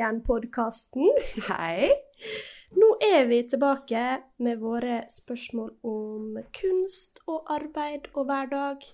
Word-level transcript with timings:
igjen-podkasten. 0.00 1.08
Hei! 1.50 1.90
Nå 2.80 2.86
er 3.04 3.26
vi 3.28 3.42
tilbake 3.50 4.02
med 4.40 4.60
våre 4.62 5.02
spørsmål 5.12 5.72
om 5.84 6.38
kunst 6.56 7.20
og 7.28 7.50
arbeid 7.52 8.06
og 8.14 8.30
hverdag 8.30 8.86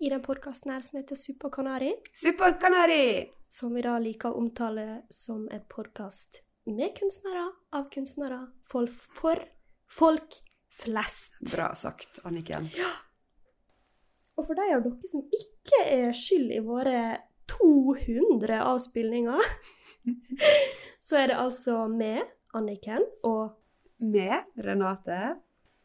i 0.00 0.08
den 0.08 0.22
podkasten 0.24 0.72
her 0.72 0.84
som 0.86 1.00
heter 1.00 1.18
Superkanari. 1.18 1.90
Superkanari! 2.16 3.28
Som 3.50 3.74
vi 3.76 3.82
da 3.84 3.98
liker 4.00 4.30
å 4.30 4.40
omtale 4.40 5.02
som 5.12 5.42
en 5.52 5.64
podkast 5.68 6.40
med 6.70 6.94
kunstnere, 6.96 7.48
av 7.76 7.90
kunstnere, 7.92 8.44
for, 8.70 8.88
for 9.18 9.42
folk 9.90 10.38
flest. 10.80 11.34
Bra 11.52 11.72
sagt, 11.76 12.22
Anniken. 12.24 12.70
Og 14.38 14.46
for 14.46 14.56
de 14.56 14.70
av 14.72 14.86
dere 14.86 15.10
som 15.10 15.26
ikke 15.26 15.82
er 15.84 16.14
skyld 16.16 16.54
i 16.54 16.62
våre 16.64 17.02
200 17.50 18.62
avspillinger, 18.62 19.42
så 21.06 21.16
er 21.22 21.30
det 21.30 21.38
altså 21.38 21.84
med 21.88 22.22
Anniken 22.54 23.04
og 23.22 23.56
Med 23.98 24.46
Renate. 24.56 25.36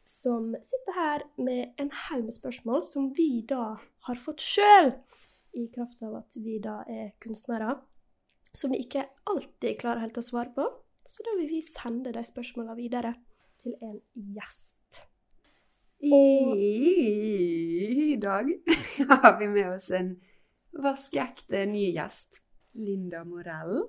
som 0.05 0.55
sitter 0.65 0.93
her 0.95 1.23
med 1.37 1.75
en 1.77 1.91
haug 1.91 2.23
med 2.23 2.33
spørsmål 2.33 2.83
som 2.87 3.11
vi 3.17 3.45
da 3.49 3.75
har 4.07 4.21
fått 4.23 4.41
sjøl, 4.41 4.93
i 5.53 5.67
kraft 5.75 6.01
av 6.03 6.15
at 6.21 6.35
vi 6.35 6.57
da 6.63 6.83
er 6.89 7.11
kunstnere, 7.21 7.75
som 8.55 8.71
vi 8.71 8.81
ikke 8.83 9.05
alltid 9.29 9.79
klarer 9.79 9.99
helt 10.05 10.17
å 10.17 10.23
svare 10.25 10.51
på. 10.55 10.65
Så 11.05 11.23
da 11.27 11.35
vil 11.37 11.49
vi 11.51 11.61
sende 11.61 12.11
de 12.15 12.23
spørsmåla 12.25 12.73
videre 12.77 13.13
til 13.61 13.75
en 13.81 13.99
gjest. 14.15 14.73
I 16.05 16.15
dag 18.21 18.49
har 19.09 19.39
vi 19.39 19.47
med 19.47 19.69
oss 19.75 19.91
en 19.95 20.15
vaskeekte 20.73 21.65
ny 21.69 21.91
gjest. 21.95 22.41
Linda 22.75 23.23
Morell. 23.23 23.85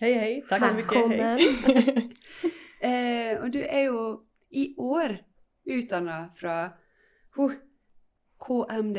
Hej 0.00 0.12
hej, 0.14 0.44
tack 0.48 0.62
så 0.64 0.74
mycket. 0.74 0.92
Hej. 0.92 1.38
Velkommen. 1.38 2.12
Eh, 2.80 3.40
og 3.42 3.52
du 3.52 3.58
er 3.64 3.86
jo 3.86 4.20
i 4.50 4.74
år 4.78 5.14
utdanna 5.64 6.28
fra 6.36 6.76
ho, 7.36 7.46
KMD, 8.38 8.98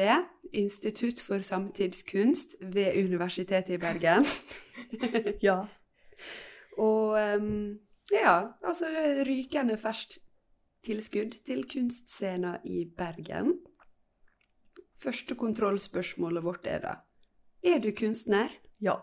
Institutt 0.54 1.22
for 1.22 1.45
samtidskunst 1.45 2.56
ved 2.62 2.98
Universitetet 3.06 3.70
i 3.70 3.78
Bergen. 3.78 4.26
Ja, 5.48 5.66
Og 6.78 7.20
ehm, 7.22 7.78
ja, 8.11 8.42
altså 8.64 8.86
rykende 9.28 9.78
ferskt 9.78 10.17
tilskudd 10.84 11.38
til 11.45 11.64
kunstscena 11.70 12.58
i 12.66 12.86
Bergen. 12.98 13.59
Første 15.04 15.36
kontrollspørsmålet 15.36 16.44
vårt 16.44 16.66
er 16.66 16.80
da 16.80 16.95
Er 17.64 17.80
du 17.80 17.92
kunstner? 17.92 18.50
ja. 18.82 18.98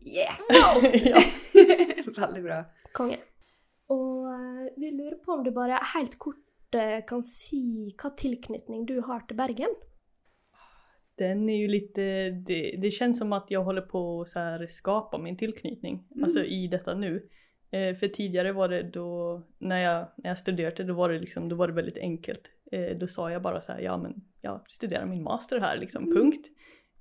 Yeah! 0.00 0.36
ja. 1.04 1.20
Veldig 2.16 2.42
bra. 2.44 2.64
Konge. 2.92 3.18
Og 3.88 4.26
eh, 4.32 4.68
vi 4.76 4.90
lurer 4.90 5.16
på 5.24 5.32
om 5.32 5.44
du 5.44 5.50
bare 5.50 5.78
helt 5.94 6.18
kort 6.18 6.74
eh, 6.74 7.00
kan 7.08 7.22
si 7.22 7.94
hva 8.00 8.10
tilknytning 8.16 8.86
du 8.86 9.00
har 9.00 9.20
til 9.28 9.36
Bergen? 9.36 9.74
Den 11.18 11.48
är 11.48 11.56
ju 11.56 11.68
lite, 11.68 12.30
det, 12.30 12.76
det 12.82 12.90
känns 12.90 13.18
som 13.18 13.32
att 13.32 13.50
jag 13.50 13.62
håller 13.64 13.82
på 13.82 14.20
att 14.20 14.28
så 14.28 14.38
här 14.38 14.66
skapa 14.66 15.18
min 15.18 15.36
tillknytning, 15.36 16.04
Mm. 16.10 16.24
alltså 16.24 16.44
i 16.44 16.68
detta 16.68 16.94
nu. 16.94 17.28
Eh, 17.70 17.96
för 17.96 18.08
tidigare 18.08 18.52
var 18.52 18.68
det 18.68 18.82
då, 18.82 19.42
när 19.58 19.78
jag, 19.82 20.06
när 20.16 20.30
jag 20.30 20.38
studerade, 20.38 20.84
då 20.84 20.94
var 20.94 21.08
det 21.08 21.18
liksom, 21.18 21.48
då 21.48 21.56
var 21.56 21.66
det 21.68 21.72
väldigt 21.74 21.96
enkelt. 21.98 22.42
Eh, 22.72 22.96
då 22.98 23.06
sa 23.06 23.30
jag 23.30 23.42
bara 23.42 23.60
så 23.60 23.72
här, 23.72 23.80
ja 23.80 23.96
men 23.98 24.14
jag 24.40 24.60
studerar 24.68 25.06
min 25.06 25.22
master 25.22 25.60
här 25.60 25.76
liksom, 25.76 26.04
Mm. 26.04 26.14
punkt. 26.16 26.46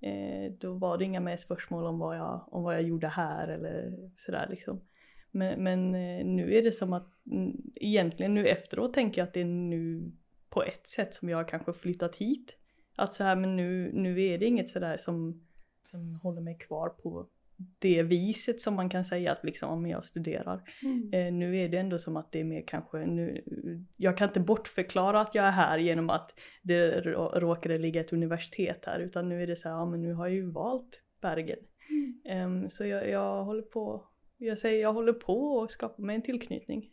Eh, 0.04 0.52
då 0.60 0.74
var 0.74 0.98
det 0.98 1.06
inga 1.06 1.20
mer 1.20 1.38
spörsmål 1.38 1.86
om 1.86 2.00
vad 2.00 2.18
jag, 2.18 2.48
om 2.52 2.64
vad 2.64 2.76
jag 2.76 2.84
gjorde 2.84 3.08
här 3.08 3.48
eller 3.48 3.94
sådär 4.18 4.48
liksom. 4.50 4.82
Men, 5.32 5.64
men 5.64 5.96
eh, 5.96 6.26
nu 6.26 6.58
är 6.58 6.62
det 6.62 6.72
som 6.72 6.94
att, 6.94 7.08
egentligen 7.76 8.34
nu 8.34 8.48
efteråt 8.48 8.94
tänker 8.94 9.22
jag 9.22 9.28
att 9.28 9.34
det 9.34 9.42
är 9.42 9.46
nu 9.46 10.12
på 10.50 10.64
ett 10.64 10.88
sätt 10.88 11.14
som 11.14 11.30
jag 11.30 11.38
har 11.38 11.48
kanske 11.48 11.74
flyttat 11.74 12.16
hit. 12.16 12.58
Att 12.96 13.14
så 13.14 13.24
här, 13.24 13.36
men 13.36 13.56
nu, 13.56 13.92
nu 13.94 14.24
är 14.26 14.38
det 14.38 14.46
inget 14.46 14.70
sådär 14.70 14.98
som, 14.98 15.48
som 15.92 16.20
håller 16.24 16.42
mig 16.42 16.58
kvar 16.58 16.90
på 16.90 17.28
det 17.80 18.04
viset 18.04 18.62
som 18.62 18.74
man 18.76 18.90
kan 18.90 19.06
säga 19.06 19.32
att 19.32 19.44
liksom 19.44 19.70
om 19.70 19.88
jag 19.88 20.06
studerar. 20.06 20.62
Eh, 21.14 21.34
nu 21.34 21.58
är 21.58 21.70
det 21.70 21.78
ändå 21.78 22.00
som 22.00 22.18
att 22.18 22.32
det 22.32 22.40
är 22.40 22.44
mer 22.44 22.64
kanske 22.68 23.06
nu, 23.06 23.44
jag 23.98 24.18
kan 24.18 24.28
inte 24.28 24.40
bortförklara 24.40 25.22
att 25.22 25.36
jag 25.36 25.46
är 25.46 25.52
här 25.52 25.78
genom 25.78 26.10
att 26.10 26.32
det 26.62 27.02
rå- 27.02 27.40
råkade 27.40 27.78
ligga 27.78 28.02
ett 28.02 28.14
universitet 28.14 28.84
här 28.86 29.00
utan 29.00 29.30
nu 29.30 29.44
är 29.44 29.48
det 29.48 29.56
så 29.56 29.70
här, 29.70 29.76
ja 29.76 29.86
men 29.86 30.02
nu 30.02 30.14
har 30.14 30.28
jag 30.28 30.36
ju 30.36 30.52
valt 30.52 31.02
Bergen. 31.22 31.60
Em, 32.26 32.70
så 32.70 32.86
jag, 32.86 33.10
jag 33.10 33.44
håller 33.44 33.62
på, 33.62 34.04
jag 34.38 34.58
säger 34.60 34.82
jag 34.82 34.94
håller 34.94 35.14
på 35.14 35.62
att 35.64 35.72
skapa 35.72 36.02
mig 36.02 36.16
en 36.16 36.22
tillknytning. 36.22 36.90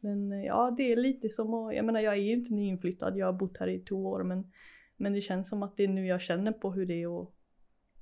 Men 0.00 0.32
eh, 0.32 0.44
ja, 0.44 0.74
det 0.76 0.92
är 0.92 0.96
lite 0.96 1.28
som 1.28 1.54
att, 1.54 1.74
jag 1.74 1.84
menar 1.84 2.00
jag 2.00 2.14
är 2.14 2.18
ju 2.18 2.32
inte 2.32 2.54
nyinflyttad, 2.54 3.16
jag 3.16 3.26
har 3.26 3.32
bott 3.32 3.56
här 3.58 3.68
i 3.68 3.78
två 3.78 4.06
år 4.06 4.22
men, 4.22 4.52
men 4.96 5.12
det 5.12 5.20
känns 5.20 5.48
som 5.48 5.62
att 5.62 5.76
det 5.76 5.84
är 5.84 5.88
nu 5.88 6.06
jag 6.06 6.20
känner 6.20 6.52
på 6.52 6.72
hur 6.72 6.86
det 6.86 7.02
är 7.02 7.22
att, 7.22 7.28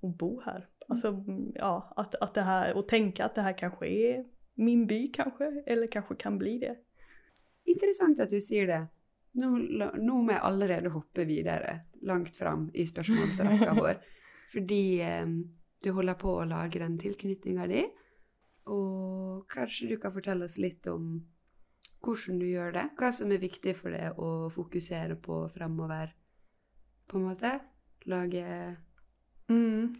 att 0.02 0.16
bo 0.18 0.40
här. 0.40 0.66
Alltså 0.92 1.24
ja, 1.54 1.92
att, 1.96 2.14
att 2.14 2.34
det 2.34 2.42
här, 2.42 2.74
och 2.74 2.88
tänka 2.88 3.24
att 3.24 3.34
det 3.34 3.42
här 3.42 3.58
kanske 3.58 3.86
är 3.88 4.24
min 4.54 4.86
by 4.86 5.12
kanske, 5.12 5.62
eller 5.66 5.86
kanske 5.86 6.14
kan 6.14 6.38
bli 6.38 6.58
det. 6.58 6.76
Interessant 7.64 8.20
at 8.20 8.30
du 8.30 8.40
sier 8.40 8.66
det. 8.66 8.86
Nå 9.32 10.16
må 10.20 10.32
jeg 10.32 10.42
allerede 10.44 10.90
hoppe 10.92 11.24
videre, 11.24 11.78
langt 12.04 12.36
fram 12.36 12.70
i 12.74 12.84
spørsmålsrekka 12.86 13.74
vår. 13.74 14.00
Fordi 14.52 15.00
eh, 15.00 15.26
du 15.82 15.90
holder 15.96 16.18
på 16.20 16.34
å 16.36 16.48
lage 16.48 16.82
den 16.82 16.98
tilknytninga 17.00 17.66
di. 17.70 17.86
Og 18.68 19.46
kanskje 19.50 19.88
du 19.94 19.96
kan 20.02 20.12
fortelle 20.14 20.44
oss 20.44 20.58
litt 20.60 20.86
om 20.90 21.14
hvordan 22.02 22.38
du 22.42 22.48
gjør 22.50 22.74
det? 22.76 22.86
Hva 22.98 23.12
som 23.14 23.32
er 23.32 23.42
viktig 23.42 23.74
for 23.78 23.94
deg 23.94 24.18
å 24.20 24.50
fokusere 24.52 25.16
på 25.22 25.46
fremover? 25.54 26.12
På 27.08 27.18
en 27.18 27.28
måte? 27.30 27.56
Lage 28.10 28.44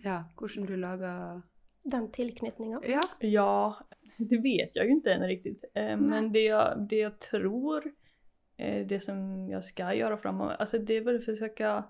Ja, 0.05 0.25
hvordan 0.39 0.67
du 0.67 0.77
lager 0.77 1.43
Den 1.83 2.11
tilknytninga. 2.13 2.81
Ja. 2.83 3.03
Ja, 3.21 3.77
det 4.17 4.39
vet 4.39 4.71
jag 4.75 4.87
ju 4.87 4.93
inte 4.93 5.13
än 5.13 5.27
riktigt. 5.27 5.65
Eh, 5.75 5.97
men 5.97 6.33
det 6.33 6.43
jag, 6.43 6.87
det 6.89 6.97
jag 6.97 7.19
tror, 7.19 7.93
eh, 8.57 8.87
det 8.87 9.01
som 9.01 9.49
jag 9.49 9.65
ska 9.65 9.95
göra 9.95 10.17
framöver, 10.17 10.55
alltså 10.55 10.79
det 10.79 10.97
är 10.97 11.01
väl 11.01 11.17
att 11.17 11.25
försöka 11.25 11.85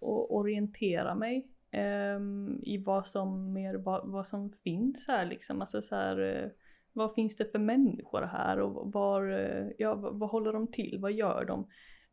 orientera 0.00 1.14
mig 1.14 1.48
ehm, 1.70 2.60
i 2.62 2.78
vad 2.78 3.06
som 3.06 3.52
mer, 3.52 3.74
vad, 3.74 4.08
vad 4.08 4.26
som 4.26 4.52
finns 4.64 5.04
här 5.06 5.26
liksom. 5.26 5.60
Alltså 5.60 5.82
så 5.82 5.94
här, 5.94 6.18
eh, 6.18 6.50
vad 6.92 7.14
finns 7.14 7.36
det 7.36 7.44
för 7.44 7.58
människor 7.58 8.22
här 8.22 8.60
och 8.60 8.92
var, 8.92 9.22
ja, 9.78 9.94
vad, 9.94 10.18
vad 10.18 10.30
håller 10.30 10.52
de 10.52 10.66
till, 10.66 10.98
vad 11.00 11.12
gör 11.12 11.44
de? 11.44 11.66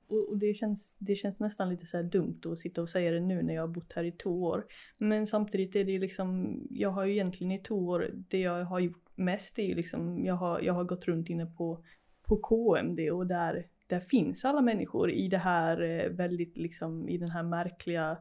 Och, 0.09 0.29
och 0.29 0.37
det, 0.37 0.53
känns, 0.53 0.93
det 0.97 1.15
känns 1.15 1.39
nästan 1.39 1.69
lite 1.69 1.85
så 1.85 1.97
här 1.97 2.03
dumt 2.03 2.41
att 2.45 2.59
sitta 2.59 2.81
och 2.81 2.89
säga 2.89 3.11
det 3.11 3.19
nu 3.19 3.41
när 3.41 3.53
jag 3.53 3.61
har 3.61 3.67
bott 3.67 3.93
här 3.93 4.03
i 4.03 4.11
två 4.11 4.43
år. 4.43 4.65
Men 4.97 5.27
samtidigt 5.27 5.75
är 5.75 5.83
det 5.83 5.91
ju 5.91 5.99
liksom, 5.99 6.59
jag 6.69 6.89
har 6.89 7.05
ju 7.05 7.13
egentligen 7.13 7.51
i 7.51 7.59
två 7.59 7.75
år, 7.75 8.11
det 8.13 8.39
jag 8.39 8.65
har 8.65 8.79
gjort 8.79 9.05
mest 9.15 9.59
är 9.59 9.63
ju 9.63 9.75
liksom, 9.75 10.25
jag 10.25 10.35
har, 10.35 10.61
jag 10.61 10.73
har 10.73 10.83
gått 10.83 11.05
runt 11.05 11.29
inne 11.29 11.45
på, 11.45 11.83
på 12.23 12.37
KMD 12.37 13.11
och 13.11 13.27
där, 13.27 13.67
där 13.87 13.99
finns 13.99 14.45
alla 14.45 14.61
människor 14.61 15.11
i 15.11 15.27
det 15.27 15.37
här 15.37 15.81
eh, 15.81 16.09
väldigt 16.09 16.57
liksom, 16.57 17.09
i 17.09 17.17
den 17.17 17.29
här 17.29 17.43
märkliga 17.43 18.17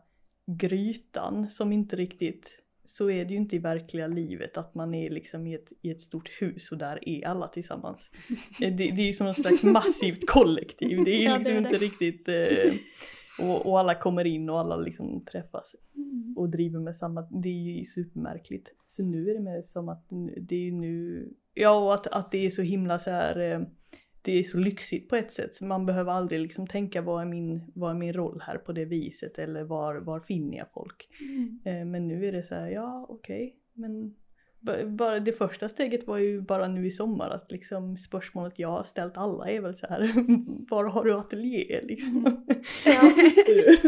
grytan 0.47 1.49
som 1.51 1.73
inte 1.73 1.97
riktigt, 1.97 2.51
så 2.89 3.11
är 3.11 3.25
det 3.25 3.31
ju 3.31 3.37
inte 3.37 3.57
i 3.57 3.59
verkliga 3.59 4.07
livet 4.07 4.57
att 4.57 4.75
man 4.75 4.95
är 4.95 5.11
liksom 5.11 5.47
i 5.47 5.55
ett, 5.55 5.69
i 5.83 5.91
ett 5.91 6.03
stort 6.03 6.29
hus 6.41 6.73
och 6.73 6.79
där 6.79 7.09
är 7.09 7.27
alla 7.27 7.49
tillsammans. 7.49 8.11
Eh, 8.63 8.77
det, 8.77 8.91
det 8.91 9.03
är 9.03 9.07
ju 9.07 9.13
som 9.13 9.27
något 9.27 9.41
slags 9.41 9.63
massivt 9.63 10.27
kollektiv, 10.27 11.05
det 11.05 11.11
är 11.11 11.19
ju 11.19 11.25
Ja, 11.25 11.33
det 11.33 11.39
liksom 11.39 11.57
är 11.57 11.61
det. 11.61 11.69
inte 11.69 11.85
riktigt 11.85 12.29
eh, 12.29 12.75
och, 13.49 13.67
och 13.67 13.81
alla 13.81 13.95
kommer 13.95 14.25
in 14.25 14.51
och 14.51 14.61
alla 14.61 14.77
liksom 14.77 15.25
träffas 15.25 15.75
och 16.37 16.49
driver 16.49 16.81
med 16.81 16.97
samma, 16.97 17.23
det 17.23 17.49
är 17.49 17.53
ju 17.53 17.85
supermärkligt. 17.85 18.69
Så 18.97 19.03
nu 19.03 19.31
är 19.31 19.35
det 19.35 19.41
mer 19.41 19.63
som 19.63 19.89
att 19.89 20.07
det 20.37 20.69
är 20.69 20.73
nu, 20.73 21.29
ja 21.55 21.71
och 21.71 21.95
att, 21.95 22.07
att 22.07 22.31
det 22.31 22.47
är 22.47 22.51
så 22.51 22.63
himla 22.63 22.99
så 22.99 23.11
här, 23.11 23.53
eh, 23.53 23.61
det 24.23 24.33
är 24.39 24.43
så 24.43 24.59
lyxigt 24.59 25.09
på 25.09 25.17
ett 25.17 25.33
sätt 25.33 25.55
så 25.55 25.65
man 25.65 25.87
behöver 25.87 26.13
aldrig 26.13 26.41
liksom 26.41 26.67
tänka 26.67 27.03
vad 27.03 27.21
är 27.23 27.27
min, 27.27 27.63
vad 27.75 27.91
är 27.91 27.95
min 27.95 28.13
roll 28.13 28.43
här 28.47 28.59
på 28.59 28.73
det 28.73 28.85
viset 28.85 29.39
eller 29.39 29.63
var, 29.65 29.97
var 29.97 30.21
finner 30.21 30.59
jag 30.59 30.71
folk. 30.73 31.09
Eh, 31.65 31.85
Men 31.85 32.09
nu 32.09 32.27
är 32.27 32.33
det 32.33 32.43
så 32.43 32.55
här, 32.55 32.69
ja 32.69 33.07
okej, 33.09 33.57
men 33.75 34.15
ba- 34.61 34.85
bara 34.87 35.21
det 35.21 35.33
första 35.33 35.69
steget 35.69 36.07
var 36.07 36.19
ju 36.19 36.41
bara 36.41 36.69
nu 36.69 36.87
i 36.87 36.91
sommar 36.91 37.31
att 37.31 37.53
liksom 37.53 37.97
spörsmålet 37.99 38.59
jag 38.59 38.69
har 38.69 38.85
ställt 38.85 39.17
alla 39.17 39.51
är 39.51 39.61
väl 39.61 39.75
så 39.77 39.87
här, 39.87 40.13
var 40.71 40.85
har 40.85 41.05
du 41.05 41.15
ateljé 41.19 41.81
liksom? 41.83 42.25
Ja. 42.85 43.13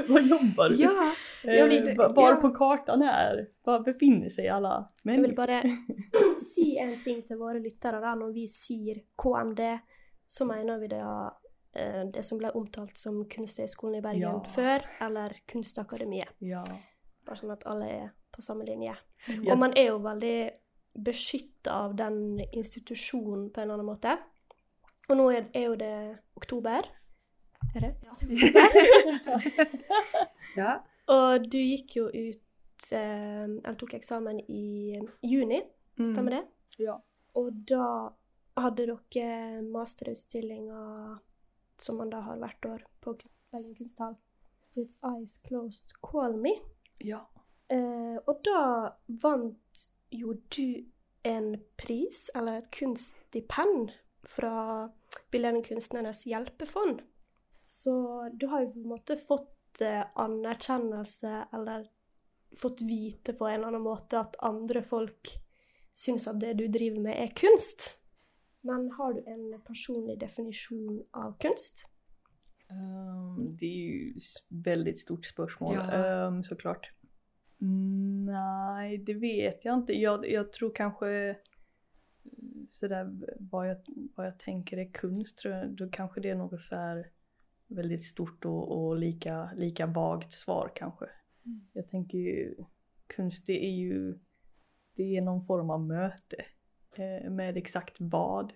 Vad 0.09 0.23
jobbar 0.27 0.69
du? 0.69 0.75
Ja, 0.75 1.13
Eh, 1.45 1.55
Ja, 1.55 1.67
det- 1.69 1.95
va- 1.99 2.13
var 2.13 2.31
ja. 2.31 2.37
på 2.37 2.51
kartan 2.51 3.03
är, 3.03 3.47
var 3.65 3.81
befinner 3.81 4.29
sig 4.29 4.49
alla 4.49 4.89
Jeg 5.03 5.13
vil 5.13 5.21
människor? 5.23 5.37
bare 5.37 5.63
si 6.41 6.77
en 6.79 6.97
ting 7.05 7.23
til 7.23 7.37
våre 7.37 7.61
lyttere. 7.61 8.01
da, 8.01 8.15
Når 8.15 8.33
vi 8.33 8.47
sier 8.49 9.01
KMD, 9.17 9.61
så 10.31 10.47
mener 10.47 10.79
vi 10.79 10.89
det, 10.93 11.03
eh, 11.75 12.05
det 12.15 12.23
som 12.25 12.39
ble 12.39 12.53
omtalt 12.55 12.99
som 12.99 13.25
Kunsthøgskolen 13.29 13.99
i 13.99 14.03
Bergen 14.05 14.23
Ja. 14.23 14.41
før, 14.55 14.85
eller 15.01 15.35
Kunstakademiet. 15.51 16.29
Ja. 16.41 16.63
Bare 17.27 17.37
sånn 17.41 17.53
at 17.53 17.67
alle 17.67 17.89
er 17.91 18.11
på 18.33 18.43
samme 18.43 18.65
linje. 18.65 18.95
Jag, 19.27 19.49
Og 19.53 19.59
man 19.59 19.73
er 19.77 19.89
jo 19.91 19.99
veldig 19.99 20.51
beskytta 21.05 21.71
av 21.87 21.97
den 21.97 22.41
institusjonen 22.53 23.51
på 23.53 23.61
en 23.61 23.71
annen 23.71 23.87
måte. 23.87 24.17
Og 25.09 25.17
nå 25.17 25.27
er, 25.35 25.49
jo 25.55 25.75
det 25.75 26.19
oktober. 26.37 26.87
Er 27.75 27.81
det? 27.81 27.95
Ja. 28.07 28.15
Ja. 30.57 30.79
Og 31.11 31.45
du 31.51 31.59
gikk 31.59 31.97
jo 31.97 32.07
ut 32.09 32.93
eh, 32.93 33.45
Eller 33.45 33.77
tok 33.79 33.95
eksamen 33.95 34.41
i 34.51 34.99
juni, 35.23 35.61
stemmer 35.95 36.31
det? 36.31 36.41
Ja. 36.83 36.97
Og 37.39 37.53
da 37.69 38.11
hadde 38.65 38.87
dere 38.91 39.63
masterutstillinga 39.67 40.81
som 41.81 41.97
man 41.97 42.11
da 42.13 42.21
har 42.25 42.41
hvert 42.41 42.67
år 42.67 42.85
på 43.01 43.17
Bergen 43.51 43.75
kunsthall. 43.75 44.17
With 44.77 44.93
Eyes 45.05 45.39
Closed 45.47 45.97
Call 46.03 46.37
Me. 46.37 46.53
Ja. 46.99 47.25
Eh, 47.69 48.17
og 48.27 48.43
da 48.47 48.63
vant 49.23 49.87
jo 50.11 50.37
du 50.55 50.85
en 51.27 51.55
pris, 51.77 52.29
eller 52.35 52.61
et 52.61 52.71
kunststipend, 52.75 53.93
fra 54.31 54.91
Bildende 55.31 55.63
kunstneres 55.67 56.23
hjelpefond. 56.29 57.01
Så 57.69 57.95
du 58.33 58.47
har 58.47 58.63
jo 58.63 58.73
på 58.75 58.83
en 58.83 58.93
måte 58.93 59.17
fått 59.19 59.81
eh, 59.83 60.05
anerkjennelse, 60.15 61.47
eller 61.53 61.89
fått 62.57 62.81
vite 62.81 63.33
på 63.33 63.49
en 63.49 63.55
eller 63.55 63.73
annen 63.73 63.87
måte 63.87 64.21
at 64.21 64.37
andre 64.45 64.83
folk 64.83 65.33
syns 65.95 66.29
at 66.31 66.41
det 66.43 66.55
du 66.61 66.67
driver 66.69 67.01
med, 67.09 67.17
er 67.19 67.35
kunst. 67.37 67.97
Men 68.61 68.91
har 68.91 69.13
du 69.15 69.25
en 69.27 69.61
personlig 69.67 70.19
definisjon 70.19 71.05
av 71.11 71.39
kunst? 71.39 71.85
Ehm, 72.71 73.57
det 73.57 73.67
är 73.67 73.77
ju 73.77 74.15
s- 74.17 74.35
väldigt 74.49 74.99
stort 74.99 75.27
spörsmål 75.27 75.75
Ja. 75.75 75.91
ehm, 75.93 76.45
såklart. 76.45 76.91
Mm, 77.61 78.25
Nej, 78.25 78.99
det 78.99 79.15
vet 79.15 79.65
jag 79.65 79.75
inte. 79.79 79.93
Jag, 79.93 80.31
jag 80.31 80.53
tror 80.53 80.71
kanske 80.75 81.09
mm, 81.09 82.67
sådär 82.73 83.11
vad 83.39 83.69
jag, 83.71 83.77
vad 84.17 84.27
jag 84.27 84.39
tänker 84.39 84.77
är 84.79 84.91
kunst, 84.93 85.39
tror 85.39 85.55
jag, 85.55 85.69
då 85.71 85.89
kanske 85.91 86.21
det 86.21 86.31
är 86.31 86.35
något 86.35 86.61
så 86.63 86.77
här 86.77 87.11
väldigt 87.67 88.03
stort 88.03 88.45
och, 88.45 88.87
och 88.87 88.97
lika, 88.97 89.51
lika 89.57 89.87
vagt 89.87 90.33
svar 90.33 90.73
kanske. 90.75 91.07
Jag 91.73 91.89
tänker 91.89 92.19
ju, 92.19 92.55
konst 93.17 93.47
det 93.47 93.65
är 93.65 93.71
ju, 93.71 94.19
det 94.95 95.17
är 95.17 95.21
någon 95.23 95.45
form 95.45 95.71
av 95.71 95.81
möte. 95.87 96.37
Eh, 97.01 97.31
med 97.31 97.57
exakt 97.57 97.97
vad, 97.99 98.53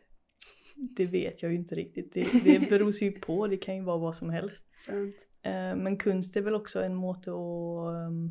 det 0.77 1.05
vet 1.05 1.43
jag 1.43 1.53
ju 1.53 1.59
inte 1.59 1.75
riktigt. 1.75 2.15
Det, 2.15 2.45
det 2.45 2.71
beror 2.71 3.03
ju 3.03 3.13
på, 3.13 3.47
det 3.47 3.57
kan 3.57 3.77
ju 3.77 3.83
vara 3.83 3.99
vad 3.99 4.17
som 4.17 4.31
helst. 4.31 4.65
Sant. 4.77 5.29
Eh, 5.43 5.77
Men 5.77 5.97
kunst 5.97 6.37
är 6.37 6.41
väl 6.41 6.55
också 6.55 6.83
en 6.83 6.95
måte 6.95 7.31
att, 7.31 8.09
um, 8.09 8.31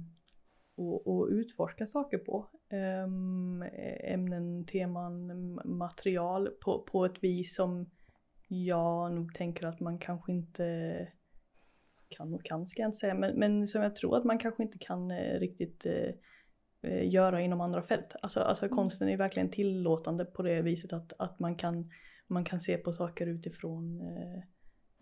att, 0.78 1.08
att 1.08 1.30
utforska 1.30 1.88
saker 1.88 2.18
på. 2.18 2.50
Um, 3.06 3.64
Ämnen, 4.04 4.66
teman, 4.66 5.60
material 5.66 6.50
på, 6.62 6.84
på 6.92 7.06
ett 7.06 7.24
vis 7.24 7.56
som 7.56 7.90
jag 8.48 9.14
nog 9.14 9.34
tänker 9.34 9.68
att 9.68 9.80
man 9.80 10.00
kanske 10.00 10.32
inte 10.32 11.08
kan 12.10 12.34
och 12.34 12.44
kan 12.44 12.68
ska 12.68 12.82
jag 12.82 12.88
inte 12.88 12.98
säga, 12.98 13.14
men, 13.14 13.40
men 13.40 13.68
som 13.68 13.82
jag 13.82 13.96
tror 13.96 14.18
att 14.18 14.24
man 14.24 14.38
kanske 14.38 14.64
inte 14.64 14.78
kan 14.78 15.12
eh, 15.12 15.40
riktigt 15.40 15.86
göra 16.84 17.42
inom 17.42 17.62
andra 17.62 17.82
fält. 17.82 18.16
Alltså, 18.22 18.40
alltså 18.40 18.70
konsten 18.70 19.10
är 19.10 19.18
verkligen 19.18 19.50
tillåtande 19.50 20.26
på 20.26 20.42
det 20.44 20.62
viset 20.62 20.94
att, 20.94 21.14
att 21.20 21.40
man, 21.40 21.56
kan, 21.56 21.90
man 22.28 22.44
kan 22.44 22.62
se 22.62 22.78
på 22.78 22.94
saker 22.94 23.28
utifrån 23.28 24.02
eh, 24.02 24.44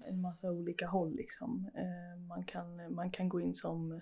en 0.10 0.22
massa 0.22 0.51
olika 0.51 0.88
håll 0.88 1.16
liksom. 1.16 1.69
Eh, 1.75 2.22
man, 2.28 2.44
kan, 2.44 2.94
man 2.94 3.12
kan 3.12 3.30
gå 3.30 3.42
in 3.42 3.56
som, 3.56 4.01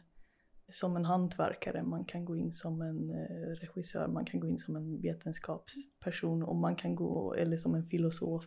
som 0.71 0.95
en 0.95 1.05
hantverkare, 1.05 1.81
man 1.81 2.05
kan 2.05 2.25
gå 2.25 2.35
in 2.35 2.53
som 2.53 2.81
en 2.81 3.09
eh, 3.09 3.45
regissör, 3.61 4.07
man 4.07 4.25
kan 4.25 4.39
gå 4.39 4.47
in 4.47 4.59
som 4.59 4.75
en 4.75 5.01
vetenskapsperson 5.01 6.43
och 6.43 6.55
man 6.55 6.75
kan 6.75 6.95
gå, 6.95 7.33
eller 7.33 7.57
som 7.57 7.75
en 7.75 7.85
filosof. 7.85 8.45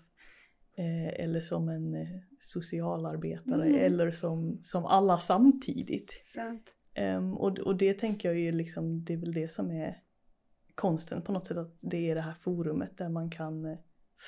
Eh, 0.76 1.24
eller 1.24 1.40
som 1.40 1.68
en 1.68 1.94
eh, 1.94 2.20
socialarbetare 2.40 3.66
Mm. 3.66 3.84
eller 3.84 4.10
som, 4.10 4.60
som 4.62 4.84
alla 4.84 5.18
samtidigt. 5.18 6.10
Sant. 6.22 6.74
Ehm, 6.94 7.36
och, 7.36 7.58
och 7.58 7.76
det 7.76 7.94
tänker 7.94 8.28
jag 8.28 8.38
ju 8.38 8.52
liksom, 8.52 9.04
det 9.04 9.12
är 9.12 9.16
väl 9.16 9.32
det 9.32 9.48
som 9.48 9.70
är 9.70 10.02
konsten 10.74 11.22
på 11.22 11.32
något 11.32 11.46
sätt, 11.46 11.56
att 11.56 11.76
det 11.80 12.10
är 12.10 12.14
det 12.14 12.20
här 12.20 12.34
forumet 12.40 12.98
där 12.98 13.08
man 13.08 13.30
kan 13.30 13.64
eh, 13.64 13.78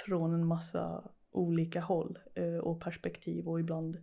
från 0.07 0.35
en 0.35 0.47
massa 0.47 1.11
olika 1.31 1.81
håll 1.81 2.19
eh, 2.35 2.57
och 2.57 2.81
perspektiv 2.81 3.49
och 3.49 3.61
ibland 3.61 3.97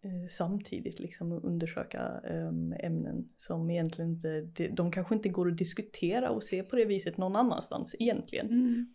eh, 0.00 0.28
samtidigt 0.30 1.00
liksom 1.00 1.32
undersöka 1.32 2.20
ehm, 2.24 2.72
ämnen 2.72 3.28
som 3.36 3.70
egentligen 3.70 4.10
inte, 4.10 4.40
de, 4.40 4.68
de 4.68 4.92
kanske 4.92 5.14
inte 5.14 5.28
går 5.28 5.48
att 5.48 5.58
diskutera 5.58 6.30
och 6.30 6.44
se 6.44 6.62
på 6.62 6.76
det 6.76 6.84
viset 6.84 7.16
någon 7.16 7.36
annanstans 7.36 7.94
egentligen. 7.98 8.46
Mm. 8.46 8.94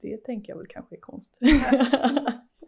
Det 0.00 0.24
tänker 0.24 0.52
jag 0.52 0.58
väl 0.58 0.66
kanske 0.66 0.96
är 0.96 1.00
konst. 1.00 1.36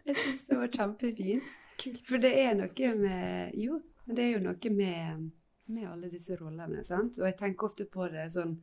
Jeg 0.05 0.15
syns 0.25 0.45
det 0.47 0.55
var 0.55 0.67
kjempefint. 0.67 1.43
For 1.79 2.19
det 2.19 2.33
er 2.41 2.55
noe 2.59 2.89
med 2.95 3.53
Jo, 3.55 3.79
men 4.09 4.17
det 4.17 4.23
er 4.25 4.31
jo 4.33 4.39
noe 4.41 4.69
med, 4.73 5.27
med 5.69 5.85
alle 5.85 6.09
disse 6.09 6.33
rollene, 6.39 6.81
sant. 6.83 7.19
Og 7.21 7.27
jeg 7.29 7.35
tenker 7.37 7.67
ofte 7.69 7.85
på 7.85 8.07
det 8.09 8.25
sånn 8.33 8.55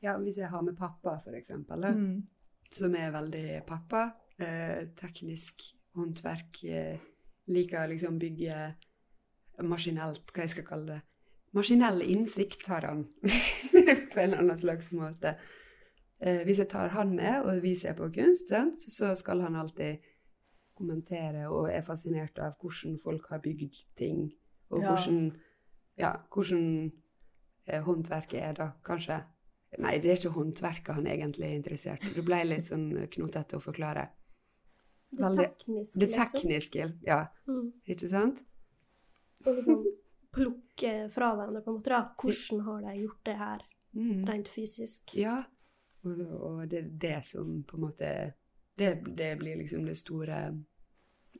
Ja, 0.00 0.12
hvis 0.22 0.36
jeg 0.38 0.46
har 0.52 0.62
med 0.62 0.76
pappa, 0.78 1.16
for 1.24 1.34
eksempel, 1.34 1.80
da, 1.82 1.90
Mm. 1.90 2.22
som 2.70 2.94
er 2.94 3.10
veldig 3.10 3.64
pappa. 3.66 4.04
Eh, 4.38 4.84
teknisk 4.94 5.64
håndverk. 5.98 6.60
Eh, 6.64 7.00
liker 7.50 7.88
liksom 7.90 8.20
bygge 8.22 8.74
maskinelt, 9.66 10.30
hva 10.32 10.44
jeg 10.44 10.52
skal 10.52 10.64
kalle 10.68 10.86
det. 10.92 11.00
Maskinell 11.56 12.02
innsikt 12.06 12.66
har 12.70 12.86
han, 12.86 13.08
på 14.12 14.20
en 14.22 14.34
annen 14.38 14.56
slags 14.60 14.92
måte. 14.94 15.34
Eh, 16.20 16.44
hvis 16.46 16.58
jeg 16.62 16.68
tar 16.70 16.88
han 16.94 17.16
med, 17.16 17.42
og 17.42 17.60
vi 17.62 17.74
ser 17.74 17.94
på 17.98 18.12
kunst, 18.14 18.48
sant, 18.52 18.78
så 18.82 19.14
skal 19.18 19.40
han 19.40 19.56
alltid 19.56 19.98
kommentere 20.78 21.48
og 21.50 21.70
er 21.72 21.82
fascinert 21.82 22.38
av 22.38 22.54
hvordan 22.62 22.98
folk 23.02 23.26
har 23.32 23.40
bygd 23.42 23.74
ting, 23.98 24.28
og 24.70 24.82
Ja. 24.82 24.94
hvordan, 24.94 25.40
ja, 25.98 26.12
hvordan 26.30 26.92
eh, 27.66 27.82
håndverket 27.82 28.40
er 28.42 28.52
da, 28.54 28.70
kanskje. 28.84 29.24
Nei, 29.78 29.98
det 29.98 30.10
er 30.10 30.16
ikke 30.16 30.32
håndverket 30.34 30.94
han 30.94 31.06
egentlig 31.06 31.44
er 31.44 31.56
interessert 31.58 32.02
i. 32.04 32.14
Det 32.14 32.24
ble 32.24 32.44
litt 32.44 32.64
sånn 32.64 33.06
knotete 33.10 33.56
å 33.56 33.60
forklare. 33.60 34.08
Det 35.10 35.36
tekniske, 35.36 35.98
Det 35.98 36.08
liksom. 36.08 36.40
tekniske, 36.40 36.92
ja, 37.06 37.26
Mm. 37.46 37.72
ikke 37.86 38.08
sant? 38.08 38.42
Og 39.46 39.54
liksom 39.56 39.84
plukke 40.32 41.10
fra 41.12 41.34
hverandre, 41.36 41.62
på 41.64 41.70
en 41.70 41.76
måte. 41.76 41.88
da. 41.88 42.08
Hvordan 42.18 42.60
har 42.64 42.80
de 42.80 43.00
gjort 43.02 43.24
det 43.24 43.36
her, 43.36 43.58
Mm. 43.94 44.24
rent 44.28 44.48
fysisk? 44.48 45.14
Ja, 45.14 45.44
og, 46.04 46.20
og 46.42 46.68
det 46.68 46.78
er 46.84 46.88
det 46.88 47.24
som 47.24 47.64
på 47.64 47.74
en 47.76 47.80
måte 47.82 48.32
det, 48.78 49.16
det 49.16 49.38
blir 49.38 49.56
liksom 49.56 49.84
det 49.84 49.96
store 49.96 50.52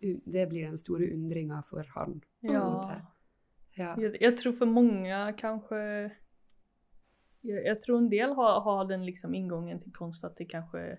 u- 0.02 0.20
Det 0.26 0.48
blir 0.48 0.66
den 0.66 0.76
store 0.76 1.12
undringa 1.12 1.62
for 1.64 1.82
han. 1.94 2.20
på 2.42 2.48
en 2.48 2.52
Ja. 2.52 2.60
måte. 2.60 3.02
Ja. 3.78 3.94
Jag, 3.98 4.22
jag 4.22 4.36
tror 4.36 4.52
för 4.52 4.66
många 4.66 5.34
kanske 5.38 6.10
jag, 7.40 7.66
jag 7.66 7.82
tror 7.82 7.98
en 7.98 8.10
del 8.10 8.30
har, 8.30 8.60
har 8.60 8.84
den 8.84 9.06
liksom 9.06 9.34
ingången 9.34 9.80
till 9.80 9.92
konst 9.92 10.24
att 10.24 10.36
det 10.36 10.44
kanske 10.44 10.98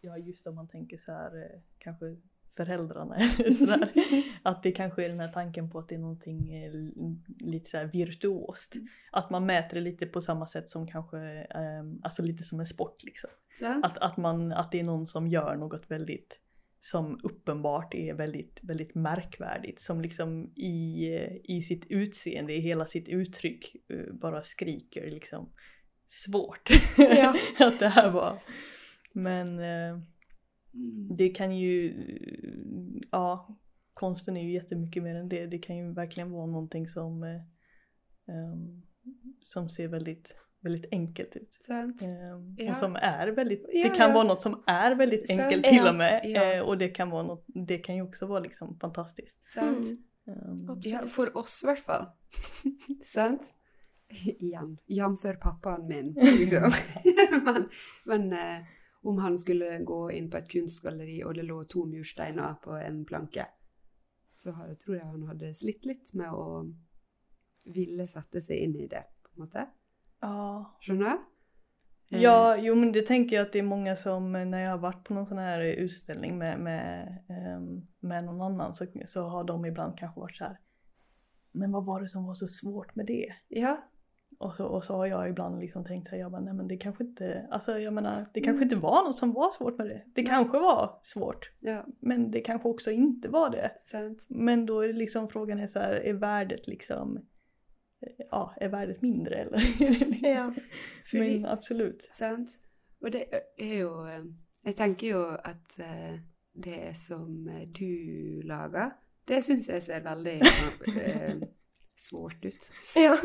Ja 0.00 0.18
just 0.18 0.46
om 0.46 0.54
man 0.54 0.68
tänker 0.68 0.98
så 0.98 1.12
här 1.12 1.36
eh, 1.36 1.60
kanske 1.78 2.16
föräldrarna 2.56 3.16
eller 3.38 3.50
sådär 3.50 3.90
Att 4.42 4.62
det 4.62 4.72
kanske 4.72 5.04
är 5.04 5.08
den 5.08 5.20
här 5.20 5.32
tanken 5.32 5.70
på 5.70 5.78
att 5.78 5.88
det 5.88 5.94
är 5.94 5.98
någonting 5.98 6.54
eh, 6.54 6.72
lite 7.38 7.70
så 7.70 7.84
virtuost. 7.92 8.74
Att 9.10 9.30
man 9.30 9.46
mäter 9.46 9.74
det 9.74 9.80
lite 9.80 10.06
på 10.06 10.20
samma 10.20 10.46
sätt 10.46 10.70
som 10.70 10.86
kanske 10.86 11.18
eh, 11.50 11.84
Alltså 12.02 12.22
lite 12.22 12.44
som 12.44 12.60
en 12.60 12.66
sport 12.66 13.02
liksom. 13.02 13.30
Att, 13.82 13.98
att, 13.98 14.16
man, 14.16 14.52
att 14.52 14.72
det 14.72 14.80
är 14.80 14.84
någon 14.84 15.06
som 15.06 15.28
gör 15.28 15.56
något 15.56 15.90
väldigt 15.90 16.38
som 16.80 17.20
uppenbart 17.22 17.94
är 17.94 18.14
väldigt, 18.14 18.58
väldigt 18.62 18.94
märkvärdigt. 18.94 19.82
Som 19.82 20.00
liksom 20.00 20.52
i, 20.56 21.06
i 21.44 21.62
sitt 21.62 21.86
utseende, 21.88 22.52
i 22.52 22.60
hela 22.60 22.86
sitt 22.86 23.08
uttryck 23.08 23.76
eh, 23.88 24.12
bara 24.12 24.42
skriker 24.42 25.10
liksom 25.10 25.52
svårt. 26.08 26.70
Ja. 26.96 27.34
att 27.66 27.78
det 27.78 27.88
här 27.88 28.10
var... 28.10 28.38
Men 29.12 29.58
eh, 29.58 30.02
Mm. 30.74 31.16
det 31.16 31.28
kan 31.28 31.56
ju... 31.56 31.94
Ja, 33.10 33.58
konsten 33.94 34.36
är 34.36 34.42
ju 34.42 34.52
jättemycket 34.52 35.02
mer 35.02 35.14
än 35.14 35.28
det. 35.28 35.46
Det 35.46 35.58
kan 35.58 35.76
ju 35.76 35.92
verkligen 35.92 36.30
vara 36.30 36.46
någonting 36.46 36.88
som, 36.88 37.22
eh, 37.22 37.40
ehm, 38.34 38.82
som 39.40 39.70
ser 39.70 39.88
väldigt, 39.88 40.32
väldigt 40.60 40.92
enkelt 40.92 41.36
ut. 41.36 41.58
Ehm, 41.68 41.94
Ja. 42.58 42.70
Och 42.70 42.76
som 42.76 42.96
är 42.96 43.28
väldigt, 43.28 43.66
Ja, 43.72 43.88
det 43.88 43.96
kan 43.96 44.08
ja. 44.08 44.14
vara 44.14 44.24
något 44.26 44.42
som 44.42 44.62
är 44.66 44.94
väldigt 44.94 45.26
Sant. 45.28 45.40
enkelt 45.40 45.64
till 45.64 45.86
och 45.86 45.94
med. 45.94 46.20
Ja. 46.24 46.52
eh, 46.54 46.60
Och 46.60 46.78
det 46.78 46.88
kan, 46.88 47.10
vara 47.10 47.22
något, 47.22 47.44
det 47.46 47.78
kan 47.78 47.94
ju 47.96 48.02
också 48.02 48.26
vara 48.26 48.40
liksom 48.40 48.78
fantastiskt. 48.78 49.52
Sant? 49.52 49.86
Mm. 49.86 49.98
Ehm, 50.26 50.70
Absolut. 50.70 51.00
Ja, 51.00 51.06
for 51.06 51.36
oss 51.36 51.62
i 51.64 51.66
hvert 51.66 51.78
fall. 51.80 52.06
Sant? 53.04 53.42
Igjen. 54.24 54.78
Jf. 54.86 55.22
pappaen 55.40 55.86
min, 55.86 56.12
liksom. 56.12 56.72
men 57.44 57.68
men 58.04 58.32
eh, 58.32 58.64
om 59.02 59.18
han 59.18 59.38
skulle 59.38 59.78
gå 59.78 60.10
inn 60.12 60.30
på 60.30 60.36
et 60.36 60.48
kunstgalleri, 60.50 61.22
og 61.24 61.34
det 61.34 61.42
lå 61.44 61.64
to 61.64 61.84
mursteiner 61.86 62.54
på 62.62 62.70
en 62.76 63.04
planke, 63.04 63.46
så 64.38 64.52
tror 64.84 64.96
jeg 64.96 65.06
han 65.06 65.22
hadde 65.28 65.54
slitt 65.54 65.84
litt 65.86 66.14
med 66.14 66.32
å 66.32 66.66
ville 67.64 68.06
sette 68.06 68.40
seg 68.40 68.58
inn 68.66 68.76
i 68.76 68.86
det, 68.88 69.02
på 69.22 69.30
en 69.36 69.44
måte. 69.46 69.66
Ja, 70.20 70.76
Skjønner 70.80 71.04
du? 71.04 71.10
Eh, 72.16 72.22
Ja, 72.22 72.56
jo 72.56 72.74
men 72.74 72.92
det 72.92 73.02
tänker 73.06 73.36
jag 73.36 73.46
att 73.46 73.52
det 73.52 73.58
är 73.58 73.62
många 73.62 73.96
som 73.96 74.36
eh, 74.36 74.44
när 74.46 74.60
jag 74.60 74.70
har 74.70 74.78
varit 74.78 75.04
på 75.04 75.14
någon 75.14 75.26
sån 75.26 75.38
här 75.38 75.60
utställning 75.60 76.38
med, 76.38 76.60
med, 76.60 77.18
ehm, 77.28 77.86
med 78.00 78.24
någon 78.24 78.40
annan 78.40 78.74
så, 78.74 78.86
så 79.06 79.22
har 79.28 79.44
de 79.44 79.66
ibland 79.66 79.98
kanske 79.98 80.20
varit 80.20 80.36
så 80.36 80.44
här. 80.44 80.58
Men 81.52 81.72
vad 81.72 81.84
var 81.84 82.00
det 82.00 82.08
som 82.08 82.26
var 82.26 82.34
så 82.34 82.48
svårt 82.48 82.94
med 82.94 83.06
det? 83.06 83.34
Ja, 83.48 83.76
Och 84.38 84.54
så, 84.54 84.64
och 84.66 84.84
så 84.84 84.96
har 84.96 85.06
jag 85.06 85.28
ibland 85.28 85.60
liksom 85.60 85.84
tänkt 85.84 86.12
att 86.12 86.18
jag 86.18 86.30
bara, 86.30 86.40
nej 86.40 86.54
men 86.54 86.68
det 86.68 86.76
kanske 86.76 87.04
inte, 87.04 87.46
alltså 87.50 87.78
jag 87.78 87.92
menar 87.92 88.26
det 88.34 88.40
kanske 88.40 88.62
inte 88.62 88.76
var 88.76 89.04
något 89.04 89.18
som 89.18 89.32
var 89.32 89.50
svårt 89.50 89.78
med 89.78 89.86
det. 89.86 90.02
Det 90.14 90.22
kanske 90.22 90.58
var 90.58 91.00
svårt 91.02 91.50
ja, 91.60 91.84
men 92.00 92.30
det 92.30 92.40
kanske 92.40 92.68
också 92.68 92.90
inte 92.90 93.28
var 93.28 93.50
det. 93.50 93.70
sant. 93.80 94.26
Men 94.28 94.66
då 94.66 94.80
är 94.80 94.86
det 94.88 94.98
liksom 94.98 95.28
frågan 95.28 95.58
är 95.58 95.66
så 95.66 95.78
här, 95.78 95.92
är 95.94 96.12
värdet 96.12 96.66
liksom, 96.66 97.26
ja 98.30 98.54
är 98.60 98.68
värdet 98.68 99.02
mindre 99.02 99.34
eller? 99.36 99.60
Ja. 100.28 100.52
För 101.10 101.18
men 101.18 101.42
det- 101.42 101.48
absolut. 101.52 102.08
Sant. 102.12 102.50
Og 103.02 103.12
det 103.12 103.24
er 103.58 103.74
jo 103.80 104.06
eh, 104.06 104.24
Jeg 104.64 104.76
tenker 104.76 105.06
jo 105.08 105.22
at 105.44 105.78
eh, 105.78 106.18
det 106.64 106.96
som 106.96 107.48
eh, 107.48 107.68
du 107.68 108.42
lager, 108.44 108.90
det 109.28 109.42
syns 109.44 109.68
jeg 109.68 109.82
ser 109.82 110.00
veldig 110.04 110.40
eh, 110.42 111.34
svårt 112.08 112.44
ut. 112.44 112.72
ja. 112.96 113.16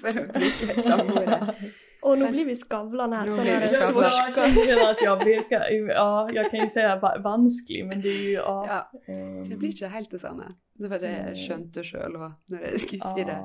For 0.00 0.20
å 0.20 0.26
bruke 0.32 0.82
samme 0.82 1.12
ordet. 1.12 1.56
Och 2.02 2.18
nu 2.18 2.28
blir 2.30 2.44
vi 2.44 2.56
Skavlan 2.56 3.12
här. 3.12 3.26
Nu 3.26 3.30
blir 3.42 3.44
vi 3.44 3.50
Jag, 3.50 3.70
Skavlan. 3.70 4.10
svårt- 4.10 4.68
jag 4.68 4.90
att 4.90 5.02
jag 5.02 5.18
blir, 5.18 5.42
ja, 5.90 6.30
jag 6.32 6.50
kan 6.50 6.60
ju 6.60 6.68
säga 6.68 6.96
va- 6.96 7.18
vansklig 7.24 7.86
men 7.86 8.00
det 8.00 8.08
är 8.08 8.22
ju, 8.22 8.32
ja. 8.32 8.66
Ja, 8.68 9.12
ehm, 9.14 9.48
det 9.48 9.56
blir 9.56 9.68
ikke 9.68 9.86
helt 9.88 10.10
det 10.10 10.18
samme. 10.18 10.54
Det 10.74 10.88
var 10.88 10.98
det 10.98 11.10
jeg 11.12 11.36
skjønte 11.36 11.84
sjøl 11.84 12.16
òg, 12.16 12.32
når 12.50 12.58
jeg 12.66 12.80
skulle 12.80 13.14
si 13.14 13.24
det. 13.24 13.38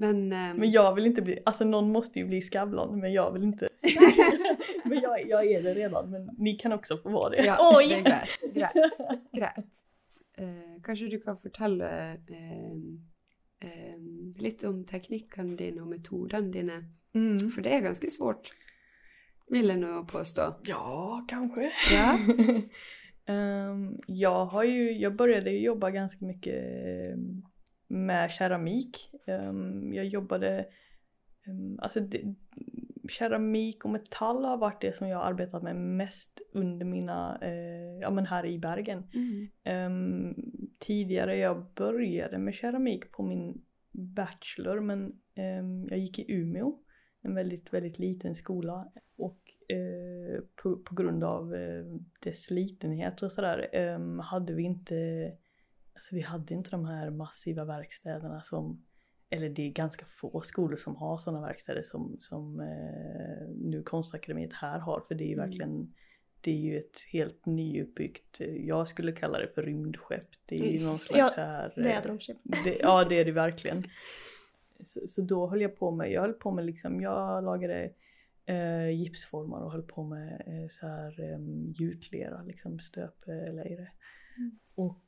Men, 0.00 0.32
eh, 0.32 0.54
Men 0.54 0.70
jag 0.70 0.94
vill 0.94 1.06
inte 1.06 1.22
bli, 1.22 1.38
alltså 1.44 1.64
någon 1.64 1.92
måste 1.92 2.18
ju 2.18 2.24
bli 2.24 2.40
Skavlan 2.40 3.00
men 3.00 3.12
jag 3.12 3.32
vill 3.32 3.42
inte. 3.42 3.68
men 4.84 5.00
jag, 5.00 5.28
jag 5.28 5.46
är 5.46 5.62
det 5.62 5.74
redan 5.74 6.10
men 6.10 6.30
ni 6.38 6.54
kan 6.54 6.72
också 6.72 6.98
få 6.98 7.10
vara 7.10 7.30
det. 7.30 7.44
ja, 7.44 7.82
er 7.82 7.90
yes! 7.90 8.04
greit. 8.04 8.54
Greit. 8.54 8.72
greit. 9.32 9.66
Eh, 10.38 10.82
kanskje 10.82 11.08
du 11.08 11.20
kan 11.20 11.38
fortelle 11.38 12.12
eh, 12.12 13.98
litt 14.38 14.64
om 14.64 14.84
teknikkene 14.88 15.56
dine 15.56 15.82
og 15.84 15.92
metodene 15.92 16.52
dine? 16.52 16.78
Mm. 17.14 17.50
For 17.50 17.60
det 17.60 17.74
er 17.76 17.84
ganske 17.84 18.10
svårt, 18.10 18.54
vil 19.52 19.68
jeg 19.68 19.82
nå 19.82 20.00
påstå. 20.08 20.48
Ja, 20.64 21.20
kanske. 21.28 21.68
Ja. 21.92 22.16
Ehm, 23.30 23.98
jag 24.06 24.44
har 24.46 24.64
ju, 24.64 24.92
jag 24.92 25.16
började 25.16 25.50
ju 25.50 25.60
jobba 25.64 25.90
ganska 25.90 26.24
mycket 26.24 26.64
ehm, 26.64 27.42
med 27.90 28.30
keramik. 28.30 29.10
Ehm, 29.26 29.94
jag 29.94 30.06
jobbade, 30.06 30.66
um, 31.46 31.78
alltså 31.82 32.00
det, 32.00 32.34
keramik 33.08 33.84
och 33.84 33.90
metall 33.90 34.44
har 34.44 34.56
varit 34.56 34.80
det 34.80 34.96
som 34.96 35.08
jag 35.08 35.18
har 35.18 35.24
arbetat 35.24 35.62
med 35.62 35.76
mest 35.76 36.40
under 36.52 36.86
mina, 36.86 37.38
eh, 37.42 38.00
ja 38.00 38.10
men 38.10 38.26
här 38.26 38.46
i 38.46 38.58
Bergen. 38.58 39.04
Mm. 39.14 39.48
Ehm, 39.64 40.34
tidigare 40.78 41.36
jag 41.36 41.66
började 41.74 42.38
med 42.38 42.54
keramik 42.54 43.12
på 43.12 43.22
min 43.22 43.64
bachelor 43.92 44.80
men 44.80 45.20
ehm, 45.34 45.86
jag 45.88 45.98
gick 45.98 46.18
i 46.18 46.32
Umeå, 46.32 46.78
en 47.22 47.34
väldigt, 47.34 47.72
väldigt 47.72 47.98
liten 47.98 48.34
skola 48.34 48.92
och 49.16 49.40
eh, 49.68 50.42
på, 50.62 50.76
på 50.76 50.94
grund 50.94 51.24
av 51.24 51.54
eh, 51.54 51.84
dess 52.20 52.50
litenhet 52.50 53.22
och 53.22 53.32
sådär 53.32 53.68
ehm, 53.72 54.18
hade 54.18 54.54
vi 54.54 54.62
inte, 54.62 54.94
alltså 56.00 56.14
vi 56.14 56.20
hade 56.20 56.54
inte 56.54 56.70
de 56.70 56.84
här 56.84 57.10
massiva 57.10 57.64
verkstäderna 57.64 58.42
som 58.42 58.84
eller 59.30 59.48
det 59.48 59.62
är 59.62 59.70
ganska 59.70 60.04
få 60.08 60.40
skolor 60.40 60.76
som 60.76 60.96
har 60.96 61.18
sådana 61.18 61.46
verkstäder 61.46 61.82
som, 61.82 62.16
som 62.20 62.60
eh, 62.60 63.48
nu 63.56 63.82
Konstakademiet 63.82 64.52
här 64.52 64.78
har 64.78 65.00
för 65.08 65.14
det 65.14 65.24
är 65.24 65.28
ju 65.28 65.34
Mm. 65.34 65.48
verkligen 65.48 65.94
det 66.40 66.50
är 66.50 66.56
ju 66.56 66.78
ett 66.78 67.00
helt 67.12 67.46
nyuppbyggt, 67.46 68.40
eh, 68.40 68.66
jag 68.66 68.88
skulle 68.88 69.12
kalla 69.12 69.38
det 69.38 69.48
för 69.48 69.62
rymdskepp. 69.62 70.28
Det 70.46 70.58
är 70.58 70.72
ju 70.80 70.86
någon 70.86 70.98
slags 70.98 71.18
Ja, 71.18 71.28
så 71.28 71.40
här, 71.40 71.72
Det 71.76 71.92
är 71.92 71.96
eh, 71.96 72.02
drömskepp. 72.02 72.36
det, 72.64 72.76
ja 72.80 73.04
det 73.04 73.18
är 73.18 73.24
det 73.24 73.32
verkligen. 73.32 73.84
Så, 74.86 75.08
så 75.08 75.20
då 75.20 75.46
höll 75.46 75.60
jag 75.60 75.76
på 75.76 75.90
med, 75.90 76.10
jag 76.12 76.20
höll 76.20 76.32
på 76.32 76.50
med 76.50 76.64
liksom, 76.66 77.00
jag 77.00 77.44
lagade 77.44 77.90
eh, 78.46 78.90
gipsformar 78.90 79.60
och 79.60 79.72
höll 79.72 79.82
på 79.82 80.02
med 80.04 80.42
eh, 80.46 80.68
så 80.70 80.86
här 80.86 81.34
um, 81.34 81.74
gjutlera, 81.78 82.42
liksom 82.42 82.80
stöplejre. 82.80 83.88
Mm. 84.36 84.58
Och 84.74 84.98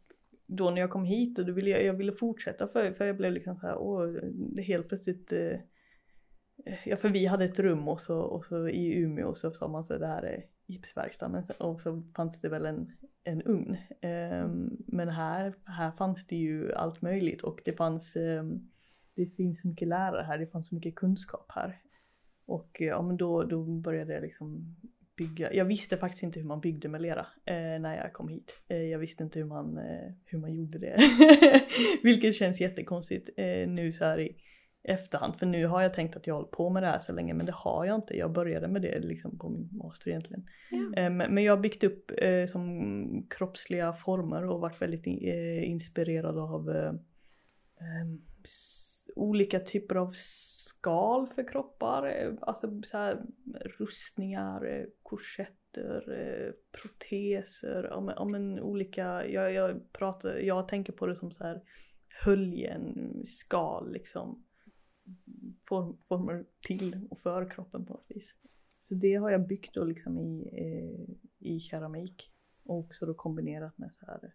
då 0.47 0.71
när 0.71 0.81
jag 0.81 0.91
kom 0.91 1.05
hit 1.05 1.39
och 1.39 1.47
då 1.47 1.53
ville 1.53 1.71
jag, 1.71 1.85
jag 1.85 1.95
ville 1.95 2.13
fortsätta 2.13 2.69
för, 2.69 2.93
för 2.93 3.07
jag 3.07 3.17
blev 3.17 3.33
liksom 3.33 3.57
så 3.57 3.67
här, 3.67 3.79
åh, 3.79 4.07
det 4.33 4.63
helt 4.63 4.89
plötsligt 4.89 5.33
eh, 5.33 5.57
Ja 6.85 6.97
för 6.97 7.09
vi 7.09 7.27
hade 7.27 7.45
ett 7.45 7.59
rum 7.59 7.89
och 7.89 8.01
så, 8.01 8.19
och 8.19 8.45
så 8.45 8.69
i 8.69 8.95
Umeå 8.95 9.35
så 9.35 9.51
sa 9.51 9.69
man 9.69 9.85
så 9.85 9.99
det 9.99 10.07
här 10.07 10.23
är 10.23 10.45
gipsverkstad 10.67 11.29
men 11.29 11.45
sen, 11.45 11.57
och 11.57 11.81
så 11.81 12.03
fanns 12.17 12.41
det 12.41 12.49
väl 12.49 12.67
en, 12.67 12.93
en 13.25 13.43
ugn. 13.43 13.77
Um, 14.03 14.77
men 14.87 15.09
här, 15.09 15.55
här 15.65 15.91
fanns 15.91 16.27
det 16.27 16.37
ju 16.37 16.73
allt 16.73 17.03
möjligt 17.03 17.43
och 17.43 17.61
det 17.65 17.73
fanns 17.73 18.17
um, 18.17 18.71
det 19.15 19.27
finns 19.27 19.61
så 19.61 19.69
mycket 19.69 19.89
lärare 19.89 20.23
här, 20.23 20.39
det 20.39 20.47
fanns 20.47 20.69
så 20.69 20.75
mycket 20.75 20.95
kunskap 20.95 21.47
här. 21.49 21.81
Och 22.47 22.77
ja 22.81 23.03
men 23.03 23.17
då, 23.17 23.43
då 23.43 23.65
började 23.65 24.13
jag 24.13 24.23
liksom 24.23 24.77
bygga, 25.23 25.53
jag 25.55 25.65
visste 25.65 25.97
faktiskt 25.97 26.23
inte 26.23 26.41
hur 26.41 26.47
man 26.47 26.61
byggde 26.61 26.89
med 26.89 27.03
lera 27.03 27.27
eh, 27.45 27.81
när 27.81 27.97
jag 27.97 28.13
kom 28.13 28.29
hit. 28.29 28.53
Eh, 28.69 28.77
jag 28.83 28.99
visste 28.99 29.23
inte 29.23 29.39
hur 29.39 29.47
man, 29.47 29.79
eh, 29.79 30.13
hur 30.25 30.39
man 30.39 30.55
gjorde 30.55 30.79
det. 30.79 30.97
Vilket 32.03 32.35
känns 32.37 32.61
jättekonstigt 32.61 33.29
eh, 33.37 33.69
nu 33.69 33.93
så 33.93 34.05
här 34.05 34.21
i 34.21 34.37
efterhand. 34.85 35.37
För 35.39 35.47
nu 35.47 35.67
har 35.67 35.83
jag 35.83 35.95
tänkt 35.95 36.17
att 36.17 36.27
jag 36.27 36.35
håller 36.35 36.49
på 36.49 36.71
med 36.71 36.83
det 36.83 36.87
här 36.87 36.99
så 36.99 37.13
länge 37.13 37.35
men 37.35 37.47
det 37.47 37.53
har 37.53 37.85
jag 37.85 37.95
inte. 37.95 38.17
Jag 38.17 38.33
började 38.33 38.69
med 38.69 38.83
det 38.83 38.99
liksom 39.01 39.39
på 39.39 39.49
min 39.49 39.69
master 39.73 40.09
egentligen. 40.11 40.47
Ja. 40.71 41.03
Eh, 41.03 41.11
Men 41.11 41.45
jag 41.45 41.57
har 41.57 41.63
byggt 41.63 41.85
upp 41.85 42.11
eh, 42.19 42.47
som 42.47 43.27
kroppsliga 43.31 43.93
former 43.93 44.45
och 44.47 44.61
varit 44.61 44.83
väldigt 44.83 45.07
in- 45.07 45.63
inspirerad 45.65 46.39
av 46.39 46.71
olika 49.17 49.61
typer 49.61 49.95
av 49.95 50.13
skal 50.83 51.27
för 51.27 51.49
kroppar. 51.49 52.07
Eh, 52.07 52.35
alltså 52.41 52.83
så 52.83 52.99
här, 52.99 53.23
rustningar, 53.79 54.65
eh, 54.67 54.87
korsetter, 55.03 56.13
eh, 56.13 56.53
proteser, 56.73 57.91
om, 57.91 58.13
om 58.17 58.35
en 58.35 58.61
olika, 58.61 59.27
jag, 59.27 59.53
jag, 59.53 59.93
pratar, 59.93 60.37
jag 60.37 60.69
tänker 60.69 60.93
på 60.93 61.07
det 61.07 61.17
som 61.17 61.33
så 61.33 61.45
här 61.45 61.63
höljen, 62.25 63.23
skal 63.27 63.93
liksom. 63.93 64.45
Form, 65.69 65.97
former 66.09 66.45
till 66.61 67.07
och 67.11 67.19
för 67.19 67.51
kroppen 67.51 67.85
på 67.85 67.93
något 67.93 68.07
vis. 68.09 68.35
Så 68.89 68.95
det 68.95 69.15
har 69.15 69.31
jag 69.31 69.47
byggt 69.47 69.75
då 69.75 69.85
liksom 69.85 70.19
i, 70.19 70.49
eh, 70.53 71.15
i 71.39 71.61
keramik. 71.61 72.33
Och 72.65 72.79
också 72.79 73.07
då 73.07 73.15
kombinerat 73.15 73.79
med 73.79 73.91
så 74.01 74.07
här 74.07 74.35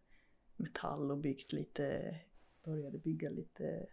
metall 0.56 1.12
och 1.12 1.18
byggt 1.18 1.54
lite, 1.54 2.16
började 2.64 2.98
bygga 2.98 3.30
lite 3.30 3.86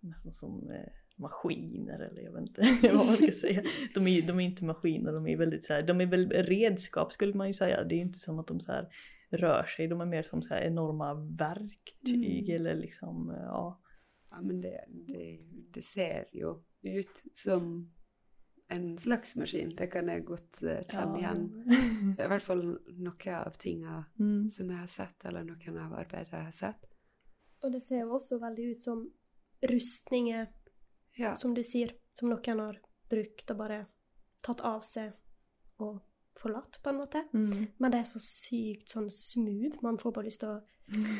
nästan 0.00 0.32
som 0.32 0.70
eh, 0.70 0.92
maskiner 1.18 1.98
eller 1.98 2.22
jag 2.22 2.32
vet 2.32 2.42
inte 2.42 2.78
vad 2.96 3.06
man 3.06 3.16
ska 3.16 3.32
säga. 3.40 3.62
De 3.94 4.06
är, 4.06 4.22
de 4.22 4.40
är 4.40 4.44
inte 4.44 4.64
maskiner, 4.64 5.12
de 5.12 5.26
är 5.26 5.36
väldigt 5.36 5.64
så 5.64 5.72
här, 5.72 5.82
de 5.82 6.00
är 6.00 6.06
väl 6.06 6.30
redskap 6.30 7.12
skulle 7.12 7.34
man 7.34 7.48
ju 7.48 7.54
säga. 7.54 7.84
Det 7.84 7.94
är 7.94 8.00
inte 8.00 8.18
som 8.18 8.38
att 8.38 8.46
de 8.46 8.60
så 8.60 8.72
här 8.72 8.88
rör 9.30 9.64
sig, 9.64 9.88
de 9.88 10.00
är 10.00 10.06
mer 10.06 10.22
som 10.22 10.42
så 10.42 10.54
här 10.54 10.62
enorma 10.62 11.14
verktyg 11.14 12.48
Mm. 12.48 12.56
eller 12.60 12.74
liksom, 12.74 13.30
eh, 13.30 13.36
ja. 13.36 13.80
Ja, 14.30 14.40
men 14.42 14.60
det, 14.60 14.84
det, 14.88 15.38
det 15.74 15.82
ser 15.82 16.24
jo 16.32 16.62
ut 16.82 17.22
som 17.34 17.92
en 18.68 18.98
slags 18.98 19.36
maskin. 19.36 19.74
Det 19.76 19.86
kan 19.86 20.08
jeg 20.08 20.24
godt 20.24 20.62
eh, 20.62 20.80
kjenne 20.88 21.18
igjen. 21.18 21.70
I 22.18 22.26
hvert 22.28 22.42
fall 22.42 22.62
noen 22.88 23.34
av 23.34 23.50
tingene 23.60 24.04
Mm. 24.18 24.48
som 24.50 24.70
jeg 24.70 24.78
har 24.78 24.86
sett, 24.86 25.24
eller 25.24 25.44
noen 25.44 25.78
av 25.78 25.92
arbeidene 25.92 26.38
jeg 26.38 26.44
har 26.44 26.50
sett. 26.56 26.84
Och 27.62 27.72
det 27.72 27.80
ser 27.80 27.96
ju 27.96 28.10
också 28.10 28.38
väldigt 28.38 28.76
ut 28.76 28.82
som 28.82 29.10
rustningar, 29.60 30.46
Ja. 31.14 31.36
som 31.36 31.54
du 31.54 31.64
säger, 31.64 31.94
som 32.14 32.30
någon 32.30 32.58
har 32.58 32.80
brukt 33.08 33.50
och 33.50 33.56
bara 33.56 33.86
tagit 34.40 34.60
av 34.60 34.80
sig 34.80 35.12
och 35.76 36.02
forlatt 36.42 36.80
på 36.82 36.92
något 36.92 37.12
sätt. 37.12 37.32
Mm. 37.34 37.66
Men 37.76 37.90
det 37.90 37.98
är 37.98 38.04
så 38.04 38.20
sykt 38.20 38.90
sån 38.90 39.10
smooth, 39.10 39.76
man 39.80 39.98
får 39.98 40.12
bara 40.12 40.24
lyst 40.24 40.40
till 40.40 40.48
att 40.48 40.66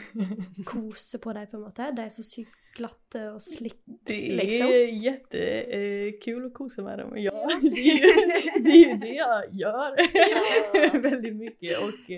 kose 0.65 1.19
på 1.19 1.33
det 1.33 1.47
på 1.47 1.59
något 1.59 1.77
sätt. 1.77 1.97
Det 1.97 2.03
är 2.03 2.09
så 2.09 2.23
sykt 2.23 2.51
glatt 2.77 3.15
och 3.35 3.43
slick 3.43 3.83
Det 3.85 4.33
är 4.33 4.37
liksom. 4.37 4.99
jättekul 5.03 6.47
att 6.47 6.55
kosa 6.55 6.83
med 6.83 6.99
dem. 6.99 7.13
Ja, 7.17 7.61
det, 7.63 7.81
är 7.81 7.97
ju, 7.97 8.63
det 8.65 8.71
är 8.71 8.89
ju 8.89 8.97
det 8.97 9.15
jag 9.15 9.55
gör 9.55 10.99
väldigt 11.03 11.37
mycket 11.37 11.79
och 11.79 12.11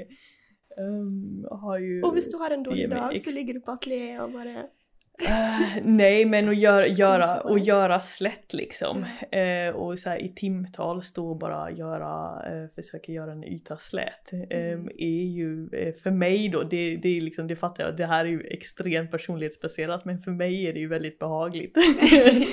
ehm, 0.79 1.47
har 1.51 1.79
ju... 1.79 2.03
Och 2.03 2.09
om 2.09 2.21
du 2.31 2.37
har 2.37 2.51
en 2.51 2.63
dålig 2.63 2.91
dag 2.91 3.21
så 3.21 3.31
ligger 3.31 3.55
du 3.55 3.61
på 3.61 3.71
ateljé 3.71 4.21
och 4.21 4.31
bara... 4.31 4.67
Eh, 5.19 5.83
nej 5.85 6.25
men 6.25 6.49
att 6.49 6.59
göra, 6.59 6.87
göra, 6.87 7.41
och 7.41 7.59
göra 7.59 8.01
slätt 8.01 8.53
liksom. 8.53 9.07
Eh, 9.31 9.75
och 9.75 9.99
så 9.99 10.11
här, 10.11 10.23
i 10.23 10.35
timtal 10.35 11.03
stå 11.03 11.31
och 11.31 11.37
bara 11.37 11.71
göra, 11.71 12.43
eh, 12.47 12.69
försöka 12.75 13.13
göra 13.13 13.33
en 13.33 13.45
yta 13.45 13.77
slät. 13.77 14.33
Mm. 14.33 14.89
är 14.99 15.25
ju 15.25 15.69
för 16.03 16.11
mig 16.11 16.49
då, 16.49 16.63
det, 16.63 16.97
det 16.97 17.09
är 17.09 17.21
liksom, 17.21 17.47
det 17.47 17.57
fattar 17.57 17.85
jag, 17.85 17.97
det 17.97 18.07
här 18.07 18.25
är 18.25 18.29
ju 18.29 18.41
extremt 18.41 19.11
personlighetsbaserat 19.11 20.05
men 20.05 20.19
för 20.19 20.31
mig 20.31 20.67
är 20.67 20.73
det 20.73 20.81
ju 20.81 20.89
väldigt 20.89 21.19
behagligt. 21.19 21.77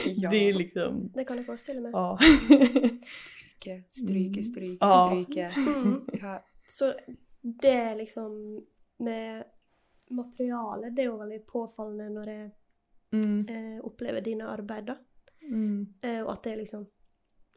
Ja. 0.05 0.29
Det 0.29 0.49
är 0.49 0.53
liksom, 0.53 1.11
Det 1.13 1.23
kan 1.23 1.37
du 1.37 1.43
föreställa 1.43 1.81
mig. 1.81 1.91
ja. 1.93 2.19
stryke, 3.01 3.83
stryke, 3.89 4.43
stryke, 4.43 4.85
stryke. 4.91 5.53
Mm. 5.57 6.01
Ja. 6.21 6.43
Så 6.67 6.93
det 7.41 7.67
er 7.67 7.95
liksom 7.95 8.61
med 8.97 9.43
materialet 10.11 10.95
Det 10.95 11.03
jo 11.03 11.17
veldig 11.17 11.45
påfallende 11.45 12.09
når 12.09 12.27
jeg 12.33 12.51
Mm. 13.13 13.45
eh, 13.49 13.79
opplever 13.83 14.21
dine 14.21 14.45
arbeid, 14.47 14.85
da. 14.85 14.95
Mm. 15.43 15.93
Eh, 16.01 16.21
og 16.23 16.31
at 16.31 16.43
det 16.43 16.51
er 16.53 16.57
liksom 16.57 16.85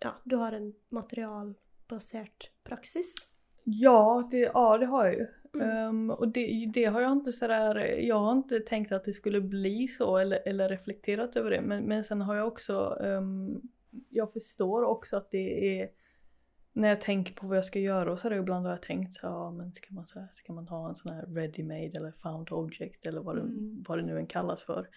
Ja, 0.00 0.11
du 0.25 0.37
har 0.37 0.52
en 0.52 0.73
materialbasert 0.90 2.50
praksis. 2.64 3.14
Ja, 3.64 4.28
det, 4.30 4.38
ja, 4.54 4.78
det 4.78 4.87
har 4.87 5.04
jag 5.06 5.14
ju. 5.14 5.26
Mm. 5.54 5.70
Ehm, 5.70 6.11
och 6.11 6.28
det, 6.28 6.70
det 6.75 6.84
har 6.84 7.00
jag 7.00 7.12
inte 7.12 7.32
sådär, 7.32 7.76
jag 7.84 8.18
har 8.18 8.32
inte 8.32 8.61
tänkt 8.61 8.92
att 8.92 9.04
det 9.04 9.12
skulle 9.12 9.40
bli 9.40 9.88
så 9.88 10.16
eller, 10.18 10.49
eller 10.49 10.68
reflekterat 10.68 11.37
över 11.37 11.50
det. 11.50 11.61
Men, 11.61 11.84
men 11.84 12.04
sen 12.04 12.20
har 12.20 12.34
jag 12.37 12.46
också, 12.46 12.99
ehm, 13.02 13.61
jag 14.11 14.32
förstår 14.32 14.82
också 14.82 15.16
att 15.16 15.30
det 15.30 15.80
är, 15.80 15.90
när 16.76 16.88
jag 16.88 17.00
tänker 17.00 17.35
på 17.35 17.47
vad 17.47 17.57
jag 17.57 17.64
ska 17.64 17.78
göra 17.78 18.12
och 18.12 18.19
så 18.19 18.28
har 18.28 18.37
ibland 18.37 18.66
har 18.66 18.73
jag 18.73 18.83
tänkt 18.83 19.14
så 19.14 19.26
ja 19.26 19.50
men 19.50 19.73
ska 19.73 19.95
man, 19.95 20.07
så 20.07 20.21
här, 20.21 20.28
ska 20.33 20.52
man 20.52 20.69
ha 20.69 20.88
en 20.88 20.97
sån 20.97 21.12
här 21.12 21.26
ready 21.26 21.62
made 21.62 21.99
eller 21.99 22.12
found 22.23 22.52
object 22.52 23.07
eller 23.07 23.21
vad 23.21 23.37
det, 23.37 23.40
Mm. 23.43 23.85
vad 23.88 23.99
det 23.99 24.02
nu 24.02 24.19
än 24.19 24.26
kallas 24.26 24.62
för. 24.62 24.88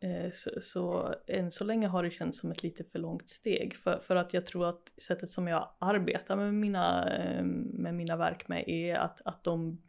Eh, 0.00 0.30
Så, 0.32 0.50
så 0.62 1.14
än 1.26 1.50
så 1.50 1.64
länge 1.64 1.86
har 1.88 2.02
det 2.02 2.10
känts 2.10 2.38
som 2.40 2.50
ett 2.50 2.62
lite 2.62 2.84
för 2.84 2.98
långt 2.98 3.28
steg 3.28 3.76
för, 3.76 3.98
för 3.98 4.16
att 4.16 4.34
jag 4.34 4.46
tror 4.46 4.68
att 4.68 4.92
sättet 5.02 5.30
som 5.30 5.48
jag 5.48 5.68
arbetar 5.78 6.36
med 6.36 6.54
mina, 6.54 7.16
eh, 7.16 7.44
med 7.44 7.94
mina 7.94 8.16
verk 8.16 8.48
med 8.48 8.64
är 8.68 8.94
att, 8.94 9.20
att, 9.24 9.44
de, 9.44 9.82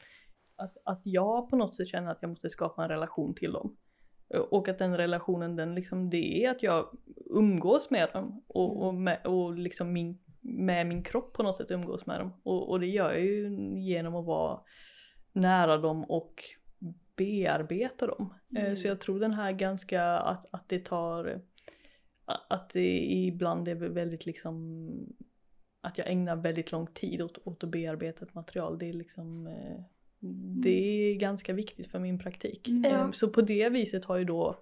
att, 0.56 0.78
att 0.86 1.02
jag 1.04 1.50
på 1.50 1.56
något 1.56 1.76
sätt 1.76 1.88
känner 1.88 2.12
att 2.12 2.22
jag 2.22 2.30
måste 2.30 2.50
skapa 2.50 2.84
en 2.84 2.90
relation 2.90 3.34
till 3.36 3.52
dem. 3.52 3.78
Eh, 4.34 4.40
Och 4.40 4.68
att 4.68 4.78
den 4.78 4.98
relationen 4.98 5.56
den 5.56 5.76
liksom 5.76 6.10
det 6.10 6.44
är 6.46 6.52
att 6.52 6.64
jag 6.64 6.98
umgås 7.30 7.92
med 7.92 8.10
dem 8.14 8.44
och, 8.48 8.88
och, 8.88 8.94
med, 8.94 9.26
och 9.26 9.56
liksom 9.58 9.94
min, 9.94 10.20
med 10.48 10.88
min 10.88 11.04
kropp 11.04 11.34
på 11.34 11.44
något 11.44 11.58
sätt 11.58 11.72
umgås 11.72 12.06
med 12.06 12.20
dem. 12.20 12.34
Och, 12.44 12.70
och 12.70 12.80
det 12.80 12.88
gör 12.88 13.12
jag 13.12 13.22
ju 13.22 13.50
genom 13.80 14.16
att 14.16 14.26
vara 14.26 14.60
nära 15.34 15.78
dem 15.78 16.04
och 16.04 16.44
bearbeta 17.16 18.08
dem. 18.08 18.34
Eh, 18.56 18.62
Mm. 18.64 18.76
Så 18.76 18.88
jag 18.88 19.00
tror 19.00 19.20
den 19.20 19.34
här 19.34 19.52
ganska, 19.52 20.04
att, 20.04 20.46
att 20.52 20.70
det 20.70 20.86
tar, 20.86 21.42
att 22.26 22.70
det 22.70 22.98
ibland 23.00 23.68
är 23.68 23.76
väldigt 23.76 24.26
liksom, 24.26 24.90
att 25.82 25.98
jag 25.98 26.12
ägnar 26.12 26.36
väldigt 26.36 26.72
lång 26.72 26.88
tid 26.88 27.22
åt, 27.22 27.38
åt 27.48 27.64
att 27.64 27.70
bearbeta 27.70 28.26
ett 28.26 28.34
material. 28.34 28.80
Det 28.80 28.90
är 28.90 28.94
liksom, 28.94 29.48
eh, 29.48 29.82
det 30.64 30.70
är 31.12 31.16
ganska 31.16 31.54
viktigt 31.54 31.88
för 31.88 32.00
min 32.00 32.20
praktik. 32.20 32.68
Mm. 32.68 32.86
Eh, 32.86 33.12
Så 33.12 33.30
på 33.30 33.42
det 33.42 33.70
viset 33.70 34.06
har 34.06 34.18
ju 34.18 34.24
då, 34.24 34.56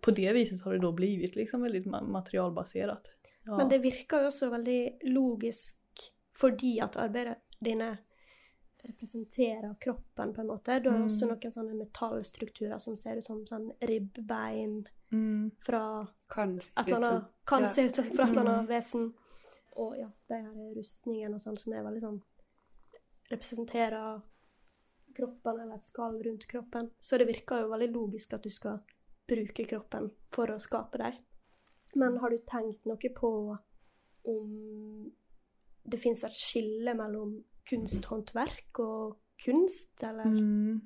på 0.00 0.10
det 0.10 0.32
viset 0.32 0.62
har 0.62 0.72
det 0.72 0.78
då 0.78 0.92
blivit 0.92 1.36
liksom 1.36 1.62
väldigt 1.62 1.86
ma- 1.86 2.08
materialbaserat. 2.08 3.02
Ja. 3.48 3.56
Men 3.56 3.68
det 3.70 3.78
virker 3.82 4.20
jo 4.20 4.26
også 4.28 4.50
veldig 4.52 4.98
logisk 5.08 5.74
fordi 6.38 6.78
at 6.84 6.96
arbeidet 7.00 7.38
dine 7.64 7.98
representerer 8.84 9.74
kroppen, 9.82 10.34
på 10.34 10.40
en 10.40 10.46
måte. 10.46 10.76
Du 10.82 10.90
har 10.90 10.98
Mm. 10.98 11.06
også 11.08 11.26
noen 11.26 11.52
sånne 11.52 11.74
metallstrukturer 11.78 12.78
som 12.78 12.94
ser 12.96 13.16
ut 13.18 13.24
som 13.24 13.44
sånn 13.46 13.72
ribbein 13.82 14.86
Mm. 15.10 15.50
fra 15.66 16.06
Kan 16.28 16.58
et 16.58 16.70
annet 16.76 17.24
Kan 17.46 17.62
ja. 17.62 17.68
se 17.68 17.86
ut 17.86 17.94
som 17.94 18.04
fra 18.04 18.24
et 18.24 18.30
eller 18.30 18.42
Mm. 18.44 18.48
annet 18.54 18.68
vesen. 18.68 19.14
Og 19.76 19.96
ja, 19.98 20.08
de 20.28 20.34
her 20.34 20.74
rustningene 20.76 21.34
og 21.34 21.40
sånn 21.40 21.58
som 21.58 21.72
er 21.72 21.82
veldig 21.82 22.00
sånn 22.02 22.22
Representerer 23.30 24.22
kroppen 25.14 25.60
eller 25.60 25.74
et 25.74 25.84
skall 25.84 26.22
rundt 26.24 26.46
kroppen. 26.48 26.90
Så 27.00 27.18
det 27.18 27.26
virker 27.26 27.60
jo 27.62 27.68
veldig 27.68 27.92
logisk 27.92 28.32
at 28.34 28.42
du 28.42 28.50
skal 28.50 28.80
bruke 29.28 29.66
kroppen 29.68 30.10
for 30.32 30.46
å 30.46 30.58
skape 30.60 30.98
dem. 30.98 31.12
Men 31.96 32.18
har 32.18 32.30
du 32.30 32.38
tenkt 32.50 32.86
noe 32.86 33.10
på 33.16 33.56
om 34.24 35.12
det 35.84 36.00
fins 36.02 36.24
et 36.24 36.36
skille 36.36 36.94
mellom 36.94 37.44
kunsthåndverk 37.70 38.78
og 38.84 39.16
kunst, 39.44 40.02
eller 40.02 40.24
Mm. 40.24 40.80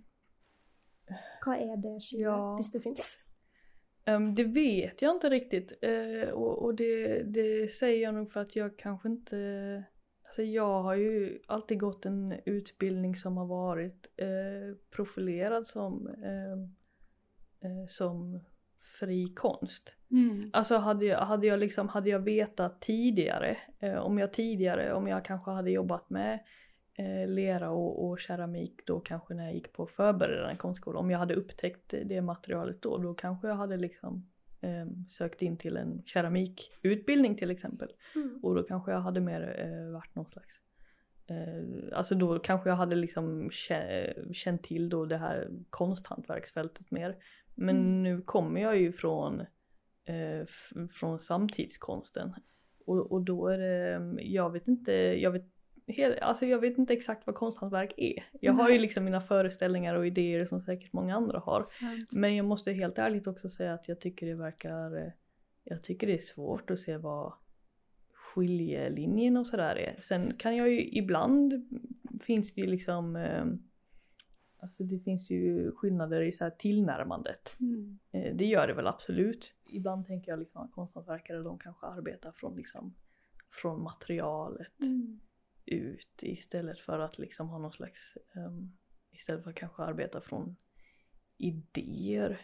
hva 1.44 1.54
er 1.58 1.76
det 1.76 2.02
skillet, 2.02 2.26
Ja. 2.26 2.54
hvis 2.56 2.70
det 2.70 2.82
fins? 2.82 3.18
Ehm, 4.06 4.34
det 4.34 4.44
vet 4.54 5.02
jag 5.02 5.16
inte 5.16 5.30
riktigt 5.30 5.72
Eh, 5.82 6.28
och, 6.30 6.64
och 6.64 6.74
det, 6.74 7.22
det 7.22 7.68
säger 7.72 8.02
jag 8.02 8.14
nog 8.14 8.32
för 8.32 8.40
att 8.40 8.56
jag 8.56 8.76
kanske 8.78 9.08
inte 9.08 9.84
Alltså 10.24 10.42
jag 10.42 10.82
har 10.82 10.94
ju 10.94 11.38
alltid 11.46 11.80
gått 11.80 12.06
en 12.06 12.34
utbildning 12.46 13.16
som 13.16 13.36
har 13.36 13.46
varit 13.46 14.06
eh, 14.16 14.76
profilerad 14.90 15.66
som, 15.66 16.06
eh, 16.08 17.86
som 17.88 18.40
fri 19.02 19.32
konst. 19.34 19.92
Mm. 20.10 20.50
Alltså 20.52 20.76
hade 20.76 21.04
jag, 21.04 21.18
hade 21.18 21.46
jag 21.46 21.58
liksom, 21.58 21.88
hade 21.88 22.10
jag 22.10 22.18
vetat 22.18 22.80
tidigare, 22.80 23.56
eh, 23.78 23.96
om 23.96 24.18
jag 24.18 24.32
tidigare, 24.32 24.92
om 24.92 25.06
jag 25.06 25.24
kanske 25.24 25.50
hade 25.50 25.70
jobbat 25.70 26.10
med 26.10 26.38
eh, 26.98 27.28
lera 27.28 27.70
och, 27.70 28.08
och 28.08 28.20
keramik 28.20 28.80
då 28.86 29.00
kanske 29.00 29.34
när 29.34 29.44
jag 29.44 29.54
gick 29.54 29.72
på 29.72 29.86
förberedande 29.86 30.56
konstskola, 30.56 30.98
om 30.98 31.10
jag 31.10 31.18
hade 31.18 31.34
upptäckt 31.34 31.94
det 32.04 32.20
materialet 32.20 32.82
då, 32.82 32.98
då 32.98 33.14
kanske 33.14 33.48
jag 33.48 33.54
hade 33.54 33.76
liksom 33.76 34.26
eh, 34.60 34.86
sökt 35.10 35.42
in 35.42 35.56
till 35.56 35.76
en 35.76 36.02
keramikutbildning 36.06 37.36
till 37.36 37.50
exempel. 37.50 37.88
Mm. 38.14 38.40
Och 38.42 38.54
då 38.54 38.62
kanske 38.62 38.92
jag 38.92 39.00
hade 39.00 39.20
mer 39.20 39.56
eh, 39.58 39.92
varit 39.92 40.14
någon 40.14 40.26
slags 40.26 40.60
eh, 41.26 41.98
Alltså 41.98 42.14
då 42.14 42.38
kanske 42.38 42.68
jag 42.68 42.76
hade 42.76 42.96
liksom 42.96 43.50
kä- 43.50 44.32
känt 44.32 44.62
till 44.62 44.88
då 44.88 45.04
det 45.04 45.18
här 45.18 45.48
konsthantverksfältet 45.70 46.90
mer. 46.90 47.16
Men 47.54 47.76
Mm. 47.76 48.02
nu 48.02 48.22
kommer 48.22 48.60
jag 48.60 48.78
ju 48.78 48.92
från, 48.92 49.40
eh, 50.04 50.46
från 50.92 51.18
samtidskonsten. 51.20 52.34
Och, 52.86 53.12
och 53.12 53.22
då 53.22 53.48
är 53.48 53.58
det, 53.58 54.22
jag 54.22 54.50
vet 54.50 54.68
inte, 54.68 54.92
jag 54.92 55.30
vet, 55.30 55.44
helt, 55.86 56.18
alltså 56.18 56.46
jag 56.46 56.58
vet 56.58 56.78
inte 56.78 56.92
exakt 56.92 57.26
vad 57.26 57.36
konsthantverk 57.36 57.94
är. 57.96 58.24
Jag 58.40 58.52
har 58.52 58.68
ju 58.68 58.74
Nej. 58.74 58.82
liksom 58.82 59.04
mina 59.04 59.20
föreställningar 59.20 59.94
och 59.94 60.06
idéer 60.06 60.46
som 60.46 60.60
säkert 60.60 60.92
många 60.92 61.16
andra 61.16 61.38
har. 61.38 61.60
Sant. 61.62 62.12
Men 62.12 62.36
jag 62.36 62.46
måste 62.46 62.72
helt 62.72 62.98
ärligt 62.98 63.26
också 63.26 63.48
säga 63.48 63.74
att 63.74 63.88
jag 63.88 64.00
tycker 64.00 64.26
det 64.26 64.34
verkar, 64.34 65.12
jag 65.64 65.82
tycker 65.82 66.06
det 66.06 66.12
är 66.14 66.18
svårt 66.18 66.70
att 66.70 66.80
se 66.80 66.96
vad 66.96 67.32
skiljelinjen 68.12 69.36
och 69.36 69.46
sådär 69.46 69.76
är. 69.76 70.00
Sen 70.00 70.32
kan 70.38 70.56
jag 70.56 70.70
ju 70.70 70.88
ibland 70.90 71.70
finns 72.22 72.54
det 72.54 72.60
ju 72.60 72.66
liksom 72.66 73.16
eh, 73.16 73.44
Alltså 74.62 74.82
det 74.84 74.98
finns 74.98 75.30
ju 75.30 75.72
skillnader 75.72 76.20
i 76.22 76.32
så 76.32 76.50
tillnärmandet. 76.58 77.56
Mm. 77.60 77.98
Eh, 78.12 78.36
Det 78.36 78.44
gör 78.44 78.66
det 78.66 78.74
väl 78.74 78.86
absolut. 78.86 79.54
Ibland 79.64 80.06
tänker 80.06 80.32
jag 80.32 80.38
liksom 80.38 80.62
att 80.62 80.72
konsthantverkare 80.72 81.38
de 81.42 81.58
kanske 81.58 81.86
arbetar 81.86 82.32
från 82.32 82.56
liksom 82.56 82.94
från 83.50 83.82
materialet 83.82 84.80
Mm. 84.80 85.20
ut 85.66 86.22
istället 86.22 86.78
för 86.78 86.98
att 86.98 87.18
liksom 87.18 87.48
ha 87.48 87.58
någon 87.58 87.72
slags 87.72 88.16
ehm, 88.34 88.72
istället 89.10 89.42
för 89.44 89.50
att 89.50 89.56
kanske 89.56 89.82
arbeta 89.82 90.20
från 90.20 90.56
idéer. 91.36 92.40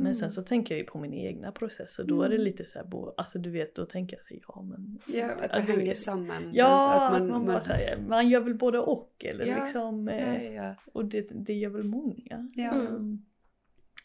Men 0.00 0.06
Mm. 0.06 0.14
sen 0.16 0.30
så 0.30 0.42
tänker 0.42 0.74
jag 0.74 0.78
ju 0.80 0.84
på 0.86 0.98
min 0.98 1.14
egna 1.14 1.52
process 1.52 1.98
och 1.98 2.06
då 2.06 2.22
är 2.22 2.28
det 2.28 2.34
Mm. 2.34 2.44
lite 2.44 2.64
så 2.64 2.78
här, 2.78 2.86
bo- 2.86 3.14
alltså 3.16 3.38
du 3.38 3.50
vet 3.50 3.74
då 3.74 3.84
tänker 3.86 4.16
jag 4.16 4.26
så 4.26 4.34
här, 4.34 4.40
ja 4.48 4.62
men 4.62 4.98
Ja, 5.06 5.30
att 5.30 5.38
det 5.42 5.48
Alltså, 5.54 5.72
hänger 5.72 5.94
samman. 5.94 6.50
Ja, 6.52 7.08
att 7.08 7.20
att 7.22 7.28
man, 7.28 7.46
bara 7.46 7.60
säger, 7.60 7.98
man 8.08 8.28
gör 8.28 8.40
väl 8.40 8.54
både 8.54 8.78
och 8.78 9.24
eller 9.24 9.46
Ja, 9.46 9.64
liksom 9.64 10.08
ja, 10.08 10.14
eh, 10.14 10.54
ja, 10.54 10.74
och 10.92 11.04
det, 11.04 11.26
det 11.30 11.54
gör 11.54 11.70
väl 11.70 11.82
många. 11.84 12.48
Ja. 12.54 12.72
Ehm, 12.74 13.18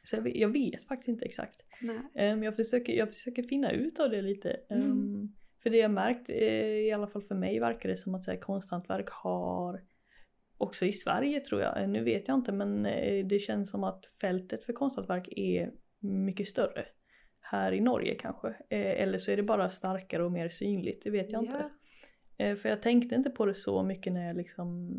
Så 0.04 0.16
jag 0.16 0.22
vet, 0.22 0.36
jag 0.36 0.50
vet 0.50 0.84
faktiskt 0.84 1.08
inte 1.10 1.26
exakt. 1.26 1.62
Nej. 1.82 1.98
Ehm, 2.16 2.44
jag, 2.44 2.56
försöker, 2.56 2.94
jag 2.94 3.10
försöker 3.10 3.44
finna 3.44 3.72
ut 3.72 4.00
av 4.00 4.10
det 4.10 4.22
lite. 4.22 4.50
Mm. 4.70 5.30
För 5.64 5.70
det 5.70 5.78
jag 5.78 5.92
märkt, 5.92 6.30
eh, 6.30 6.36
i 6.88 6.92
alla 6.92 7.08
fall 7.08 7.22
för 7.24 7.36
mig 7.36 7.60
verkar 7.60 7.90
det 7.90 7.98
som 7.98 8.16
att 8.16 8.24
så 8.24 8.32
här, 8.32 8.38
konsthantverk 8.38 9.10
har 9.10 9.82
också 10.58 10.86
i 10.86 10.94
Sverige 10.94 11.40
tror 11.40 11.62
jag, 11.62 11.82
eh, 11.82 11.88
nu 11.90 12.04
vet 12.04 12.28
jag 12.28 12.36
inte 12.38 12.52
men 12.52 12.84
det 13.28 13.40
känns 13.40 13.70
som 13.70 13.84
att 13.84 14.06
fältet 14.22 14.64
för 14.64 14.74
konsthantverk 14.74 15.28
är 15.32 15.72
mycket 16.06 16.48
större. 16.48 16.86
Här 17.40 17.72
i 17.72 17.82
Norge 17.82 18.16
kanske. 18.16 18.48
Eh, 18.48 19.02
Eller 19.02 19.20
så 19.20 19.32
är 19.32 19.38
det 19.38 19.44
bara 19.44 19.70
starkare 19.70 20.24
och 20.24 20.32
mer 20.32 20.50
synligt, 20.50 21.04
det 21.04 21.10
vet 21.10 21.32
jag 21.32 21.44
inte. 21.44 21.70
Eh, 22.38 22.56
För 22.56 22.70
jag 22.70 22.82
tänkte 22.82 23.16
inte 23.16 23.30
på 23.30 23.46
det 23.46 23.56
så 23.56 23.84
mycket 23.84 24.14
när 24.14 24.28
jag 24.28 24.38
liksom, 24.38 24.92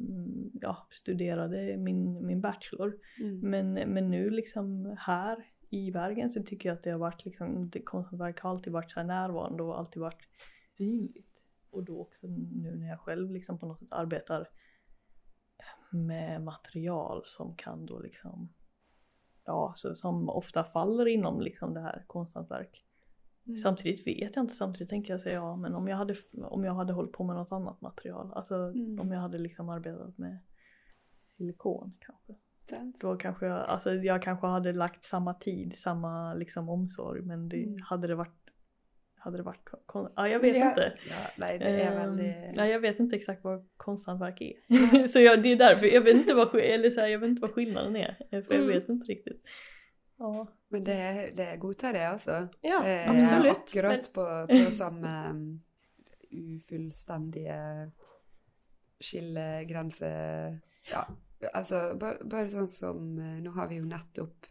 ja, 0.61 0.89
studerade 0.91 1.77
min, 1.77 2.27
min 2.27 2.41
bachelor. 2.41 2.99
Mm. 3.21 3.41
Men, 3.41 3.73
men 3.73 4.11
nu 4.11 4.31
liksom 4.31 4.97
här 4.99 5.45
i 5.71 5.91
Bergen 5.91 6.31
så 6.31 6.43
tycker 6.43 6.69
jag 6.69 6.77
att 6.77 6.83
det 6.83 6.91
har 6.91 6.99
varit 6.99 7.25
liksom, 7.25 7.71
det 7.71 7.83
konsthantverk 7.83 8.41
har 8.41 8.51
alltid 8.51 8.73
varit 8.73 8.91
så 8.91 9.03
närvarande 9.03 9.63
och 9.63 9.79
alltid 9.79 10.03
varit 10.03 10.29
synligt. 10.77 11.29
Och 11.71 11.85
då 11.85 12.01
också 12.01 12.27
nu 12.63 12.77
när 12.77 12.89
jag 12.89 13.01
själv 13.01 13.31
liksom 13.33 13.59
på 13.59 13.67
något 13.67 13.79
sätt 13.79 13.89
arbetar 13.91 14.49
med 15.91 16.43
material 16.43 17.23
som 17.25 17.57
kan 17.57 17.87
då 17.87 17.99
liksom, 17.99 18.49
ja, 19.47 19.73
så, 19.77 19.95
som 19.95 20.29
ofta 20.29 20.65
faller 20.65 21.07
inom 21.09 21.41
liksom 21.41 21.75
det 21.75 21.81
här 21.81 22.05
konsthantverk. 22.07 22.83
Mm. 23.47 23.57
Samtidigt 23.57 24.07
vet 24.07 24.37
jag 24.37 24.45
inte, 24.45 24.55
samtidigt 24.55 24.91
tänker 24.91 25.13
jag 25.15 25.21
säga 25.21 25.35
ja 25.35 25.57
men 25.57 25.75
om 25.75 25.89
jag 25.89 25.97
hade, 25.97 26.15
om 26.43 26.65
jag 26.65 26.75
hade 26.75 26.93
hållit 26.93 27.13
på 27.13 27.25
med 27.25 27.37
något 27.37 27.53
annat 27.53 27.81
material, 27.81 28.33
alltså 28.33 28.55
Mm. 28.55 29.01
om 29.01 29.13
jag 29.13 29.21
hade 29.21 29.39
liksom 29.39 29.69
arbetat 29.69 30.19
med 30.19 30.39
silikon 31.37 31.93
kanske. 32.01 32.35
Sant. 32.71 33.01
Då 33.01 33.17
kanske 33.17 33.47
jag, 33.47 33.59
alltså 33.61 33.95
jag 33.95 34.23
kanske 34.23 34.47
hade 34.47 34.73
lagt 34.73 35.05
samma 35.05 35.35
tid, 35.35 35.79
samma 35.79 36.35
liksom 36.35 36.69
omsorg 36.69 37.23
men 37.23 37.49
det, 37.49 37.63
Mm. 37.65 37.79
hade 37.83 38.07
det 38.07 38.15
varit 38.15 38.46
hade 39.27 39.37
det 39.37 39.43
varit 39.43 39.69
kon- 39.87 40.13
Ja, 40.17 40.29
jag 40.29 40.41
vet 40.41 40.57
ja, 40.57 40.69
inte. 40.69 40.99
Ja, 41.11 41.15
nej, 41.37 41.59
det 41.59 41.65
är 41.65 41.91
Ehm, 41.93 41.97
väldigt... 41.99 42.57
Nej, 42.57 42.71
jag 42.71 42.81
vet 42.81 43.01
inte 43.01 43.17
exakt 43.17 43.45
vad 43.45 43.69
konsthantverk 43.77 44.41
är. 44.41 45.07
så 45.13 45.21
jag, 45.21 45.43
det 45.43 45.53
är 45.53 45.57
därför, 45.57 45.87
jag 45.87 46.01
vet 46.01 46.15
inte 46.15 46.35
vad, 46.35 46.55
eller 46.55 46.91
så 46.91 47.01
här, 47.01 47.09
jag 47.09 47.19
vet 47.19 47.29
inte 47.29 47.43
vad 47.43 47.51
skillnaden 47.55 47.97
är. 47.97 48.17
För 48.31 48.55
jag 48.55 48.63
Mm. 48.63 48.69
vet 48.69 48.89
inte 48.89 49.07
riktigt. 49.07 49.43
Ja. 50.19 50.47
Men 50.69 50.85
det, 50.85 51.31
det 51.37 51.57
godtar 51.57 51.93
det 51.93 52.09
altså. 52.09 52.49
Ja, 52.61 52.87
Eh, 52.87 53.11
absolutt. 53.11 53.57
Akkurat 53.57 54.13
på, 54.13 54.47
på 54.65 54.71
samme 54.71 55.29
um, 55.31 55.63
ufullstendige 56.31 57.91
skillegrense 59.01 60.09
Ja, 60.91 61.03
altså 61.53 61.81
bare, 62.01 62.25
bare 62.25 62.49
sånn 62.51 62.71
som 62.71 63.19
eh, 63.19 63.39
Nå 63.43 63.51
har 63.57 63.69
vi 63.71 63.81
jo 63.81 63.87
nettopp 63.89 64.47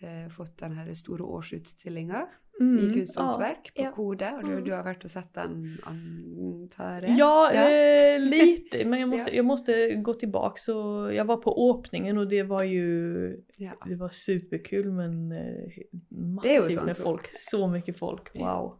eh, 0.00 0.28
fått 0.32 0.56
den 0.58 0.72
her 0.78 0.88
store 0.96 1.22
årsutstillinga 1.38 2.24
Mm, 2.60 2.78
i 2.90 2.94
kunsthåndverk 2.94 3.72
på 3.74 3.82
Ja. 3.82 3.90
Kode, 3.92 4.32
og 4.36 4.42
du, 4.44 4.48
Mm. 4.52 4.64
du 4.64 4.72
har 4.72 4.82
vært 4.82 5.04
og 5.04 5.10
sett 5.10 5.34
den, 5.34 5.78
antar 5.86 7.02
jeg? 7.02 7.18
Ja, 7.18 7.50
Ja. 7.54 7.68
Eh, 7.68 8.20
lite. 8.20 8.84
Men 8.84 9.00
jag 9.00 9.08
måste, 9.14 9.30
Ja. 9.30 9.36
jag 9.36 9.44
måste 9.44 9.94
gå 9.94 10.14
tillbaka. 10.14 10.56
Så 10.58 11.10
jag 11.12 11.24
var 11.24 11.36
på 11.36 11.50
öppningen 11.78 12.18
och 12.18 12.28
det 12.28 12.42
var 12.42 12.62
ju 12.62 13.36
Ja. 13.56 13.70
det 13.86 13.94
var 13.96 14.08
superkul 14.08 14.92
men 14.92 15.32
eh, 15.32 15.38
är 15.38 16.52
ju 16.52 16.62
massivt 16.62 16.84
med 16.84 16.96
folk. 16.96 17.28
Så 17.32 17.68
mycket 17.68 17.98
folk. 17.98 18.30
Ja. 18.34 18.60
Wow. 18.60 18.78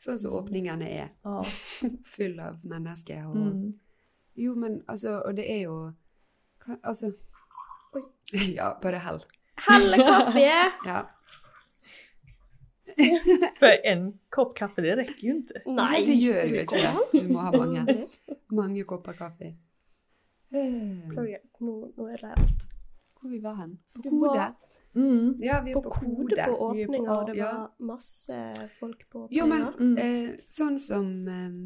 Sånn 0.00 0.18
som 0.18 0.32
åpningene 0.32 0.88
er. 0.90 1.08
Ja. 1.22 1.44
Full 2.16 2.40
av 2.40 2.58
mennesker. 2.64 3.26
Og, 3.28 3.36
Mm. 3.36 3.72
Jo, 4.34 4.54
men 4.54 4.82
altså 4.88 5.20
Og 5.26 5.34
det 5.36 5.62
jo 5.62 5.92
hva- 6.66 6.78
Altså 6.82 7.12
Oi. 7.94 8.02
Ja, 8.56 8.78
bare 8.82 8.98
hell. 8.98 9.20
Helle 9.68 9.96
kaffe! 9.96 10.70
Ja. 10.86 11.02
För 13.58 13.86
en 13.86 14.18
kopp 14.28 14.56
kaffe 14.56 14.82
det 14.82 14.96
räcker 14.96 15.24
ju 15.24 15.30
inte. 15.30 15.62
Nei, 15.66 16.06
det 16.06 16.06
det 16.06 16.62
ikke 16.62 16.64
går 16.64 17.12
det. 17.12 17.20
Du 17.20 17.28
må 17.28 17.38
ha 17.38 17.52
mange. 17.56 17.80
Aldri. 17.80 18.06
Mange 18.50 18.84
kopper 18.84 19.12
kaffe. 19.12 19.54
Eh, 20.50 21.08
Beklager, 21.08 21.40
nå, 21.60 21.76
nå 21.96 22.08
er 22.10 22.16
det 22.22 22.32
alt. 22.34 22.66
Hvor 23.20 23.30
vi 23.30 23.38
var 23.38 23.54
hen? 23.54 23.78
På 23.94 24.02
Du 24.02 24.10
Kode. 24.10 24.52
Mm. 24.94 25.36
Ja, 25.38 25.60
vi 25.62 25.70
er 25.70 25.74
På 25.74 25.82
på, 25.82 25.90
kode 25.90 26.44
på 26.46 26.56
åpninga, 26.66 27.18
og 27.18 27.26
det 27.26 27.36
ja. 27.38 27.50
var 27.52 27.68
masse 27.78 28.38
folk 28.80 29.04
på 29.10 29.28
Jo, 29.30 29.46
men. 29.46 29.68
Mm. 29.78 29.98
eh, 29.98 30.30
sånn 30.44 30.78
som 30.82 31.28
eh, 31.28 31.58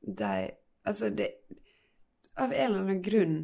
de 0.00 0.50
Altså, 0.84 1.08
det 1.10 1.30
Av 2.36 2.52
en 2.52 2.64
eller 2.64 2.80
annen 2.80 3.00
grunn, 3.02 3.38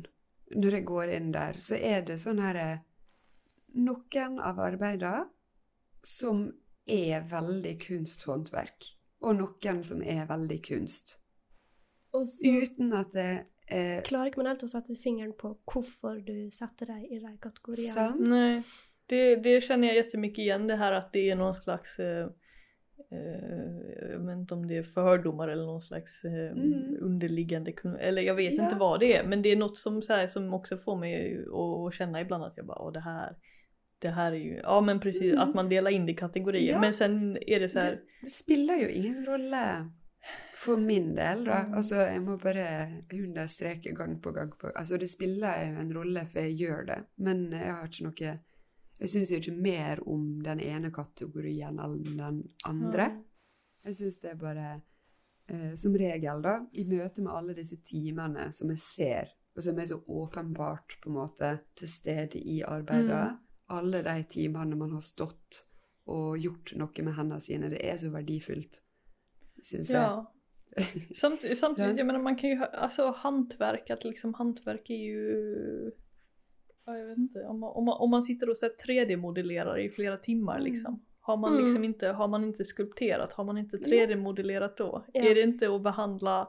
når 0.54 0.76
jeg 0.78 0.84
går 0.86 1.14
inn 1.16 1.32
der, 1.32 1.56
så 1.58 1.74
er 1.74 2.04
det 2.06 2.20
sånn 2.22 2.38
herre 2.38 2.84
Noen 3.74 4.36
av 4.38 4.60
arbeidene 4.62 5.24
som 6.04 6.44
er 6.86 7.20
veldig 7.30 7.78
kunsthåndverk, 7.86 8.84
og 9.24 9.36
noen 9.36 9.82
som 9.84 10.02
er 10.02 10.26
veldig 10.28 10.60
kunst. 10.68 11.18
Og 12.12 12.28
så 12.28 12.50
Uten 12.62 12.92
at 12.92 13.12
det 13.12 13.28
eh, 13.70 14.02
klarer 14.06 14.26
ikke 14.30 14.42
man 14.42 14.46
helt 14.52 14.62
å 14.62 14.68
sette 14.70 14.94
fingeren 15.02 15.32
på 15.38 15.54
hvorfor 15.72 16.20
du 16.26 16.50
setter 16.52 16.86
deg 16.86 17.04
i 17.10 17.18
de 17.18 17.32
kategoriene. 17.42 17.92
Sant? 17.94 18.20
Nej, 18.20 18.62
det, 19.06 19.36
det 19.36 19.60
känner 19.64 19.88
jag 19.88 19.96
jättemycket 19.96 20.38
igen 20.38 20.66
det 20.66 20.76
här 20.76 20.92
att 20.92 21.12
det 21.12 21.30
är 21.30 21.34
någon 21.36 21.54
slags 21.54 21.98
eh, 21.98 22.26
eh, 23.12 24.10
jag 24.10 24.18
vet 24.26 24.36
inte 24.36 24.54
om 24.54 24.66
det 24.66 24.76
är 24.76 24.82
fördomar 24.82 25.48
eller 25.48 25.64
någon 25.66 25.82
slags 25.82 26.24
eh, 26.24 26.50
Mm. 26.52 26.96
underliggande 27.00 27.72
kun- 27.72 27.96
eller 27.98 28.22
jag 28.22 28.34
vet 28.34 28.54
Ja. 28.54 28.64
inte 28.64 28.76
vad 28.76 29.00
det 29.00 29.16
är 29.16 29.24
men 29.26 29.42
det 29.42 29.48
är 29.48 29.56
något 29.56 29.78
som, 29.78 30.02
så 30.02 30.12
här, 30.12 30.26
som 30.26 30.54
också 30.54 30.76
får 30.76 30.96
mig 30.96 31.38
att, 31.46 31.86
att 31.88 31.94
känna 31.94 32.20
ibland 32.20 32.44
att 32.44 32.56
jag 32.56 32.66
bara 32.66 32.78
åh 32.82 32.92
det 32.92 33.00
här 33.00 33.36
det 34.04 34.10
här 34.10 34.32
är 34.32 34.36
ju, 34.36 34.60
ja 34.62 34.80
men 34.80 35.00
precis 35.00 35.22
Mm. 35.34 35.38
att 35.38 35.54
man 35.54 35.68
delar 35.68 35.90
in 35.90 36.06
det 36.06 36.12
i 36.12 36.16
kategorier 36.16 36.72
Ja. 36.72 36.80
men 36.80 36.94
sen 36.94 37.36
är 37.46 37.60
det 37.60 37.68
så 37.68 37.78
här, 37.80 38.00
Det, 38.22 38.30
spiller 38.30 38.76
jo 38.82 38.88
ingen 38.88 39.24
rolle 39.26 39.90
for 40.56 40.76
min 40.76 41.14
del, 41.14 41.44
da. 41.44 41.58
Mm. 41.60 41.74
Altså, 41.74 41.94
jeg 41.96 42.22
må 42.22 42.36
bare 42.38 43.02
understreke 43.12 43.92
gang 43.94 44.20
på 44.22 44.30
gang 44.32 44.52
på 44.60 44.70
Altså, 44.74 44.96
det 44.96 45.08
jo 45.72 45.80
en 45.80 45.92
rolle, 45.94 46.26
for 46.26 46.40
jeg 46.40 46.56
gjør 46.60 46.86
det, 46.86 46.98
men 47.16 47.42
jeg 47.52 47.72
har 47.74 47.86
ikke 47.86 48.04
noe 48.04 48.38
Jeg 49.00 49.08
syns 49.10 49.30
jo 49.32 49.36
ikke 49.40 49.52
mer 49.62 50.00
om 50.08 50.40
den 50.44 50.60
ene 50.60 50.90
kategorien 50.94 51.78
enn 51.82 52.02
den 52.16 52.42
andre. 52.64 53.02
Ja. 53.02 53.22
Jeg 53.84 53.96
syns 53.96 54.20
det 54.22 54.30
er 54.30 54.34
bare 54.40 54.80
eh, 55.48 55.74
Som 55.76 55.94
regel, 56.00 56.42
da, 56.42 56.58
i 56.72 56.84
møte 56.84 57.22
med 57.22 57.32
alle 57.32 57.54
disse 57.54 57.76
timene 57.84 58.52
som 58.52 58.70
jeg 58.70 58.78
ser, 58.78 59.32
og 59.56 59.62
som 59.62 59.78
er 59.78 59.84
så 59.90 59.98
åpenbart 60.08 60.96
på 61.02 61.10
en 61.10 61.14
måte 61.18 61.58
til 61.76 61.88
stede 61.88 62.38
i 62.38 62.62
arbeidet, 62.62 63.24
Mm. 63.34 63.38
Alle 63.68 64.02
de 64.02 64.24
timene 64.24 64.76
man 64.76 64.92
har 64.92 65.00
stått 65.00 65.64
og 66.06 66.38
gjort 66.38 66.72
noe 66.76 67.02
med 67.04 67.14
hendene 67.16 67.40
sine, 67.40 67.70
det 67.72 67.80
er 67.84 67.96
så 67.96 68.10
verdifullt, 68.12 68.82
syns 69.62 69.90
jeg. 69.90 70.00
ja 70.02 70.24
Samtidigt, 71.20 71.58
samtidigt 71.58 71.98
jag 71.98 72.06
menar 72.06 72.20
man 72.22 72.36
kan 72.36 72.50
ju, 72.50 72.64
alltså 72.64 73.10
hantverk, 73.16 73.90
att 73.90 74.04
liksom 74.04 74.34
hantverk 74.34 74.90
är 74.90 74.94
ju 74.94 75.92
Ja 76.86 76.96
jag 76.98 77.06
vet 77.06 77.18
inte, 77.18 77.38
om 77.46 77.60
man, 77.60 77.70
om 77.76 77.84
man, 77.84 77.96
om 78.00 78.10
man 78.10 78.22
sitter 78.22 78.50
och 78.50 78.56
så 78.56 78.66
här 78.66 78.72
3D-modellerar 78.86 79.78
i 79.78 79.90
flera 79.90 80.16
timmar 80.16 80.56
Mm. 80.58 80.72
liksom 80.72 81.04
Har 81.20 81.36
man 81.36 81.52
Mm. 81.52 81.64
liksom 81.64 81.84
inte, 81.84 82.06
har 82.08 82.28
man 82.28 82.44
inte 82.44 82.64
skulpterat, 82.64 83.32
har 83.32 83.44
man 83.44 83.58
inte 83.58 83.76
Ja. 83.80 83.86
3D-modellerat 83.86 84.76
då? 84.76 85.04
Ja. 85.12 85.22
Är 85.30 85.34
det 85.34 85.42
inte 85.42 85.74
att 85.74 85.82
behandla 85.82 86.48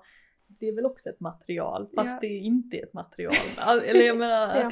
det 0.60 0.68
är 0.68 0.76
väl 0.76 0.86
också 0.86 1.10
ett 1.10 1.20
material 1.20 1.88
fast 1.96 2.10
Ja. 2.10 2.18
det 2.22 2.28
är 2.28 2.40
inte 2.40 2.78
ett 2.78 2.94
material. 2.94 3.34
Eller 3.84 4.06
jag 4.06 4.18
menar, 4.18 4.56
Ja. 4.62 4.72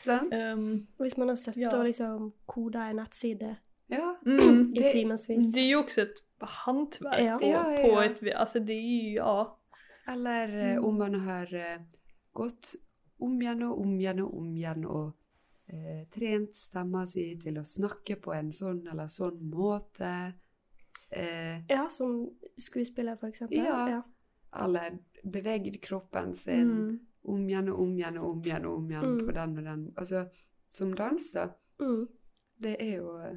Sant? 0.00 0.32
ehm, 0.32 0.86
Hvis 0.98 1.16
man 1.16 1.28
har 1.28 1.36
sittet 1.36 1.62
Ja. 1.62 1.78
og 1.78 1.84
liksom 1.84 2.32
koda 2.46 2.82
en 2.84 2.96
nettside 2.96 3.56
Ja. 3.86 4.18
mm, 4.26 4.74
i 4.74 4.78
Det- 4.80 4.92
timevis 4.92 5.52
det 5.52 5.60
är 5.60 5.66
ju 5.66 5.76
också 5.76 6.00
ett 6.02 6.16
hantverk 6.40 7.20
Ja. 7.24 7.38
på, 7.38 7.46
Ja, 7.46 7.72
ja, 7.72 7.88
på 7.94 8.00
ett, 8.00 8.34
alltså 8.34 8.60
det 8.60 8.72
är 8.72 9.02
ju, 9.02 9.14
ja. 9.14 9.58
Eller 10.08 10.48
eh, 10.58 10.72
Mm. 10.72 10.84
om 10.84 10.98
man 10.98 11.14
har 11.14 11.54
eh, 11.54 11.80
gått 12.32 12.74
om 13.18 13.42
igjen 13.42 13.62
og 13.62 13.80
om 13.80 14.00
igjen 14.00 14.20
og 14.20 14.38
om 14.38 14.56
igjen 14.56 14.84
og 14.86 15.12
eh, 15.68 16.08
trent 16.14 16.56
stemma 16.56 17.06
si 17.06 17.36
til 17.40 17.58
å 17.58 17.64
snakke 17.64 18.16
på 18.16 18.32
en 18.34 18.50
sånn 18.52 18.88
eller 18.90 19.06
sånn 19.06 19.38
måte. 19.50 20.32
Eh, 21.10 21.62
Ja, 21.68 21.88
som 21.90 22.30
skuespiller, 22.58 23.16
for 23.16 23.26
eksempel. 23.28 23.58
Ja. 23.58 23.88
ja. 23.90 24.02
Eller 24.56 24.98
bevegd 25.24 25.80
kroppen 25.82 26.34
sin 26.34 26.68
Mm. 26.68 27.00
om 27.24 27.48
igjen 27.48 27.68
og 27.68 27.80
om 27.80 27.92
igjen 27.98 28.18
og 28.18 28.30
om 28.30 28.42
igjen 28.44 28.66
og 28.66 28.76
om 28.76 28.90
igjen 28.90 29.04
Mm. 29.04 29.26
på 29.26 29.32
den 29.32 29.58
og 29.58 29.64
den. 29.64 29.92
Altså, 29.96 30.24
som 30.70 30.94
dans, 30.94 31.30
da. 31.30 31.48
Mm. 31.80 32.08
Det 32.62 32.76
jo 32.96 33.18
eh, 33.18 33.36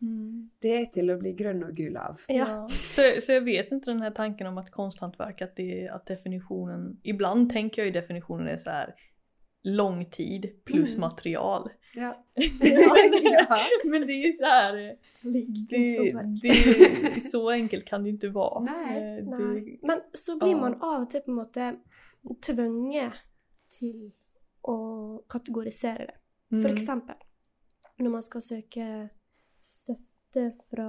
Mm. 0.00 0.50
Det 0.62 0.70
er 0.72 0.84
til 0.92 1.10
å 1.10 1.18
bli 1.18 1.32
grønn 1.34 1.64
og 1.64 1.74
gul 1.76 1.96
av. 1.96 2.20
Ja. 2.28 2.68
Så, 2.68 3.02
så 3.20 3.32
jag 3.32 3.40
vet 3.44 3.72
inte 3.72 3.90
den 3.90 4.00
här 4.02 4.10
tanken 4.10 4.46
om 4.46 4.58
att 4.58 4.70
konsthantverk, 4.70 5.42
att, 5.42 5.56
det, 5.56 5.88
att 5.88 6.06
definitionen, 6.06 7.00
ibland 7.02 7.52
tänker 7.52 7.82
jag 7.82 7.86
ju 7.86 7.92
definitionen 7.92 8.48
är 8.48 8.56
så 8.56 8.70
här 8.70 8.94
lång 9.62 10.10
tid 10.10 10.64
plus 10.64 10.88
Mm. 10.90 11.00
material. 11.00 11.70
Ja. 11.94 12.24
Ja. 13.22 13.58
Men 13.84 14.06
det 14.06 14.12
är 14.12 14.26
ju 14.26 14.32
så 14.32 14.44
här, 14.44 14.72
det, 15.20 15.46
Konsthantverk. 15.76 17.14
det, 17.14 17.20
så 17.20 17.50
enkelt 17.50 17.84
kan 17.84 18.02
det 18.02 18.08
ju 18.08 18.12
inte 18.14 18.28
vara. 18.28 18.60
Nej, 18.60 19.18
Eh. 19.18 19.24
Det, 19.38 19.78
Men 19.82 20.00
så 20.14 20.38
blir 20.38 20.50
Ja. 20.50 20.56
man 20.60 20.74
av 20.82 21.02
og 21.02 21.10
til 21.10 21.20
på 21.20 21.30
en 21.30 21.36
måte 21.36 21.76
tvunget 22.46 23.12
til 23.78 24.12
å 24.62 24.76
kategorisere 25.28 26.06
det. 26.06 26.14
mm, 26.50 26.62
For 26.62 26.70
eksempel 26.72 27.14
når 27.98 28.10
man 28.10 28.22
skal 28.22 28.40
søke 28.42 29.08
støtte 29.70 30.52
fra 30.70 30.88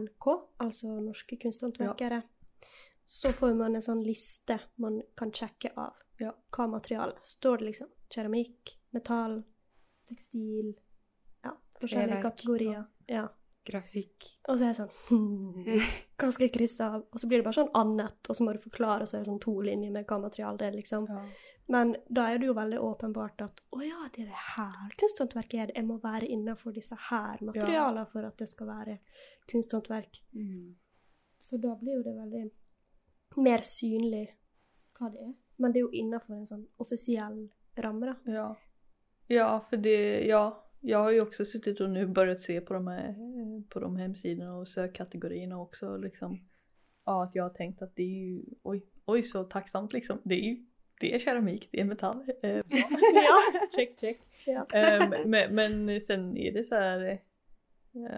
NK, 0.00 0.26
altså 0.58 0.86
Norske 1.00 1.36
kunsthåndverkere, 1.36 2.22
så 3.06 3.32
får 3.32 3.54
man 3.54 3.78
en 3.78 3.84
sånn 3.84 4.02
liste 4.04 4.58
man 4.82 5.00
kan 5.18 5.32
sjekke 5.32 5.70
av. 5.78 5.94
Ja. 6.18 6.32
Hva 6.56 6.66
materiale. 6.66 7.14
Står 7.22 7.60
det 7.60 7.70
liksom 7.70 7.90
keramikk, 8.10 8.76
metall, 8.96 9.42
tekstil 10.08 10.74
Ja, 11.44 11.52
Treverk. 11.80 12.22
kategorier. 12.22 12.86
Ja. 13.06 13.28
Grafikk. 13.66 14.28
Og 14.46 14.58
så 14.58 14.68
er 14.68 14.74
det 14.74 14.78
sånn 14.78 14.90
hmm, 15.08 15.64
Hva 16.20 16.28
skal 16.30 16.44
jeg 16.46 16.52
krysse 16.54 16.86
av? 16.86 17.00
Og 17.10 17.18
så 17.18 17.26
blir 17.26 17.40
det 17.40 17.46
bare 17.48 17.58
sånn 17.58 17.72
annet, 17.74 18.20
og 18.30 18.38
så 18.38 18.46
må 18.46 18.54
du 18.54 18.60
forklare, 18.62 19.02
og 19.02 19.10
så 19.10 19.16
er 19.18 19.24
det 19.24 19.30
sånn 19.32 19.42
to 19.42 19.54
linjer 19.66 19.90
med 19.94 20.06
hva 20.06 20.20
materiale 20.22 20.60
det 20.60 20.68
er, 20.68 20.76
liksom. 20.78 21.08
ja. 21.10 21.24
Men 21.74 21.96
da 22.06 22.28
er 22.30 22.38
det 22.38 22.46
jo 22.46 22.54
veldig 22.54 22.78
åpenbart 22.78 23.42
at 23.42 23.58
å 23.74 23.80
ja, 23.82 24.04
det 24.14 24.22
er 24.22 24.28
det 24.30 24.42
her 24.52 24.92
kunsthåndverket 25.00 25.62
er. 25.64 25.72
Jeg 25.74 25.86
må 25.88 25.96
være 25.98 26.28
innenfor 26.30 26.76
disse 26.76 26.94
her 27.08 27.42
materialene 27.42 28.04
for 28.12 28.28
at 28.28 28.38
det 28.38 28.46
skal 28.52 28.70
være 28.70 28.94
kunsthåndverk. 29.50 30.20
Mm. 30.38 30.76
Så 31.48 31.58
da 31.58 31.74
blir 31.80 31.98
jo 31.98 32.04
det 32.06 32.14
veldig 32.20 32.44
mer 33.36 33.64
synlig 33.66 34.28
hva 34.96 35.10
det 35.12 35.20
er. 35.20 35.32
Men 35.56 35.72
det 35.72 35.80
er 35.80 35.86
jo 35.86 35.92
innenfor 35.92 36.36
en 36.36 36.46
sånn 36.48 36.66
offisiell 36.80 37.46
ramme, 37.76 38.12
da. 38.12 38.32
Ja. 38.32 38.46
ja, 39.26 39.50
för 39.70 39.76
det, 39.76 40.26
ja. 40.26 40.62
Jag 40.80 40.98
har 40.98 41.10
ju 41.10 41.20
också 41.20 41.44
suttit 41.44 41.80
och 41.80 41.90
nu 41.90 42.06
börjat 42.06 42.40
se 42.40 42.60
på 42.60 42.74
de 42.74 42.86
här 42.86 43.08
eh, 43.08 43.62
på 43.68 43.80
de 43.80 43.96
hemsidorna 43.96 44.56
och 44.56 44.68
sökkategorierna 44.68 45.60
också 45.60 45.96
liksom. 45.96 46.38
Ja, 47.04 47.24
att 47.24 47.34
jag 47.34 47.42
har 47.42 47.50
tänkt 47.50 47.82
att 47.82 47.96
det 47.96 48.02
är 48.02 48.24
ju, 48.26 48.44
oj, 48.62 48.82
oj 49.04 49.22
så 49.22 49.44
tacksamt 49.44 49.92
liksom. 49.92 50.18
Det 50.22 50.34
är 50.34 50.42
ju, 50.42 50.66
det 51.00 51.14
är 51.14 51.18
keramik, 51.18 51.68
det 51.72 51.80
är 51.80 51.84
metall. 51.84 52.24
Eh. 52.42 52.50
Ja. 53.14 53.68
check, 53.76 54.00
check. 54.00 54.20
Ja. 54.46 54.66
Ehm, 54.72 55.30
men, 55.30 55.54
men 55.54 56.00
sen 56.00 56.36
är 56.36 56.52
det 56.52 56.64
så 56.64 56.74
här, 56.74 57.00
Eh, 57.00 57.18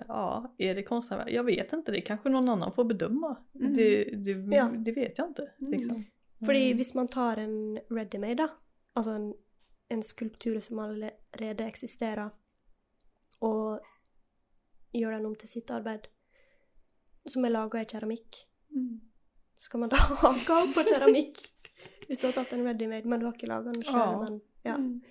Ja, 0.08 0.54
är 0.58 0.74
det 0.74 0.82
konstnärverk? 0.82 1.30
Jag 1.30 1.44
vet 1.44 1.72
inte, 1.72 1.92
det 1.92 2.00
kanske 2.00 2.28
någon 2.28 2.48
annan 2.48 2.72
får 2.72 2.84
bedöma. 2.84 3.36
Mm. 3.54 3.74
Det, 3.76 4.04
det, 4.04 4.30
Ja. 4.56 4.68
det 4.68 4.92
vet 4.92 5.18
jag 5.18 5.26
inte. 5.28 5.50
Mm. 5.60 5.72
Liksom. 5.72 6.04
Fordi 6.38 6.64
Mm. 6.66 6.76
hvis 6.76 6.94
man 6.94 7.08
tar 7.08 7.36
en 7.36 7.78
ready-made, 7.90 8.34
da, 8.34 8.48
altså 8.92 9.10
en, 9.10 9.34
en 9.88 10.02
skulptur 10.02 10.60
som 10.60 10.78
allerede 10.78 11.64
eksisterer, 11.64 12.30
og 13.40 13.80
gjør 14.92 15.10
den 15.16 15.26
om 15.26 15.34
til 15.34 15.48
sitt 15.48 15.70
arbeid, 15.70 16.06
som 17.26 17.44
er 17.44 17.48
laga 17.48 17.80
i 17.82 17.84
keramikk, 17.84 18.44
Mm. 18.70 19.00
skal 19.56 19.80
man 19.80 19.88
da 19.88 19.96
ha 20.22 20.32
på 20.74 20.82
keramikk? 20.94 21.38
Hvis 22.08 22.18
du 22.20 22.26
har 22.26 22.32
tatt 22.32 22.52
en 22.52 22.64
ready-made, 22.66 23.04
men 23.08 23.20
du 23.20 23.26
har 23.26 23.32
ikke 23.32 23.46
laga 23.48 23.72
den 23.72 23.82
sjøl, 23.82 23.94
Ja. 23.96 24.18
men 24.22 24.40
ja. 24.64 24.76
Mm. 24.76 25.02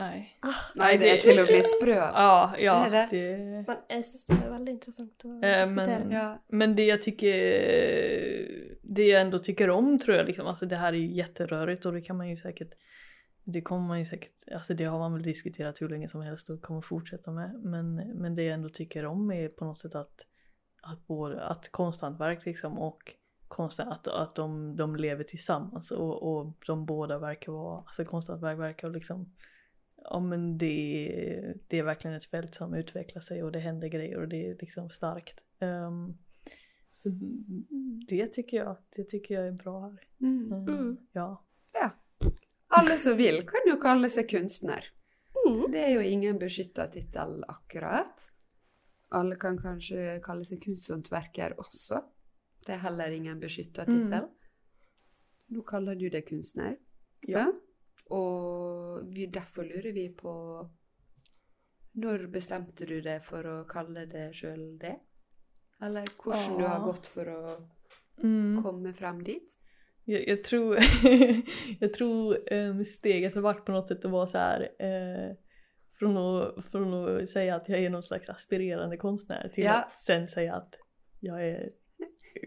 Nej. 0.00 0.36
Ah, 0.40 0.54
Nei, 0.76 0.96
det 0.96 1.08
er 1.12 1.20
til 1.22 1.40
å 1.42 1.44
bli 1.46 1.58
sprø 1.62 1.94
av. 2.00 2.14
Ja, 2.14 2.54
ja. 2.58 2.88
Det 2.90 2.96
är 2.96 3.38
det. 3.38 3.64
men 3.66 3.76
jeg 3.88 4.04
syns 4.04 4.24
det 4.26 4.34
veldig 4.50 4.70
interessant 4.72 5.24
å 5.24 5.28
Eh, 5.44 5.60
diskutere. 5.60 5.98
men- 5.98 6.10
Ja. 6.10 6.38
Men 6.48 6.74
det 6.76 6.84
jag 6.86 7.02
tycker, 7.02 7.32
det 8.82 9.02
jag 9.06 9.20
ändå 9.20 9.38
tycker 9.38 9.70
om 9.70 9.98
tror 9.98 10.16
jag 10.16 10.26
liksom, 10.26 10.46
alltså 10.46 10.66
det 10.66 10.76
här 10.76 10.92
är 10.92 10.96
ju 10.96 11.06
jätterörigt 11.14 11.86
och 11.86 11.92
det 11.92 12.00
kan 12.00 12.16
man 12.16 12.28
ju 12.28 12.36
säkert, 12.36 12.72
det 13.44 13.60
kommer 13.60 13.86
man 13.88 13.98
ju 13.98 14.04
säkert, 14.04 14.32
alltså 14.54 14.74
det 14.74 14.84
har 14.84 14.98
man 14.98 15.12
väl 15.12 15.22
diskuterat 15.22 15.80
hur 15.82 15.88
länge 15.88 16.08
som 16.08 16.20
helst 16.22 16.50
och 16.50 16.62
kommer 16.62 16.80
fortsätta 16.80 17.30
med. 17.30 17.54
Men, 17.64 17.94
men 17.94 18.34
det 18.34 18.42
jag 18.42 18.54
ändå 18.54 18.68
tycker 18.68 19.06
om 19.06 19.30
är 19.32 19.48
på 19.48 19.64
något 19.64 19.78
sätt 19.78 19.94
att, 19.94 20.20
att, 20.82 21.06
både, 21.06 21.42
att 21.44 21.68
konsthantverk 21.72 22.46
liksom 22.46 22.78
och 22.78 22.98
konsten, 23.48 23.88
att, 23.88 24.08
att 24.08 24.34
de, 24.34 24.76
de 24.76 24.96
lever 24.96 25.24
tillsammans 25.24 25.90
och, 25.90 26.22
och 26.22 26.54
de 26.66 26.86
båda 26.86 27.18
verkar 27.18 27.52
vara, 27.52 27.78
alltså 27.78 28.04
konsthantverk 28.04 28.58
verkar 28.58 28.90
liksom 28.90 29.32
Ja 30.04 30.20
men 30.20 30.58
det, 30.58 31.54
det 31.68 31.78
är 31.78 31.82
verkligen 31.82 32.16
ett 32.16 32.24
fält 32.24 32.54
som 32.54 32.74
utvecklar 32.74 33.20
sig 33.20 33.42
och 33.42 33.52
det 33.52 33.58
händer 33.58 33.88
grejer 33.88 34.18
och 34.20 34.28
det 34.28 34.46
är 34.46 34.56
liksom 34.60 34.90
starkt. 34.90 35.40
Så 37.02 37.08
det 38.08 38.26
tycker 38.26 38.56
jag, 38.56 38.76
det 38.96 39.04
tycker 39.04 39.34
jag 39.34 39.46
är 39.48 39.52
bra 39.52 39.80
här. 39.80 40.00
Mm. 40.20 40.52
Ehm, 40.52 40.68
Mm. 40.68 40.96
Ja. 41.12 41.44
Alle 42.70 42.96
som 42.96 43.16
vil, 43.16 43.42
kan 43.48 43.60
jo 43.66 43.76
kalle 43.80 44.08
seg 44.12 44.28
kunstner. 44.30 44.84
Mm. 45.46 45.70
Det 45.72 45.80
er 45.84 45.94
jo 45.94 46.00
ingen 46.04 46.38
beskytta 46.38 46.84
tittel, 46.92 47.44
akkurat. 47.48 48.26
Alle 49.08 49.36
kan 49.40 49.56
kanskje 49.58 50.18
kalle 50.24 50.44
seg 50.44 50.60
kunsthåndverker 50.64 51.54
også. 51.58 52.02
Det 52.66 52.74
er 52.74 52.82
heller 52.82 53.10
ingen 53.16 53.40
beskytta 53.40 53.86
tittel. 53.88 54.26
Nå 55.48 55.62
kaller 55.64 55.94
du 55.96 56.08
deg 56.12 56.26
kunstner. 56.28 56.76
Ja. 57.26 57.46
Og 58.10 59.00
vi, 59.14 59.26
derfor 59.26 59.62
lurer 59.68 59.92
vi 59.92 60.08
på 60.16 60.32
Når 61.98 62.26
bestemte 62.30 62.86
du 62.86 63.00
deg 63.02 63.22
for 63.26 63.42
å 63.46 63.64
kalle 63.68 64.04
deg 64.06 64.34
sjøl 64.36 64.78
det? 64.78 64.94
Eller 65.82 66.06
hvordan 66.22 66.58
du 66.58 66.64
har 66.66 66.78
Ja. 66.78 66.84
gått 66.84 67.06
for 67.06 67.28
å 67.28 67.56
Mm. 68.22 68.62
komme 68.62 68.92
frem 68.92 69.22
dit? 69.24 69.54
Jag, 70.04 70.28
jag 70.28 70.44
tror, 70.44 70.78
jag 71.80 71.92
tror 71.92 72.52
ehm, 72.52 72.84
steget 72.84 73.34
har 73.34 73.42
varit 73.42 73.64
på 73.64 73.72
något 73.72 73.88
sätt 73.88 74.04
att 74.04 74.10
vara 74.10 74.26
så 74.26 74.38
här 74.38 74.68
eh, 74.78 75.36
från, 75.98 76.16
att, 76.16 76.70
från 76.70 76.94
att 77.22 77.28
säga 77.28 77.56
att 77.56 77.68
jag 77.68 77.78
är 77.84 77.90
någon 77.90 78.02
slags 78.02 78.28
aspirerande 78.28 78.96
konstnär 78.96 79.48
till 79.54 79.64
Ja. 79.64 79.82
att 79.82 79.98
sen 79.98 80.28
säga 80.28 80.54
att 80.54 80.74
jag 81.20 81.46
är 81.48 81.70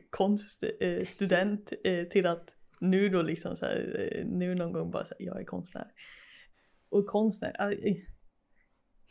konststudent 0.09 1.73
eh, 1.83 1.93
eh, 1.93 2.07
till 2.07 2.25
att 2.25 2.49
nu 2.81 3.09
då 3.09 3.21
liksom 3.21 3.55
så 3.55 3.65
här, 3.65 4.09
eh, 4.11 4.25
nu 4.25 4.55
någon 4.55 4.71
gång 4.73 4.91
bara 4.91 5.05
säga 5.05 5.17
jag 5.19 5.39
är 5.41 5.45
konstnär. 5.45 5.87
Och 6.89 7.05
konstnär, 7.07 7.55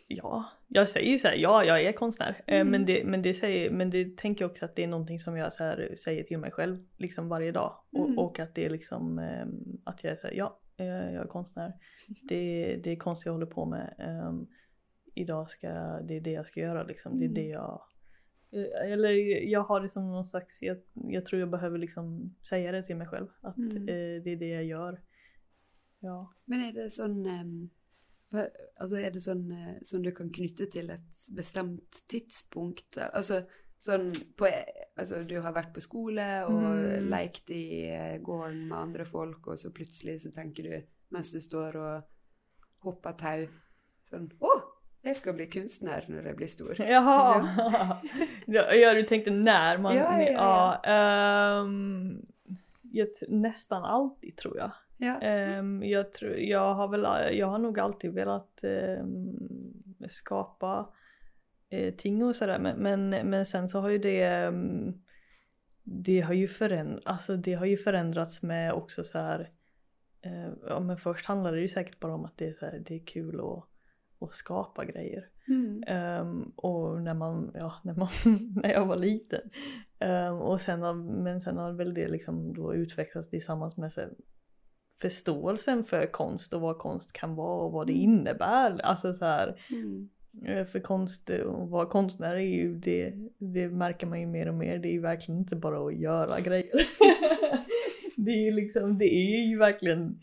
ja, 0.08 0.44
jag 0.68 0.88
säger 0.88 1.10
ju 1.10 1.18
så 1.18 1.28
här, 1.28 1.36
ja 1.36 1.64
jag 1.64 1.82
är 1.82 1.92
konstnär. 1.92 2.42
Eh, 2.46 2.60
Mm. 2.60 2.70
Men, 2.70 2.86
det, 2.86 3.04
men, 3.04 3.22
det 3.22 3.34
säger, 3.34 3.70
men 3.70 3.90
det 3.90 4.16
tänker 4.18 4.44
jag 4.44 4.50
också 4.50 4.64
att 4.64 4.76
det 4.76 4.82
är 4.84 4.88
någonting 4.88 5.20
som 5.20 5.36
jag 5.36 5.52
så 5.52 5.64
här, 5.64 5.94
säger 6.04 6.22
till 6.24 6.38
mig 6.38 6.50
själv 6.50 6.86
liksom 6.96 7.28
varje 7.28 7.52
dag. 7.52 7.76
Och, 7.92 8.06
Mm. 8.06 8.18
och 8.18 8.38
att 8.40 8.54
det 8.54 8.64
är 8.64 8.70
liksom 8.70 9.18
eh, 9.18 9.46
att 9.84 10.04
jag 10.04 10.18
säger 10.18 10.36
ja, 10.38 10.60
eh, 10.76 10.86
jag 10.86 11.24
är 11.24 11.28
konstnär. 11.28 11.72
Det, 12.28 12.76
det 12.84 12.90
är 12.90 12.96
konst 12.96 13.26
jag 13.26 13.32
håller 13.32 13.46
på 13.46 13.64
med. 13.66 13.94
Ehm, 13.98 14.46
idag 15.14 15.50
ska, 15.50 15.68
det 16.00 16.16
är 16.16 16.20
det 16.20 16.32
jag 16.32 16.46
ska 16.46 16.60
göra 16.60 16.82
liksom. 16.82 17.18
Det 17.18 17.24
är 17.24 17.28
Mm. 17.28 17.34
det 17.34 17.48
jag 17.48 17.82
eller 18.52 19.10
jag 19.48 19.60
har 19.62 19.80
det 19.80 19.88
som 19.88 20.08
någon 20.10 20.28
slags, 20.28 20.62
jag, 20.62 20.76
jag 20.94 21.24
tror 21.24 21.40
jag 21.40 21.50
behöver 21.50 21.78
liksom 21.78 22.34
säga 22.48 22.72
det 22.72 22.82
till 22.82 22.96
mig 22.96 23.06
själv. 23.06 23.26
Att 23.40 23.56
Mm. 23.58 23.76
eh, 23.76 24.22
det 24.22 24.30
är 24.30 24.36
det 24.36 24.48
jag 24.48 24.64
gör. 24.64 25.00
Ja. 26.00 26.32
Men 26.44 26.60
er 26.64 26.72
det 26.72 26.90
sånn 26.90 27.26
em, 27.26 27.70
hva- 28.30 28.48
Altså, 28.76 28.96
er 28.96 29.10
det 29.10 29.20
sånn 29.20 29.50
eh, 29.52 29.76
som 29.82 30.02
du 30.02 30.12
kan 30.12 30.30
knytte 30.32 30.66
til 30.72 30.90
et 30.90 31.28
bestemt 31.36 32.02
tidspunkt? 32.08 32.96
Altså 33.12 33.42
sånn 33.78 34.12
på 34.36 34.48
Altså, 34.96 35.22
du 35.24 35.40
har 35.40 35.52
vært 35.52 35.74
på 35.74 35.80
skole 35.80 36.44
og 36.46 36.62
Mm. 36.62 37.08
lekt 37.10 37.50
i 37.50 37.86
eh, 37.90 38.18
gården 38.18 38.68
med 38.68 38.78
andre 38.78 39.04
folk, 39.04 39.46
og 39.46 39.58
så 39.58 39.70
plutselig 39.72 40.20
så 40.20 40.30
tenker 40.34 40.62
du, 40.62 40.82
mens 41.10 41.32
du 41.32 41.40
står 41.40 41.76
og 41.76 42.02
hopper 42.82 43.12
tau, 43.12 43.46
sånn 44.10 44.30
Å! 44.40 44.69
Jeg 45.02 45.16
skal 45.16 45.34
bli 45.34 45.46
kunstner 45.48 46.04
når 46.08 46.28
jeg 46.28 46.36
blir 46.36 46.50
stor. 46.50 46.82
Jaha! 46.94 47.46
ja, 48.56 48.66
ja, 48.74 48.94
du 48.94 49.02
tänkte 49.02 49.30
när 49.30 49.78
man... 49.78 49.96
Ja, 49.96 50.22
ja, 50.22 50.32
ja. 50.32 50.80
ehm, 50.84 52.22
jag, 52.82 53.08
nästan 53.28 53.84
alltid 53.84 54.36
tror 54.36 54.58
jag. 54.58 54.70
Ja. 54.96 55.20
Ehm, 55.20 55.82
jag, 55.82 56.12
tror, 56.12 56.36
jag, 56.36 56.74
har 56.74 56.88
väl, 56.88 57.36
jag 57.38 57.46
har 57.46 57.58
nog 57.58 57.80
alltid 57.80 58.12
velat 58.12 58.64
ehm, 58.64 59.38
skapa 60.10 60.88
eh, 61.70 61.94
ting 61.94 62.24
och 62.24 62.36
sådär 62.36 62.58
men, 62.58 62.76
men, 62.76 63.30
men 63.30 63.46
sen 63.46 63.68
så 63.68 63.80
har 63.80 63.88
ju 63.88 63.98
det 63.98 64.52
det 65.82 66.20
har 66.20 66.34
ju, 66.34 66.48
föränd, 66.48 67.00
alltså, 67.04 67.36
det 67.36 67.54
har 67.54 67.66
ju 67.66 67.76
förändrats 67.76 68.42
med 68.42 68.72
också 68.72 69.04
så 69.04 69.18
här 69.18 69.50
eh, 70.22 70.48
ja, 70.68 70.80
men 70.80 70.96
först 70.96 71.26
handlade 71.26 71.56
det 71.56 71.62
ju 71.62 71.68
säkert 71.68 72.00
bara 72.00 72.14
om 72.14 72.24
att 72.24 72.38
det 72.38 72.48
är, 72.48 72.52
så 72.52 72.66
här, 72.66 72.82
det 72.86 72.94
är 72.94 73.06
kul 73.06 73.40
att, 73.40 73.64
att 74.20 74.34
skapa 74.34 74.84
grejer. 74.84 75.26
Mm. 75.48 75.82
Ehm, 75.86 76.52
och 76.56 77.02
när 77.02 77.14
man, 77.14 77.50
ja, 77.54 77.74
när 77.84 77.94
man, 77.94 78.08
när 78.62 78.72
jag 78.72 78.86
var 78.86 78.98
liten. 78.98 79.40
Ehm, 79.98 80.34
och 80.34 80.60
sen 80.60 80.82
har, 80.82 80.94
men 80.94 81.40
sen 81.40 81.56
har 81.56 81.72
väl 81.72 81.94
det 81.94 82.08
liksom 82.08 82.54
då 82.54 82.74
utvecklats 82.74 83.30
tillsammans 83.30 83.76
med 83.76 83.92
här, 83.96 84.10
förståelsen 85.00 85.84
för 85.84 86.06
konst 86.06 86.52
och 86.52 86.60
vad 86.60 86.78
konst 86.78 87.12
kan 87.12 87.34
vara 87.34 87.64
och 87.64 87.72
vad 87.72 87.86
det 87.86 87.92
innebär. 87.92 88.80
Alltså 88.82 89.14
så 89.14 89.24
här, 89.24 89.60
Mm. 89.70 90.08
eh, 90.46 90.66
för 90.66 90.80
konst 90.80 91.30
och 91.30 91.70
vara 91.70 91.86
konstnär 91.86 92.34
är 92.34 92.40
ju 92.40 92.74
det, 92.74 93.14
det 93.38 93.68
märker 93.68 94.06
man 94.06 94.20
ju 94.20 94.26
mer 94.26 94.48
och 94.48 94.54
mer. 94.54 94.78
Det 94.78 94.88
är 94.88 94.92
ju 94.92 95.00
verkligen 95.00 95.38
inte 95.38 95.56
bara 95.56 95.86
att 95.86 95.94
göra 95.96 96.40
grejer. 96.40 96.70
det 98.16 98.30
är 98.30 98.44
ju 98.44 98.50
liksom, 98.50 98.98
det 98.98 99.14
är 99.14 99.46
ju 99.46 99.58
verkligen 99.58 100.20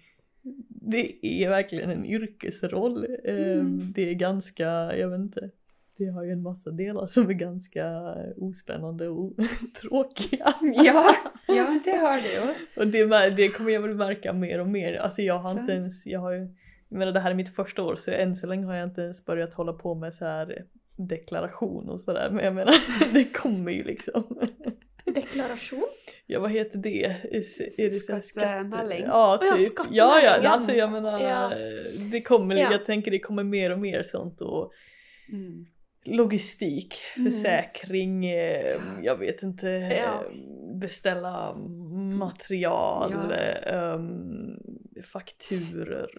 det 0.91 1.25
är 1.43 1.49
verkligen 1.49 1.89
en 1.89 2.05
yrkesroll. 2.05 3.05
Ehm, 3.23 3.37
Mm. 3.59 3.93
Det 3.95 4.09
är 4.09 4.13
ganska, 4.13 4.65
jag 4.97 5.09
vet 5.09 5.19
inte, 5.19 5.49
det 5.97 6.05
har 6.05 6.23
ju 6.23 6.31
en 6.31 6.41
massa 6.41 6.71
delar 6.71 7.07
som 7.07 7.29
är 7.29 7.33
ganska 7.33 8.15
ospännande 8.37 9.07
och 9.09 9.33
tråkiga. 9.81 10.53
Ja, 10.61 11.15
ja, 11.47 11.79
det 11.85 11.91
har 11.91 12.17
det 12.21 12.35
jo. 12.35 12.81
Och 12.81 12.87
det, 12.87 13.29
det 13.29 13.49
kommer 13.49 13.71
jag 13.71 13.81
väl 13.81 13.95
märka 13.95 14.33
mer 14.33 14.59
och 14.59 14.67
mer. 14.67 14.95
Alltså 14.95 15.21
jag 15.21 15.37
har 15.39 15.43
Sant. 15.49 15.59
inte 15.59 15.73
ens, 15.73 16.05
jag 16.05 16.19
har 16.19 16.31
ju, 16.31 16.39
jag 16.89 16.99
menar 16.99 17.11
det 17.11 17.19
här 17.19 17.31
är 17.31 17.35
mitt 17.35 17.55
första 17.55 17.83
år 17.83 17.95
så 17.95 18.11
än 18.11 18.35
så 18.35 18.47
länge 18.47 18.65
har 18.65 18.75
jag 18.75 18.87
inte 18.87 19.01
ens 19.01 19.25
börjat 19.25 19.53
hålla 19.53 19.73
på 19.73 19.95
med 19.95 20.15
så 20.15 20.25
här 20.25 20.65
deklaration 20.95 21.89
och 21.89 22.01
sådär. 22.01 22.29
Men 22.31 22.45
jag 22.45 22.55
menar 22.55 22.73
det 23.13 23.23
kommer 23.33 23.71
ju 23.71 23.83
liksom. 23.83 24.23
Deklarasjon? 25.15 25.87
Ja 26.25 26.39
vad 26.39 26.51
heter 26.51 26.77
det? 26.77 27.03
Är, 27.05 27.37
är 27.37 27.89
det? 28.89 28.99
Ja 29.07 29.39
typ. 29.57 29.73
Ja 29.91 30.21
ja, 30.21 30.49
alltså 30.49 30.71
jag 30.73 30.91
menar 30.91 31.19
Ja. 31.19 31.51
det 32.11 32.21
kommer, 32.21 32.55
Ja. 32.55 32.71
jag 32.71 32.85
tänker 32.85 33.11
det 33.11 33.19
kommer 33.19 33.43
mer 33.43 33.71
och 33.71 33.79
mer 33.79 34.03
sånt 34.03 34.41
och 34.41 34.71
Mm. 35.33 35.65
logistik, 36.05 36.95
Mm. 37.17 37.31
försäkring, 37.31 38.25
eh, 38.25 38.81
jag 39.03 39.15
vet 39.17 39.43
inte, 39.43 39.67
Ja. 39.69 39.87
eh, 39.95 40.21
beställa 40.79 41.55
material, 42.17 43.15
Ja. 43.29 43.35
eh, 43.35 43.93
um, 43.95 44.59
fakturer. 45.11 46.09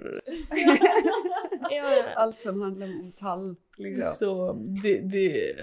Alt 2.16 2.40
som 2.40 2.60
handler 2.62 2.86
om 2.86 3.12
tall, 3.16 3.56
liksom. 3.78 4.14
Så 4.18 4.52
det, 4.82 4.98
det 5.00 5.54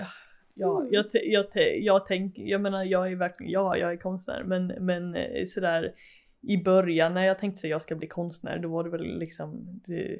ja, 0.55 0.79
Mm. 0.81 0.93
jag, 0.93 1.05
jag, 1.13 1.45
jag 1.77 2.05
tänker, 2.05 2.43
jag 2.43 2.61
menar 2.61 2.83
jag 2.83 3.11
är 3.11 3.15
verkligen, 3.15 3.51
ja 3.51 3.77
jag 3.77 3.91
är 3.91 3.97
konstnär 3.97 4.43
men, 4.43 4.67
men 4.67 5.15
eh, 5.15 5.45
sådär 5.45 5.93
i 6.41 6.63
början 6.63 7.13
när 7.13 7.25
jag 7.25 7.39
tänkte 7.39 7.67
att 7.67 7.71
jag 7.71 7.81
ska 7.81 7.95
bli 7.95 8.07
konstnär 8.07 8.59
då 8.59 8.69
var 8.69 8.83
det 8.83 8.89
väl 8.89 9.17
liksom 9.19 9.81
det, 9.87 10.19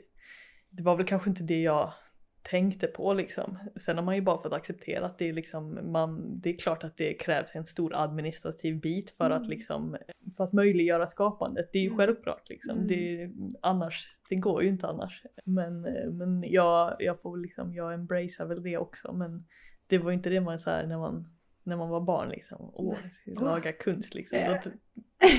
det 0.70 0.84
var 0.84 0.96
väl 0.98 1.06
kanske 1.06 1.30
inte 1.30 1.44
det 1.44 1.62
jag 1.62 1.92
tänkte 2.52 2.88
på 2.88 3.14
liksom. 3.14 3.58
Sen 3.76 3.98
har 3.98 4.04
man 4.04 4.16
ju 4.16 4.22
bara 4.22 4.38
fått 4.38 4.54
acceptera 4.54 5.06
att 5.06 5.18
det 5.18 5.30
är 5.30 5.34
liksom, 5.34 5.92
man, 5.92 6.40
det 6.40 6.50
är 6.50 6.58
klart 6.58 6.84
att 6.84 6.98
det 6.98 7.14
krävs 7.14 7.56
en 7.56 7.66
stor 7.66 7.96
administrativ 7.96 8.80
bit 8.80 9.10
för 9.12 9.30
att 9.30 9.38
Mm. 9.38 9.50
liksom, 9.50 9.98
för 10.38 10.44
att 10.44 10.54
möjliggöra 10.54 11.08
skapandet. 11.08 11.70
Det 11.74 11.78
är 11.80 11.82
ju 11.84 11.88
Mm. 11.88 11.98
självklart 11.98 12.50
liksom. 12.50 12.72
Mm. 12.78 12.88
Det, 12.88 13.32
annars, 13.62 14.16
det 14.30 14.36
går 14.36 14.64
ju 14.64 14.70
inte 14.70 14.88
annars. 14.88 15.24
Men, 15.46 15.86
eh, 15.86 16.10
men 16.12 16.44
jag, 16.48 16.96
jag 17.00 17.22
får 17.22 17.38
liksom, 17.38 17.74
jag 17.74 17.94
embracear 17.94 18.46
väl 18.48 18.64
det 18.64 18.78
också 18.78 19.14
men 19.14 19.46
det 19.88 19.98
var 19.98 20.12
inte 20.12 20.30
det 20.30 20.42
man 20.42 20.60
så 20.60 20.70
här 20.70 20.86
när 20.88 20.98
man 20.98 21.28
när 21.64 21.76
man 21.78 21.90
var 21.90 22.02
barn 22.02 22.30
liksom. 22.30 22.72
Åh, 22.74 22.96
laga 23.26 23.72
kunst 23.74 24.16
liksom. 24.16 24.38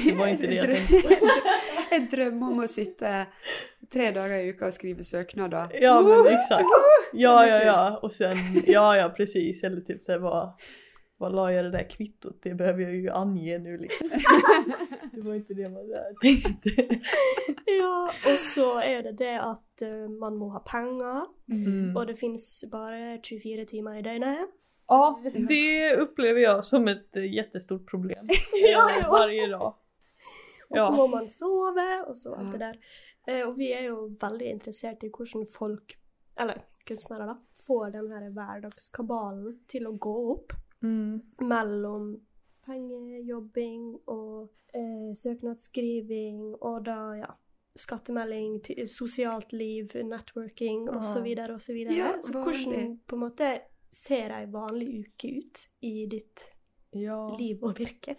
Det 0.05 0.15
var 0.15 0.27
inte 0.27 0.47
det 0.47 0.55
jag 0.55 0.67
Dröm- 0.67 0.87
tänkte 0.89 1.09
på. 1.17 1.27
En 1.95 2.09
drøm 2.11 2.43
om 2.43 2.59
å 2.59 2.67
sitte 2.69 3.27
tre 3.93 4.11
dager 4.11 4.39
i 4.43 4.49
uka 4.51 4.67
og 4.67 4.75
skrive 4.75 5.05
søknader. 5.07 5.71
Ja 5.83 6.01
men 6.03 6.27
exakt. 6.35 6.65
Ja 7.13 7.47
ja 7.47 7.63
ja 7.63 7.97
och 8.03 8.13
sen 8.13 8.37
ja 8.67 8.97
ja 8.97 9.09
precis 9.09 9.63
eller 9.65 9.81
typ 9.81 10.03
såhär 10.05 10.19
vad 10.19 10.53
vad 11.17 11.35
la 11.35 11.53
jag 11.53 11.65
det 11.65 11.71
där 11.71 11.91
kvittot? 11.91 12.39
Det 12.43 12.55
behöver 12.55 12.83
jag 12.83 12.95
ju 12.95 13.11
ange 13.11 13.59
nu 13.59 13.79
liksom. 13.79 14.09
Det 15.13 15.21
var 15.21 15.35
inte 15.35 15.55
det 15.55 15.69
man 15.69 15.83
tänkte. 16.23 16.99
Ja, 17.67 18.11
och 18.33 18.39
så 18.39 18.79
är 18.79 19.03
det 19.03 19.13
det 19.13 19.41
att 19.41 19.83
eh, 19.83 20.09
man 20.09 20.37
må 20.37 20.49
ha 20.49 20.59
pengar 20.61 21.27
Mm. 21.53 21.97
och 21.97 22.07
det 22.07 22.17
finns 22.17 22.65
bara 22.73 23.19
24 23.23 23.65
timmar 23.65 23.97
i 23.99 24.03
dygnet. 24.03 24.49
Ja 24.89 25.21
det 25.49 25.97
upplever 25.97 26.41
jag 26.41 26.65
som 26.65 26.89
ett 26.89 27.17
eh, 27.17 27.35
jättestort 27.35 27.91
problem. 27.91 28.29
Ja, 28.53 28.91
eh, 28.91 28.97
ja. 29.03 29.11
Varje 29.11 29.47
dag. 29.47 29.75
Och 30.69 30.77
så 30.77 30.83
Ja. 30.83 30.91
må 30.97 31.07
man 31.07 31.31
sova 31.31 32.05
och 32.09 32.17
så 32.19 32.35
allt 32.35 32.53
det 32.53 32.59
där. 32.59 33.47
Och 33.47 33.61
vi 33.61 33.73
är 33.73 33.83
ju 33.83 34.17
väldigt 34.21 34.49
intresserade 34.49 35.07
i 35.07 35.13
hur 35.19 35.45
folk, 35.59 35.99
eller 36.37 36.63
konstnärer 36.89 37.27
då, 37.27 37.37
får 37.67 37.91
den 37.91 38.13
här 38.13 38.31
vardagskabalen 38.31 39.61
till 39.67 39.87
att 39.87 39.99
gå 40.01 40.33
upp 40.35 40.53
Mm. 40.83 41.21
mellan 41.39 42.27
pengejobbing 42.65 43.95
och 44.05 44.53
eh, 44.75 45.15
söknadsskriving 45.17 46.55
och 46.55 46.83
då 46.83 46.91
ja, 47.23 47.39
skattemelding, 47.75 48.61
till 48.61 48.89
socialt 48.89 49.53
liv, 49.53 49.91
networking 50.05 50.89
och 50.89 51.05
så 51.05 51.19
Ja. 51.19 51.23
vidare 51.23 51.55
och 51.55 51.63
så 51.63 51.73
hvordan 52.33 52.99
på 53.07 53.17
en 53.17 53.21
måte 53.21 53.63
ser 53.93 54.31
ei 54.31 54.47
vanlig 54.47 54.99
uke 55.01 55.29
ut 55.29 55.59
i 55.81 56.07
ditt 56.07 56.41
Ja. 56.91 57.37
liv 57.41 57.63
och 57.65 57.81
virke? 57.81 58.15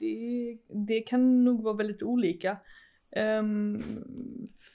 Det, 0.00 0.58
det 0.68 1.00
kan 1.00 1.44
nog 1.44 1.62
vara 1.62 1.74
väldigt 1.74 2.02
olika. 2.02 2.56
Ehm, 3.10 3.80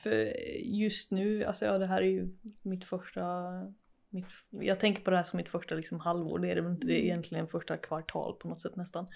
för 0.04 0.15
just 0.60 1.12
nu, 1.12 1.44
alltså 1.44 1.65
ja 1.65 1.78
det 1.78 1.86
här 1.88 2.02
är 2.02 2.06
ju 2.06 2.28
mitt 2.62 2.84
första 2.84 3.22
mitt, 4.10 4.26
jag 4.50 4.80
tänker 4.80 5.04
på 5.04 5.10
det 5.10 5.17
här 5.17 5.24
som 5.24 5.38
mitt 5.38 5.50
första 5.50 5.76
liksom 5.76 6.00
halvår, 6.00 6.39
det 6.39 6.52
är 6.52 6.56
det 6.56 6.62
väl 6.62 6.72
inte, 6.72 6.88
det 6.88 6.93
är 6.93 6.98
Mm. 7.00 7.06
egentligen 7.06 7.48
första 7.48 7.78
kvartal 7.78 8.36
på 8.41 8.48
något 8.48 8.62
sätt 8.62 8.76
nästan. 8.76 9.08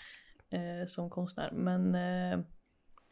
Eh, 0.49 0.87
som 0.87 1.09
konstnär. 1.09 1.51
Men 1.51 1.95
eh, 1.95 2.33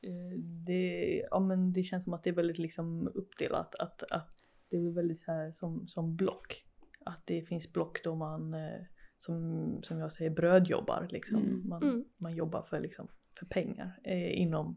eh, 0.02 0.38
det, 0.66 1.16
ja, 1.32 1.40
men 1.40 1.74
det 1.74 1.84
känns 1.84 2.04
som 2.04 2.14
att 2.14 2.24
det 2.24 2.30
är 2.30 2.34
väldigt 2.34 2.58
liksom 2.58 3.08
uppdelat. 3.08 3.76
Att, 3.76 4.04
att 4.12 4.30
det 4.70 4.78
blir 4.78 4.92
väldigt 4.92 5.24
så 5.24 5.32
här 5.32 5.52
som, 5.52 5.88
som 5.88 6.16
block. 6.16 6.66
Att 7.06 7.22
det 7.26 7.42
finns 7.42 7.74
block 7.74 8.04
då 8.04 8.16
man 8.16 8.54
eh, 8.54 8.82
som, 9.18 9.80
som 9.84 10.00
jag 10.00 10.12
säger 10.14 10.32
brödjobbar 10.32 11.08
liksom. 11.12 11.38
Mm. 11.38 11.68
Man, 11.70 11.84
Mm. 11.84 12.06
man 12.18 12.36
jobbar 12.36 12.62
för, 12.62 12.80
liksom, 12.80 13.08
för 13.40 13.46
pengar 13.46 14.00
eh, 14.04 14.42
inom 14.42 14.76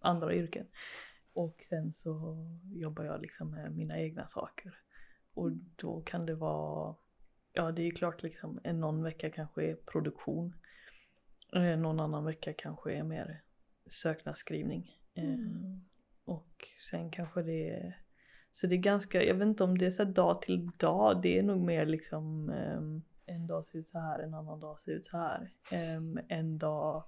andra 0.00 0.34
yrken. 0.34 0.66
Och 1.32 1.64
sen 1.68 1.94
så 1.94 2.36
jobbar 2.74 3.04
jag 3.04 3.20
liksom 3.22 3.50
med 3.50 3.76
mina 3.76 3.98
egna 3.98 4.26
saker. 4.26 4.74
Och 5.34 5.50
då 5.76 6.00
kan 6.00 6.26
det 6.26 6.34
vara, 6.34 6.94
ja 7.52 7.72
det 7.72 7.82
är 7.82 7.90
klart 7.90 8.22
liksom 8.22 8.60
en 8.64 8.80
någon 8.80 9.02
vecka 9.02 9.30
kanske 9.30 9.64
är 9.64 9.74
produktion. 9.74 10.54
Eh, 11.54 11.78
någon 11.78 12.00
annan 12.00 12.24
vecka 12.24 12.52
kanske 12.52 12.92
är 12.92 13.02
mer 13.02 13.42
söknadsskrivning. 13.90 14.96
Eh, 15.14 15.24
Mm. 15.24 15.80
och 16.24 16.68
sen 16.90 17.10
kanske 17.10 17.42
det 17.42 17.70
är, 17.70 17.98
så 18.52 18.66
det 18.66 18.74
är 18.74 18.78
ganska, 18.78 19.22
jag 19.24 19.34
vet 19.34 19.46
inte 19.46 19.64
om 19.64 19.78
det 19.78 19.86
är 19.86 19.90
så 19.90 20.04
dag 20.04 20.42
till 20.42 20.70
dag, 20.76 21.22
det 21.22 21.38
är 21.38 21.42
nog 21.42 21.60
mer 21.60 21.86
liksom 21.86 22.50
ehm, 22.50 23.02
en 23.26 23.46
dag 23.46 23.66
ser 23.66 23.78
ut 23.78 23.88
så 23.90 23.98
här, 23.98 24.18
en 24.18 24.34
annan 24.34 24.60
dag 24.60 24.80
ser 24.80 24.92
ut 24.92 25.06
så 25.06 25.16
här. 25.16 25.50
Ehm, 25.72 26.20
en 26.28 26.58
dag 26.58 27.04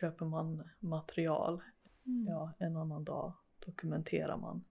köper 0.00 0.26
man 0.26 0.68
material, 0.80 1.62
ja 2.28 2.52
en 2.58 2.76
annan 2.76 3.04
dag 3.04 3.32
dokumenterar 3.66 4.36
man. 4.36 4.64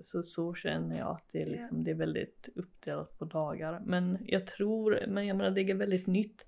Så, 0.00 0.22
så, 0.22 0.54
känner 0.54 0.98
jag 0.98 1.08
att 1.08 1.28
det 1.32 1.42
är, 1.42 1.46
liksom, 1.46 1.84
det 1.84 1.90
är 1.90 1.94
väldigt 1.94 2.48
uppdelat 2.54 3.18
på 3.18 3.24
dagar. 3.24 3.82
Men 3.86 4.18
jag 4.24 4.46
tror, 4.46 5.04
men 5.08 5.26
jag 5.26 5.36
menar 5.36 5.50
det 5.50 5.60
är 5.60 5.74
väldigt 5.74 6.06
nytt. 6.06 6.46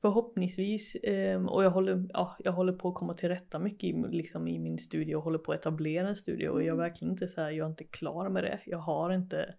Förhoppningsvis, 0.00 0.96
ehm, 1.02 1.48
och 1.48 1.64
jag 1.64 1.70
håller, 1.70 2.06
ja, 2.12 2.36
jag 2.44 2.52
håller 2.52 2.72
på 2.72 2.88
att 2.88 2.94
komma 2.94 3.14
till 3.14 3.28
rätta 3.28 3.58
mycket 3.58 3.84
i, 3.84 3.92
liksom, 4.10 4.48
i 4.48 4.58
min 4.58 4.78
studio 4.78 5.16
och 5.16 5.22
håller 5.22 5.38
på 5.38 5.52
att 5.52 5.60
etablera 5.60 6.08
en 6.08 6.16
studio 6.16 6.48
och 6.48 6.60
jag 6.62 6.66
är 6.66 6.72
Mm. 6.72 6.78
verkligen 6.78 7.12
inte 7.12 7.28
så 7.28 7.40
här, 7.40 7.50
jag 7.50 7.64
är 7.66 7.70
inte 7.70 7.84
klar 7.84 8.28
med 8.28 8.44
det. 8.44 8.60
Jag 8.66 8.78
har 8.78 9.12
inte 9.12 9.54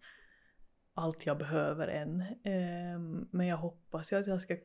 allt 0.93 1.25
jag 1.25 1.37
behöver 1.37 1.87
än. 1.87 2.23
Ehm, 2.43 3.27
men 3.31 3.47
jag 3.47 3.57
hoppas 3.57 4.11
ju 4.11 4.15
att 4.19 4.27
jag 4.27 4.41
ska 4.41 4.57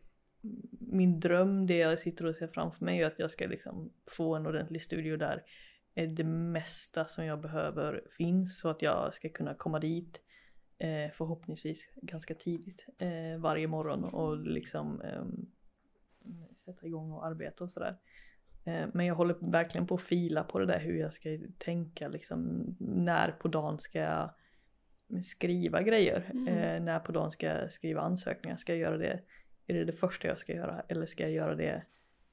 min 0.80 1.20
dröm, 1.20 1.66
det 1.66 1.76
jag 1.76 1.98
sitter 1.98 2.26
och 2.26 2.34
ser 2.34 2.46
framför 2.46 2.84
mig 2.84 3.00
är 3.02 3.06
att 3.06 3.18
jag 3.18 3.30
ska 3.30 3.46
liksom 3.46 3.92
få 4.06 4.34
en 4.34 4.46
ordentlig 4.46 4.82
studio 4.82 5.16
där 5.16 5.42
det 6.06 6.24
mesta 6.24 7.04
som 7.04 7.24
jag 7.24 7.40
behöver 7.40 8.02
finns 8.16 8.58
så 8.58 8.68
att 8.68 8.82
jag 8.82 9.14
ska 9.14 9.28
kunna 9.28 9.54
komma 9.54 9.78
dit 9.78 10.20
eh, 10.78 11.10
förhoppningsvis 11.12 11.88
ganska 11.94 12.34
tidigt 12.34 12.86
eh, 12.98 13.38
varje 13.38 13.66
morgon 13.66 14.04
och 14.04 14.38
liksom 14.38 15.00
ehm, 15.00 15.46
sätta 16.64 16.86
igång 16.86 17.12
och 17.12 17.26
arbeta 17.26 17.64
och 17.64 17.70
sådär. 17.70 17.96
Eh, 18.64 18.86
men 18.94 19.06
jag 19.06 19.14
håller 19.14 19.50
verkligen 19.50 19.86
på 19.86 19.94
att 19.94 20.02
fila 20.02 20.44
på 20.44 20.58
det 20.58 20.66
där 20.66 20.80
hur 20.80 21.00
jag 21.00 21.12
ska 21.12 21.38
tänka 21.58 22.08
liksom 22.08 22.64
när 22.78 23.30
på 23.30 23.48
dagen 23.48 23.78
ska 23.78 23.98
jag 23.98 24.30
skriva 25.24 25.82
grejer. 25.82 26.30
Mm. 26.30 26.48
Eh, 26.48 26.82
när 26.82 26.98
på 26.98 27.12
dagen 27.12 27.30
ska 27.30 27.46
jag 27.46 27.72
skriva 27.72 28.00
ansökningar. 28.00 28.56
Ska 28.56 28.72
jag 28.72 28.80
göra 28.80 28.96
det? 28.96 29.20
Är 29.66 29.74
det 29.74 29.84
det 29.84 29.92
första 29.92 30.28
jag 30.28 30.38
ska 30.38 30.52
göra 30.52 30.82
eller 30.88 31.06
ska 31.06 31.22
jag 31.22 31.32
göra 31.32 31.54
det 31.54 31.82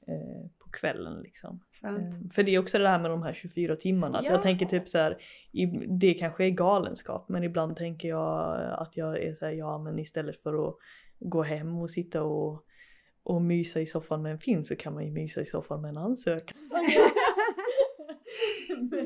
eh, 0.06 0.46
på 0.66 0.70
kvällen 0.78 1.20
liksom? 1.22 1.60
Sant? 1.70 2.14
Eh, 2.14 2.30
För 2.34 2.42
det 2.42 2.54
är 2.54 2.58
också 2.58 2.78
det 2.78 2.88
här 2.88 2.98
med 2.98 3.10
de 3.10 3.22
här 3.22 3.32
24 3.34 3.76
timmarna. 3.76 4.18
Att 4.18 4.24
Ja. 4.24 4.30
Jag 4.32 4.42
tänker 4.42 4.66
typ 4.66 4.88
så 4.88 4.98
här, 4.98 5.18
i, 5.52 5.66
det 5.88 6.14
kanske 6.14 6.44
är 6.44 6.50
galenskap 6.50 7.28
men 7.28 7.44
ibland 7.44 7.76
tänker 7.76 8.08
jag 8.08 8.60
att 8.78 8.96
jag 8.96 9.22
är 9.22 9.34
så 9.34 9.44
här, 9.46 9.52
ja 9.52 9.78
men 9.78 9.98
istället 9.98 10.42
för 10.42 10.68
att 10.68 10.76
gå 11.18 11.42
hem 11.42 11.76
och 11.78 11.90
sitta 11.90 12.22
och, 12.22 12.64
och 13.22 13.42
mysa 13.42 13.80
i 13.80 13.86
soffan 13.86 14.22
med 14.22 14.32
en 14.32 14.38
film 14.38 14.64
så 14.64 14.76
kan 14.76 14.94
man 14.94 15.04
ju 15.06 15.10
mysa 15.12 15.40
i 15.40 15.46
soffan 15.46 15.80
med 15.82 15.88
en 15.88 15.96
ansökan. 15.98 16.58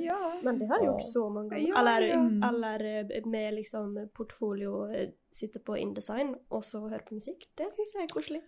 ja. 0.00 0.40
Men 0.42 0.58
det 0.58 0.66
har 0.66 0.76
jag 0.76 0.84
Ja. 0.86 0.92
gjort 0.92 1.02
så 1.12 1.28
många 1.30 1.48
gånger. 1.48 1.68
Ja, 1.68 1.78
eller, 1.80 2.02
ja. 2.02 2.48
eller 2.48 3.00
eh, 3.16 3.26
med 3.26 3.54
liksom 3.54 4.08
portfolio, 4.14 4.92
eh, 4.94 5.08
sitter 5.32 5.60
på 5.60 5.78
Indesign 5.78 6.36
och 6.48 6.64
så 6.64 6.88
hör 6.88 6.98
på 6.98 7.14
musik. 7.14 7.50
Det 7.54 7.62
syns 7.64 7.92
jag 7.94 8.02
är 8.04 8.08
koselig. 8.08 8.42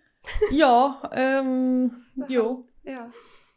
Ja, 0.51 1.11
ehm, 1.15 1.89
jo. 2.29 2.67
Ja. 2.83 3.11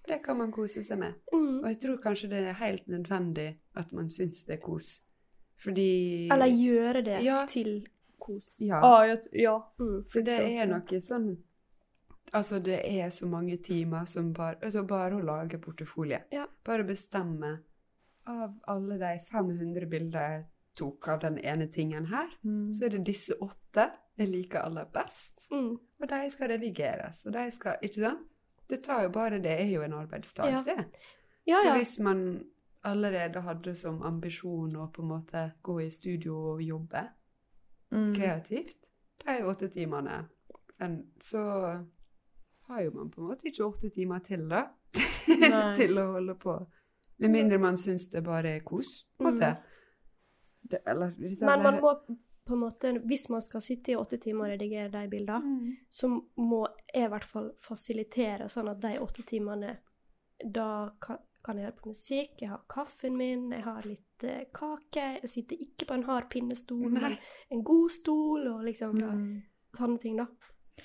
Det 0.07 0.19
kan 0.23 0.39
man 0.39 0.53
kose 0.53 0.83
seg 0.87 0.99
med. 0.99 1.15
Mm. 1.33 1.65
Og 1.65 1.67
jeg 1.69 1.81
tror 1.83 1.97
kanskje 2.03 2.29
det 2.31 2.39
er 2.47 2.53
helt 2.61 2.87
nødvendig 2.87 3.57
at 3.75 3.93
man 3.93 4.07
syns 4.11 4.45
det 4.47 4.55
er 4.59 4.63
kos. 4.63 5.03
Fordi 5.59 6.29
Eller 6.33 6.47
göra 6.47 7.03
det 7.03 7.21
Ja. 7.25 7.47
till 7.49 7.89
kos. 8.19 8.55
Ja. 8.59 8.81
Ja, 8.81 9.07
jag, 9.07 9.19
ja. 9.33 9.73
Mm. 9.81 10.05
For 10.13 10.21
det 10.23 10.39
er 10.59 10.67
noe 10.67 11.01
sånn 11.01 11.37
Altså, 12.35 12.59
det 12.59 12.81
er 12.85 13.09
så 13.11 13.27
mange 13.27 13.57
timer 13.57 14.05
som 14.05 14.33
bare 14.35 14.57
Altså, 14.63 14.83
bare 14.87 15.15
å 15.17 15.23
lage 15.25 15.59
portefolie. 15.59 16.23
Ja. 16.33 16.47
Bare 16.65 16.85
bestemme 16.85 17.59
av 18.27 18.55
alle 18.69 18.99
de 18.99 19.19
500 19.31 19.87
bilder 19.91 20.21
jeg 20.21 20.45
tok 20.77 21.09
av 21.09 21.21
den 21.21 21.39
ene 21.39 21.67
tingen 21.73 22.07
her, 22.07 22.27
Mm. 22.45 22.73
så 22.73 22.85
er 22.85 22.89
det 22.91 23.05
disse 23.07 23.33
åtte 23.41 23.91
jeg 24.19 24.29
liker 24.29 24.59
aller 24.59 24.85
best. 24.85 25.49
Mm. 25.53 25.79
Og 26.01 26.09
de 26.09 26.31
skal 26.31 26.49
redigeres, 26.49 27.27
og 27.27 27.33
de 27.33 27.51
skal 27.51 27.77
Ikke 27.83 28.01
sant? 28.03 28.27
Det 28.69 28.83
tar 28.85 29.03
jo 29.03 29.09
bare 29.15 29.39
Det 29.43 29.53
er 29.61 29.67
jo 29.71 29.83
en 29.83 29.93
arbeidsdag, 29.93 30.51
Ja. 30.51 30.63
det. 30.67 30.85
Ja, 31.47 31.57
Så 31.63 31.69
ja. 31.69 31.77
hvis 31.77 31.99
man 32.01 32.45
allerede 32.85 33.41
hadde 33.41 33.75
som 33.75 34.03
ambisjon 34.03 34.77
å 34.77 34.89
på 34.93 35.03
en 35.03 35.09
måte 35.09 35.53
gå 35.63 35.81
i 35.87 35.91
studio 35.91 36.35
og 36.55 36.61
jobbe 36.63 37.09
Mm. 37.93 38.15
kreativt, 38.17 38.77
de 39.27 39.43
åtte 39.47 39.69
timene, 39.69 40.25
så 41.23 41.41
har 42.67 42.81
jo 42.83 42.91
man 42.91 43.11
på 43.11 43.21
en 43.21 43.29
måte 43.29 43.47
ikke 43.47 43.65
åtte 43.65 43.91
timer 43.95 44.19
til, 44.19 44.49
da. 44.49 44.65
Nei. 45.29 45.75
til 45.77 45.99
å 45.99 46.13
holde 46.13 46.35
på. 46.35 46.67
Med 47.19 47.31
mindre 47.31 47.59
man 47.59 47.77
syns 47.77 48.11
det 48.11 48.25
bare 48.25 48.57
er 48.57 48.61
kos, 48.61 49.05
på 49.19 49.29
en 49.29 49.35
måte. 49.35 49.47
Mm. 49.47 49.57
Det, 50.71 50.79
eller, 50.87 51.11
dette 51.19 51.47
Men 51.47 51.63
man 51.63 51.81
må 51.81 51.95
på 52.47 52.53
en 52.55 52.61
måte, 52.61 52.93
hvis 53.05 53.29
man 53.31 53.41
skal 53.41 53.61
sitte 53.61 53.93
i 53.93 53.97
åtte 53.97 54.19
timer 54.23 54.45
og 54.45 54.51
redigere 54.55 54.89
de 54.93 55.09
bildene, 55.11 55.41
Mm. 55.45 55.77
så 55.91 56.09
må 56.37 56.67
jeg 56.95 57.05
i 57.05 57.09
hvert 57.09 57.25
fall 57.25 57.51
fasilitere 57.61 58.49
sånn 58.49 58.69
at 58.71 58.81
de 58.81 58.99
åtte 59.01 59.23
timene 59.27 59.77
da 60.45 60.91
kan, 61.01 61.17
kan 61.45 61.57
jeg 61.59 61.65
høre 61.67 61.77
på 61.83 61.89
musikk, 61.89 62.31
jeg 62.41 62.49
har 62.49 62.63
kaffen 62.69 63.17
min, 63.17 63.51
jeg 63.53 63.63
har 63.65 63.83
litt 63.87 64.25
eh, 64.25 64.45
kake. 64.55 65.21
Jeg 65.23 65.29
sitter 65.31 65.57
ikke 65.57 65.87
på 65.87 65.95
en 65.95 66.05
hard 66.05 66.31
pinnestol, 66.31 66.89
men 66.91 67.17
en 67.51 67.63
god 67.65 67.91
stol 67.91 68.47
og 68.49 68.65
liksom 68.65 68.97
Mm. 69.03 69.43
sånne 69.77 69.99
ting, 69.99 70.17
da. 70.17 70.27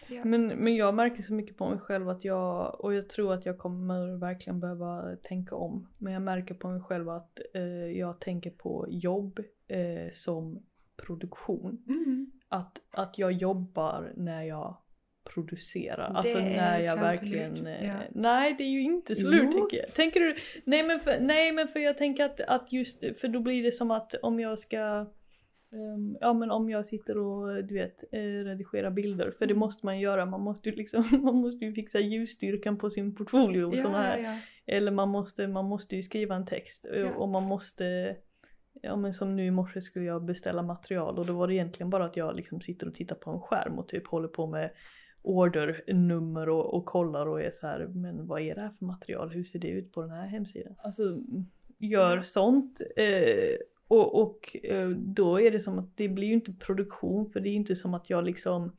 Ja. 0.10 0.24
Men, 0.26 0.48
men 0.48 0.76
jag 0.76 0.94
märker 0.96 1.24
så 1.24 1.34
mycket 1.34 1.58
på 1.58 1.70
mig 1.70 1.80
själv 1.80 2.10
att 2.10 2.24
jag, 2.26 2.76
och 2.84 2.94
jag 2.94 3.10
tror 3.10 3.34
att 3.34 3.46
jag 3.46 3.58
kommer 3.58 4.18
verkligen 4.20 4.60
behöva 4.60 5.16
tänka 5.24 5.56
om. 5.56 5.88
Men 5.98 6.14
jag 6.14 6.22
märker 6.22 6.54
på 6.56 6.68
mig 6.70 6.82
själv 6.82 7.10
att 7.10 7.40
eh, 7.54 7.92
jag 7.98 8.20
tänker 8.20 8.52
på 8.52 8.86
jobb 8.90 9.40
eh, 9.68 10.12
som 10.14 10.64
produktion. 11.06 11.84
Mm. 11.88 12.32
Att, 12.50 12.82
att 12.92 13.18
jag 13.18 13.32
jobbar 13.32 14.14
när 14.16 14.44
jag 14.44 14.78
producerar. 15.34 16.10
Det 16.10 16.18
Alltså 16.18 16.38
när 16.40 16.80
är 16.80 16.84
jag 16.84 16.96
verkligen... 16.98 17.68
Eh, 17.68 17.88
ja. 17.88 17.94
Nej 18.12 18.56
det 18.58 18.64
är 18.64 18.70
ju 18.70 18.82
inte 18.82 19.16
så 19.16 19.30
lurt 19.30 19.44
Jo. 19.44 19.52
tänker 19.52 19.78
jag. 19.78 19.94
Tänker 19.94 20.20
du? 20.20 20.36
Nej 20.64 20.84
men, 20.84 21.00
för, 21.00 21.20
nej 21.20 21.52
men 21.52 21.68
för 21.68 21.80
jag 21.80 21.98
tänker 21.98 22.26
att, 22.26 22.42
att 22.42 22.74
just, 22.74 23.00
för 23.00 23.28
då 23.28 23.40
blir 23.40 23.64
det 23.64 23.72
som 23.72 23.92
att 23.92 24.14
om 24.22 24.40
jag 24.40 24.60
ska 24.60 24.78
ehm, 25.72 26.18
ja 26.22 26.34
men 26.34 26.52
om 26.52 26.70
jag 26.70 26.86
sitter 26.86 27.18
och 27.18 27.64
du 27.64 27.74
vet 27.74 28.04
eh, 28.14 28.20
redigerar 28.22 28.92
bilder 28.92 29.32
för 29.32 29.46
det 29.46 29.52
Mm. 29.54 29.60
måste 29.60 29.86
man 29.86 30.00
göra. 30.00 30.26
Man 30.26 30.42
måste 30.42 30.70
ju 30.70 30.76
liksom, 30.76 31.04
man 31.24 31.36
måste 31.36 31.66
ju 31.66 31.74
fixa 31.74 32.00
ljusstyrkan 32.00 32.78
på 32.78 32.90
sin 32.90 33.16
portfolio 33.16 33.64
och 33.64 33.76
sådana 33.76 33.98
Ja, 33.98 34.04
här. 34.04 34.18
ja. 34.20 34.38
Eller 34.76 34.92
man 34.92 35.10
måste, 35.10 35.48
man 35.48 35.66
måste 35.66 35.96
ju 35.96 36.04
skriva 36.04 36.36
en 36.36 36.46
text 36.46 36.86
eh, 36.94 37.18
och 37.18 37.30
man 37.30 37.44
måste 37.44 38.16
Ja 38.82 38.96
men 38.96 39.14
som 39.14 39.36
nu 39.36 39.46
i 39.46 39.52
morse 39.52 39.82
skulle 39.82 40.06
jag 40.06 40.24
beställa 40.24 40.62
material 40.62 41.20
och 41.20 41.26
då 41.26 41.34
var 41.34 41.48
det 41.48 41.54
egentligen 41.54 41.90
bara 41.90 42.06
att 42.06 42.18
jag 42.18 42.36
liksom 42.36 42.62
sitter 42.62 42.88
och 42.88 42.96
tittar 42.96 43.16
på 43.16 43.32
en 43.32 43.40
skärm 43.42 43.80
och 43.80 43.88
typ 43.88 44.08
håller 44.08 44.28
på 44.28 44.48
med 44.48 44.72
ordernummer 45.22 46.50
och, 46.50 46.74
och 46.74 46.86
kollar 46.86 47.26
och 47.26 47.42
är 47.42 47.52
så 47.52 47.68
här 47.68 47.88
men 47.88 48.28
vad 48.28 48.42
är 48.42 48.56
det 48.56 48.62
här 48.62 48.72
för 48.80 48.86
material? 48.86 49.30
Hur 49.30 49.44
ser 49.44 49.60
det 49.60 49.68
ut 49.68 49.92
på 49.92 50.02
den 50.02 50.12
här 50.12 50.28
hemsidan? 50.28 50.76
Alltså 50.78 51.04
mm, 51.04 51.46
gör 51.78 52.18
Ja. 52.18 52.24
sånt 52.24 52.82
eh, 52.96 53.58
och, 53.88 54.22
och 54.22 54.58
eh, 54.64 54.90
då 54.90 55.42
är 55.42 55.52
det 55.52 55.60
som 55.60 55.80
att 55.80 55.98
det 55.98 56.08
blir 56.08 56.28
ju 56.28 56.34
inte 56.34 56.54
produktion 56.54 57.32
för 57.32 57.40
det 57.40 57.50
är 57.50 57.54
inte 57.54 57.76
som 57.76 57.94
att 57.94 58.10
jag 58.10 58.24
liksom 58.26 58.72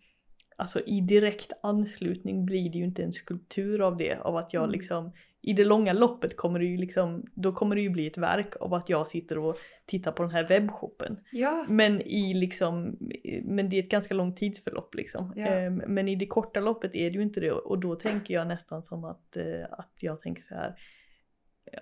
Alltså 0.57 0.81
i 0.81 1.01
direkt 1.01 1.53
anslutning 1.63 2.45
blir 2.45 2.71
det 2.71 2.79
ju 2.79 2.85
inte 2.85 3.03
en 3.03 3.13
skulptur 3.13 3.81
av 3.81 3.97
det 3.97 4.17
av 4.17 4.37
att 4.37 4.53
jag 4.53 4.63
Mm. 4.63 4.73
liksom 4.73 5.13
i 5.43 5.53
det 5.53 5.65
långa 5.65 5.93
loppet 5.93 6.37
kommer 6.37 6.59
det 6.59 6.65
ju 6.65 6.77
liksom, 6.77 7.27
då 7.35 7.53
kommer 7.53 7.77
det 7.77 7.83
ju 7.83 7.91
bli 7.91 8.07
ett 8.07 8.19
verk 8.19 8.55
av 8.61 8.75
att 8.75 8.89
jag 8.89 9.09
sitter 9.09 9.39
och 9.39 9.57
tittar 9.87 10.13
på 10.13 10.23
den 10.23 10.33
här 10.33 10.49
webbshoppen. 10.49 11.17
ja. 11.33 11.65
Men 11.69 12.01
i 12.01 12.35
liksom, 12.35 12.99
men 13.45 13.69
det 13.69 13.77
är 13.79 13.83
ett 13.83 13.89
ganska 13.89 14.15
långt 14.15 14.37
tidsförlopp 14.37 14.95
liksom. 14.95 15.33
Ja. 15.37 15.47
Ehm, 15.47 15.83
Men 15.87 16.09
i 16.09 16.17
det 16.17 16.27
korta 16.27 16.61
loppet 16.61 16.95
är 16.95 17.11
det 17.11 17.17
ju 17.17 17.23
inte 17.23 17.41
det 17.41 17.53
och 17.53 17.79
då 17.79 17.95
tänker 17.97 18.35
jag 18.35 18.47
nästan 18.47 18.83
som 18.83 19.05
att, 19.05 19.37
eh, 19.37 19.65
att 19.71 19.93
jag 20.01 20.21
tänker 20.21 20.43
så 20.43 20.55
här. 20.55 20.75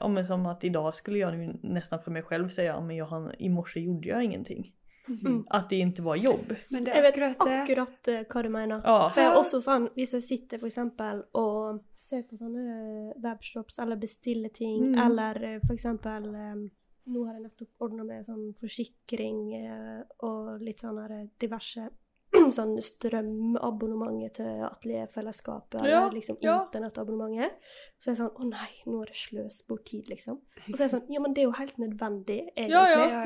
Ja 0.01 0.09
men 0.09 0.27
som 0.27 0.47
att 0.47 0.65
idag 0.65 0.95
skulle 0.97 1.19
jag 1.19 1.39
nu 1.39 1.59
nästan 1.63 2.01
för 2.01 2.11
mig 2.11 2.23
själv 2.23 2.49
säga, 2.49 2.73
ja 2.73 2.81
men 2.81 2.97
jag 2.97 3.07
har, 3.07 3.35
i 3.39 3.49
morse 3.49 3.81
gjorde 3.81 4.09
jag 4.09 4.25
ingenting. 4.25 4.73
Mm. 5.09 5.45
Att 5.51 5.71
det 5.71 5.77
inte 5.77 6.03
var 6.03 6.17
jobb. 6.17 6.55
Men 6.69 6.85
det 6.85 6.91
vet 6.91 7.05
akkurat 7.05 7.37
det. 7.45 7.63
akkurat 7.63 8.09
eh, 8.09 8.21
hva 8.29 8.43
du 8.43 8.49
mener. 8.49 8.81
Ja. 8.85 9.11
Også 9.41 9.61
sånn, 9.61 9.89
hvis 9.95 10.13
jeg 10.15 10.23
sitter 10.23 10.59
for 10.59 10.67
eksempel 10.71 11.25
og 11.35 11.81
ser 12.11 12.27
på 12.29 12.37
sånne 12.41 12.67
eh, 12.75 13.15
webshops 13.25 13.79
eller 13.83 13.97
bestiller 14.03 14.53
ting, 14.55 14.91
Mm. 14.93 14.99
eller 15.07 15.41
for 15.67 15.75
eksempel 15.79 16.31
eh, 16.35 16.69
Nå 17.11 17.23
har 17.27 17.35
jeg 17.39 17.43
nettopp 17.47 17.81
ordna 17.87 18.05
med 18.05 18.27
sånn 18.27 18.53
forsikring 18.61 19.39
eh, 19.57 20.03
og 20.23 20.61
litt 20.63 20.83
sånn 20.85 20.99
diverse 21.41 21.89
sånn 22.57 22.77
strømabonnement 22.79 24.21
til 24.37 24.61
Atelierfellesskapet, 24.63 25.81
Ja, 25.83 26.05
eller 26.05 26.13
liksom 26.15 26.37
ja. 26.45 26.61
internettabonnementet. 26.67 27.57
Så 27.99 28.11
er 28.11 28.13
jeg 28.15 28.21
sånn 28.21 28.37
Å 28.37 28.47
nei, 28.51 28.69
nå 28.87 29.01
er 29.03 29.11
det 29.11 29.17
sløs 29.19 29.63
bort 29.67 29.85
tid, 29.91 30.07
liksom. 30.13 30.39
Og 30.69 30.77
så 30.77 30.85
er 30.85 30.87
jeg 30.87 30.93
sånn 30.95 31.09
Ja, 31.17 31.21
men 31.25 31.35
det 31.35 31.43
er 31.43 31.49
jo 31.49 31.57
helt 31.59 31.81
nødvendig, 31.83 32.39
egentlig. 32.55 32.71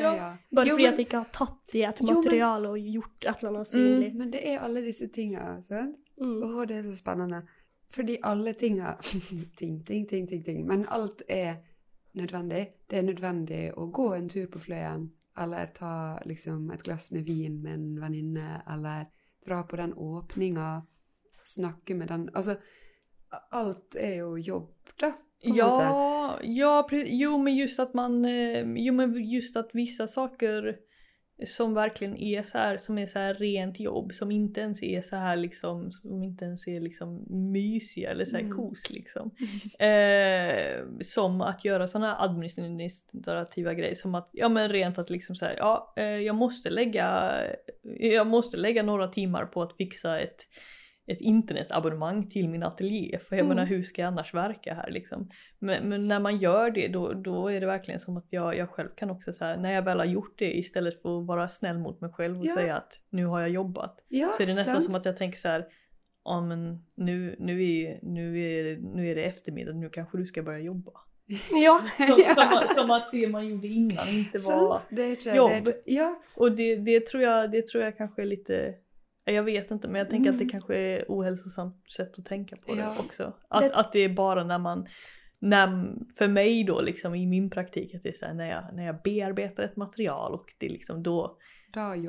Ja. 0.06 0.30
Bare 0.54 0.66
Jo, 0.70 0.76
fordi 0.78 0.86
men- 0.86 0.92
at 0.94 0.98
jeg 1.02 1.06
ikke 1.08 1.20
har 1.24 1.32
tatt 1.32 1.74
i 1.74 1.82
et 1.84 2.00
Jo, 2.00 2.06
men- 2.06 2.14
materiale 2.22 2.70
og 2.70 2.78
gjort 2.94 3.20
et 3.28 3.36
eller 3.42 3.50
annet 3.52 3.72
synlig. 3.74 4.14
Men 4.14 4.30
det 4.30 4.42
er 4.54 4.58
alle 4.64 4.82
disse 4.86 5.08
tinga, 5.12 5.60
sant? 5.62 5.98
Mm. 6.20 6.40
Å, 6.46 6.66
det 6.66 6.76
er 6.78 6.82
så 6.88 6.96
spennende. 6.96 7.42
Fordi 7.94 8.18
alle 8.22 8.52
tinga 8.52 8.96
Ting, 9.58 9.84
ting, 9.84 10.06
ting, 10.08 10.26
ting, 10.28 10.44
ting. 10.44 10.66
Men 10.66 10.86
alt 10.88 11.22
er 11.28 11.56
nødvendig. 12.12 12.66
Det 12.90 12.98
er 12.98 13.06
nødvendig 13.06 13.62
å 13.76 13.86
gå 13.86 14.12
en 14.14 14.28
tur 14.28 14.46
på 14.50 14.62
Fløyen, 14.62 15.08
eller 15.38 15.70
ta 15.74 15.94
liksom 16.26 16.70
et 16.70 16.82
glass 16.82 17.10
med 17.10 17.26
vin 17.26 17.60
med 17.62 17.74
en 17.74 18.00
venninne, 18.00 18.62
eller 18.70 19.06
dra 19.46 19.62
på 19.62 19.76
den 19.76 19.94
åpninga, 19.94 20.82
snakke 21.42 21.94
med 21.94 22.08
den 22.08 22.28
Altså, 22.34 22.56
alt 23.52 23.96
er 23.98 24.14
jo 24.22 24.36
jobb, 24.36 24.74
måte. 25.44 25.56
Ja, 25.56 26.38
ja, 26.42 26.88
jo 26.90 27.38
men 27.38 27.56
just 27.56 27.78
att 27.78 27.94
man, 27.94 28.24
eh, 28.24 28.64
jo 28.76 28.92
men 28.92 29.30
just 29.30 29.56
att 29.56 29.74
vissa 29.74 30.06
saker 30.06 30.76
som 31.46 31.74
verkligen 31.74 32.16
är 32.16 32.42
så 32.42 32.58
här, 32.58 32.76
som 32.76 32.98
är 32.98 33.06
så 33.06 33.18
här 33.18 33.34
rent 33.34 33.80
jobb, 33.80 34.14
som 34.14 34.30
inte 34.30 34.60
ens 34.60 34.82
är 34.82 35.00
så 35.02 35.16
här 35.16 35.36
liksom, 35.36 35.92
som 35.92 36.22
inte 36.22 36.44
ens 36.44 36.66
är 36.68 36.80
liksom 36.80 37.24
mysiga 37.52 38.10
eller 38.10 38.24
så 38.24 38.36
här 38.36 38.42
Mm. 38.44 38.56
kos 38.56 38.90
liksom. 38.90 39.30
Eh, 39.78 40.84
som 41.00 41.40
att 41.40 41.64
göra 41.64 41.88
sådana 41.88 42.14
här 42.14 42.24
administrativa 42.24 43.74
grejer, 43.74 43.94
som 43.94 44.14
att, 44.14 44.28
ja 44.32 44.48
men 44.48 44.68
rent 44.68 44.98
att 44.98 45.10
liksom 45.10 45.36
säga, 45.36 45.54
ja 45.58 45.92
eh, 45.96 46.04
jag 46.04 46.36
måste 46.36 46.70
lägga, 46.70 47.40
jag 47.98 48.26
måste 48.26 48.56
lägga 48.56 48.82
några 48.82 49.08
timmar 49.08 49.44
på 49.44 49.62
att 49.62 49.76
fixa 49.76 50.20
ett 50.20 50.40
ett 51.06 51.20
internetabonnemang 51.20 52.30
till 52.30 52.48
min 52.48 52.62
ateljé 52.62 53.18
för 53.18 53.36
jag 53.36 53.44
Mm. 53.44 53.56
menar 53.56 53.66
hur 53.68 53.82
ska 53.82 54.02
jag 54.02 54.08
annars 54.08 54.34
verka 54.34 54.74
här 54.74 54.90
liksom. 54.90 55.30
Men, 55.58 55.88
men 55.88 56.08
när 56.08 56.20
man 56.20 56.38
gör 56.38 56.70
det 56.70 56.88
då, 56.88 57.12
då 57.12 57.48
är 57.48 57.60
det 57.60 57.66
verkligen 57.66 58.00
som 58.00 58.16
att 58.16 58.26
jag, 58.30 58.56
jag 58.56 58.70
själv 58.70 58.88
kan 58.96 59.10
också 59.10 59.32
säga 59.32 59.56
när 59.56 59.72
jag 59.72 59.82
väl 59.82 59.98
har 59.98 60.06
gjort 60.06 60.38
det 60.38 60.56
istället 60.58 61.02
för 61.02 61.18
att 61.20 61.26
vara 61.26 61.48
snäll 61.48 61.78
mot 61.78 62.00
mig 62.00 62.10
själv 62.12 62.40
och 62.40 62.46
Ja. 62.46 62.54
säga 62.54 62.76
att 62.76 62.92
nu 63.10 63.26
har 63.26 63.40
jag 63.40 63.50
jobbat. 63.50 64.04
Ja, 64.08 64.32
Så 64.36 64.42
är 64.42 64.46
det 64.46 64.54
nästan 64.54 64.74
sant? 64.74 64.84
som 64.84 64.94
att 64.94 65.04
jag 65.04 65.16
tänker 65.16 65.38
så 65.38 65.48
här, 65.48 65.66
ja 66.24 66.40
men 66.40 66.84
nu, 66.94 67.36
nu, 67.38 67.64
är, 67.64 67.98
nu, 68.02 68.40
är, 68.42 68.76
nu 68.76 69.10
är 69.10 69.14
det 69.14 69.24
eftermiddag, 69.24 69.72
nu 69.72 69.88
kanske 69.90 70.18
du 70.18 70.26
ska 70.26 70.42
börja 70.42 70.58
jobba. 70.58 70.92
Ja. 71.64 71.80
Som, 72.06 72.34
som, 72.34 72.74
som 72.76 72.90
att 72.90 73.08
det 73.12 73.28
man 73.28 73.46
gjorde 73.48 73.66
innan 73.66 74.08
inte 74.08 74.38
var... 74.38 74.78
Sant? 74.78 74.86
Det 74.90 75.08
ikke 75.12 75.36
jobb. 75.36 75.50
Det 75.64 75.70
er, 75.70 75.74
ja. 75.84 76.20
Och 76.34 76.52
det, 76.52 76.76
det, 76.76 77.06
tror 77.06 77.22
jag, 77.22 77.50
det 77.50 77.66
tror 77.66 77.84
jag 77.84 77.96
kanske 77.96 78.22
är 78.22 78.26
lite, 78.26 78.74
jag 79.24 79.42
vet 79.42 79.70
inte 79.70 79.88
men 79.88 79.98
jag 79.98 80.10
tänker 80.10 80.30
att 80.30 80.38
det 80.38 80.42
Mm. 80.44 80.50
kanske 80.50 80.76
är 80.76 81.04
ohälsosamt 81.08 81.90
sätt 81.96 82.18
att 82.18 82.24
tänka 82.24 82.56
på 82.56 82.74
det 82.74 82.80
Ja. 82.80 82.96
också. 82.98 83.32
Att, 83.48 83.60
Det- 83.62 83.74
att 83.74 83.92
det 83.92 83.98
är 83.98 84.08
bara 84.08 84.44
när 84.44 84.58
man, 84.58 84.88
när, 85.38 85.88
för 86.18 86.28
mig 86.28 86.64
då 86.64 86.80
liksom 86.80 87.14
i 87.14 87.26
min 87.26 87.50
praktik 87.50 87.94
att 87.94 88.02
det 88.02 88.08
är 88.08 88.12
så 88.18 88.26
här, 88.26 88.34
när, 88.34 88.50
jag, 88.50 88.64
när 88.74 88.86
jag 88.86 88.96
bearbetar 89.04 89.62
ett 89.62 89.76
material 89.76 90.32
och 90.34 90.54
det 90.58 90.66
är 90.66 90.70
liksom 90.70 91.02
då, 91.02 91.36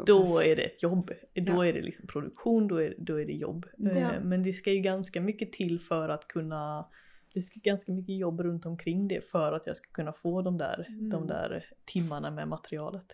då 0.05 0.39
är 0.39 0.55
det 0.55 0.61
ett 0.63 0.83
jobb. 0.83 1.11
Då 1.33 1.53
Ja. 1.53 1.65
är 1.65 1.73
det 1.73 1.81
liksom 1.81 2.07
produktion, 2.07 2.67
då 2.67 2.77
är, 2.81 2.95
då 2.97 3.21
är 3.21 3.25
det 3.25 3.33
jobb. 3.33 3.65
Mm. 3.79 3.97
Eh, 3.97 4.01
Ja. 4.03 4.09
Men 4.23 4.43
det 4.43 4.53
ska 4.53 4.71
ju 4.71 4.79
ganska 4.79 5.21
mycket 5.21 5.51
till 5.51 5.79
för 5.79 6.09
att 6.09 6.27
kunna 6.27 6.85
det 7.33 7.41
ska 7.41 7.59
ganska 7.63 7.91
mycket 7.91 8.17
jobb 8.17 8.39
runt 8.41 8.65
omkring 8.65 9.07
det 9.07 9.21
för 9.31 9.51
att 9.53 9.67
jag 9.67 9.77
ska 9.77 9.89
kunna 9.91 10.13
få 10.13 10.41
de 10.41 10.57
där, 10.57 10.85
Mm. 10.89 11.09
de 11.09 11.27
där 11.27 11.65
timmarna 11.85 12.31
med 12.31 12.47
materialet. 12.47 13.05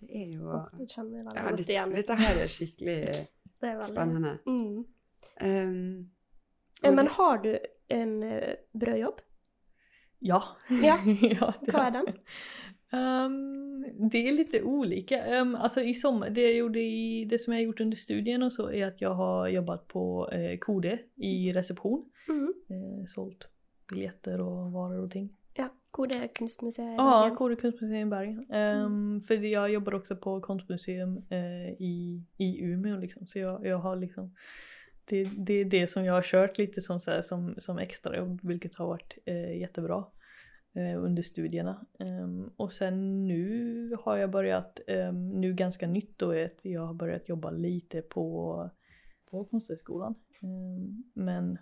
Det 0.00 0.22
er 0.22 0.30
jo 0.36 0.54
Jeg 0.80 0.88
kjenner 0.94 1.10
meg 1.10 1.26
veldig 1.26 1.36
ja, 1.36 1.48
godt 1.48 1.58
dette, 1.58 1.72
igjen. 1.72 1.94
dette 1.98 2.16
her 2.20 2.40
er 2.44 2.54
skikkelig 2.54 2.96
Det 3.60 3.68
er 3.68 3.82
spennende. 3.88 4.38
Mm. 4.46 4.86
Um, 5.40 6.94
Men 6.96 7.12
har 7.16 7.42
du 7.44 7.50
en 7.88 8.22
eh, 8.22 8.54
brødjobb? 8.80 9.20
Ja. 10.20 10.40
Ja. 10.70 10.96
Hva 11.68 11.86
er 11.86 11.94
den? 11.98 12.14
Ehm, 12.92 14.08
det 14.10 14.28
är 14.28 14.32
lite 14.32 14.62
olika. 14.62 15.40
Um, 15.40 15.54
alltså 15.54 15.80
i 15.80 15.94
sommar, 15.94 16.30
det 16.30 16.42
jag 16.42 16.54
gjorde 16.54 16.80
i, 16.80 17.24
det 17.24 17.38
som 17.38 17.52
jag 17.52 17.60
har 17.60 17.64
gjort 17.64 17.80
under 17.80 17.96
studien 17.96 18.42
och 18.42 18.52
så 18.52 18.70
är 18.70 18.86
att 18.86 19.00
jag 19.00 19.14
har 19.14 19.48
jobbat 19.48 19.88
på 19.88 20.30
eh, 20.32 20.58
Kode 20.58 20.98
i 21.16 21.52
reception. 21.52 22.04
Mm. 22.28 22.54
Eh, 22.68 23.06
sålt 23.06 23.48
biljetter 23.88 24.40
och 24.40 24.72
varor 24.72 25.04
och 25.04 25.10
ting. 25.10 25.36
Ja. 25.92 25.96
Kode 25.96 26.28
kunstmuseet 26.28 26.88
i 26.88 26.94
Ja, 26.96 27.20
Bergen. 27.20 27.36
Kode 27.36 27.56
kunstmuseum 27.56 28.08
i 28.08 28.10
Bergen. 28.10 28.52
Um, 28.52 29.20
För 29.20 29.34
jag 29.34 29.70
jobbar 29.70 29.94
också 29.94 30.16
på 30.16 30.40
konstmuseum 30.40 31.22
eh, 31.30 31.70
i, 31.70 32.24
i 32.36 32.60
Umeå 32.60 32.96
liksom. 32.96 33.26
Så 33.26 33.38
jag, 33.38 33.66
jag 33.66 33.78
har 33.78 33.96
liksom 33.96 34.34
det, 35.10 35.24
det 35.24 35.54
är 35.54 35.64
det 35.64 35.86
som 35.86 36.04
jag 36.04 36.14
har 36.14 36.22
kört 36.22 36.58
lite 36.58 36.82
som, 36.82 37.00
så 37.00 37.10
här, 37.10 37.22
som, 37.22 37.54
som 37.58 37.78
extrajobb 37.78 38.40
vilket 38.42 38.74
har 38.74 38.86
varit 38.86 39.18
eh, 39.24 39.58
jättebra 39.58 40.04
eh, 40.74 41.04
under 41.04 41.22
studierna. 41.22 41.86
Ehm, 41.98 42.50
och 42.56 42.72
sen 42.72 43.26
nu 43.26 43.96
har 44.00 44.16
jag 44.16 44.30
börjat, 44.30 44.80
ehm, 44.86 45.28
nu 45.28 45.54
ganska 45.54 45.86
nytt 45.86 46.18
då 46.18 46.30
är 46.30 46.44
att 46.44 46.58
jag 46.62 46.86
har 46.86 46.94
börjat 46.94 47.28
jobba 47.28 47.50
lite 47.50 48.02
på, 48.02 48.70
på 49.30 49.44
Konsthögskolan. 49.44 50.14
Ehm, 50.42 51.04
men 51.14 51.58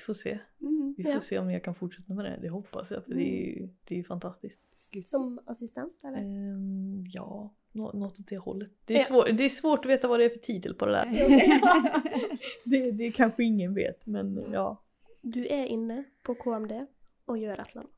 vi 0.00 0.04
får 0.04 0.14
se. 0.14 0.38
mm, 0.60 0.94
Vi 0.96 1.02
får 1.04 1.12
Ja. 1.12 1.20
se 1.20 1.38
om 1.38 1.50
jag 1.50 1.64
kan 1.64 1.74
fortsätta 1.74 2.14
med 2.14 2.24
det, 2.24 2.38
det 2.42 2.48
hoppas 2.48 2.90
jag 2.90 3.04
för 3.04 3.14
det 3.14 3.22
är 3.22 3.46
ju 3.60 3.68
det 3.84 3.98
är 3.98 4.02
fantastiskt. 4.04 4.60
Som 5.06 5.40
assistent, 5.46 5.92
eller? 6.04 6.18
Ehm, 6.18 7.04
ja, 7.12 7.54
nå- 7.72 7.92
något 7.92 8.20
åt 8.20 8.28
det 8.28 8.38
hållet. 8.38 8.70
Det 8.84 8.94
är, 8.94 8.98
Ja. 8.98 9.04
svår, 9.04 9.24
det 9.32 9.44
är 9.44 9.48
svårt 9.48 9.84
att 9.84 9.90
veta 9.90 10.08
vad 10.08 10.20
det 10.20 10.24
är 10.24 10.28
för 10.28 10.38
titel 10.38 10.74
på 10.74 10.86
det 10.86 10.92
där. 10.92 11.06
det, 12.64 12.90
det 12.90 13.10
kanske 13.10 13.44
ingen 13.44 13.74
vet 13.74 14.06
men 14.06 14.44
ja. 14.52 14.82
Du 15.22 15.46
er 15.46 15.64
inne 15.66 16.04
på 16.22 16.34
KMD 16.34 16.70
et 16.72 16.88
eller 17.26 17.60
annet. 17.78 17.90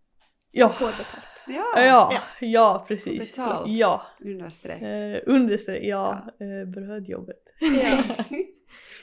Ja, 0.55 0.69
Får 0.69 0.87
betalt. 0.87 1.45
Ja, 1.49 1.83
ja, 1.85 2.23
ja 2.41 2.85
precis. 2.89 3.31
betalt. 3.31 3.71
Ja, 3.71 4.03
Understreck. 4.21 4.83
eh, 4.83 5.21
understreck, 5.27 5.83
ja, 5.85 6.27
eh, 6.41 6.69
brödjobbet. 6.69 7.43
Ja. 7.61 8.03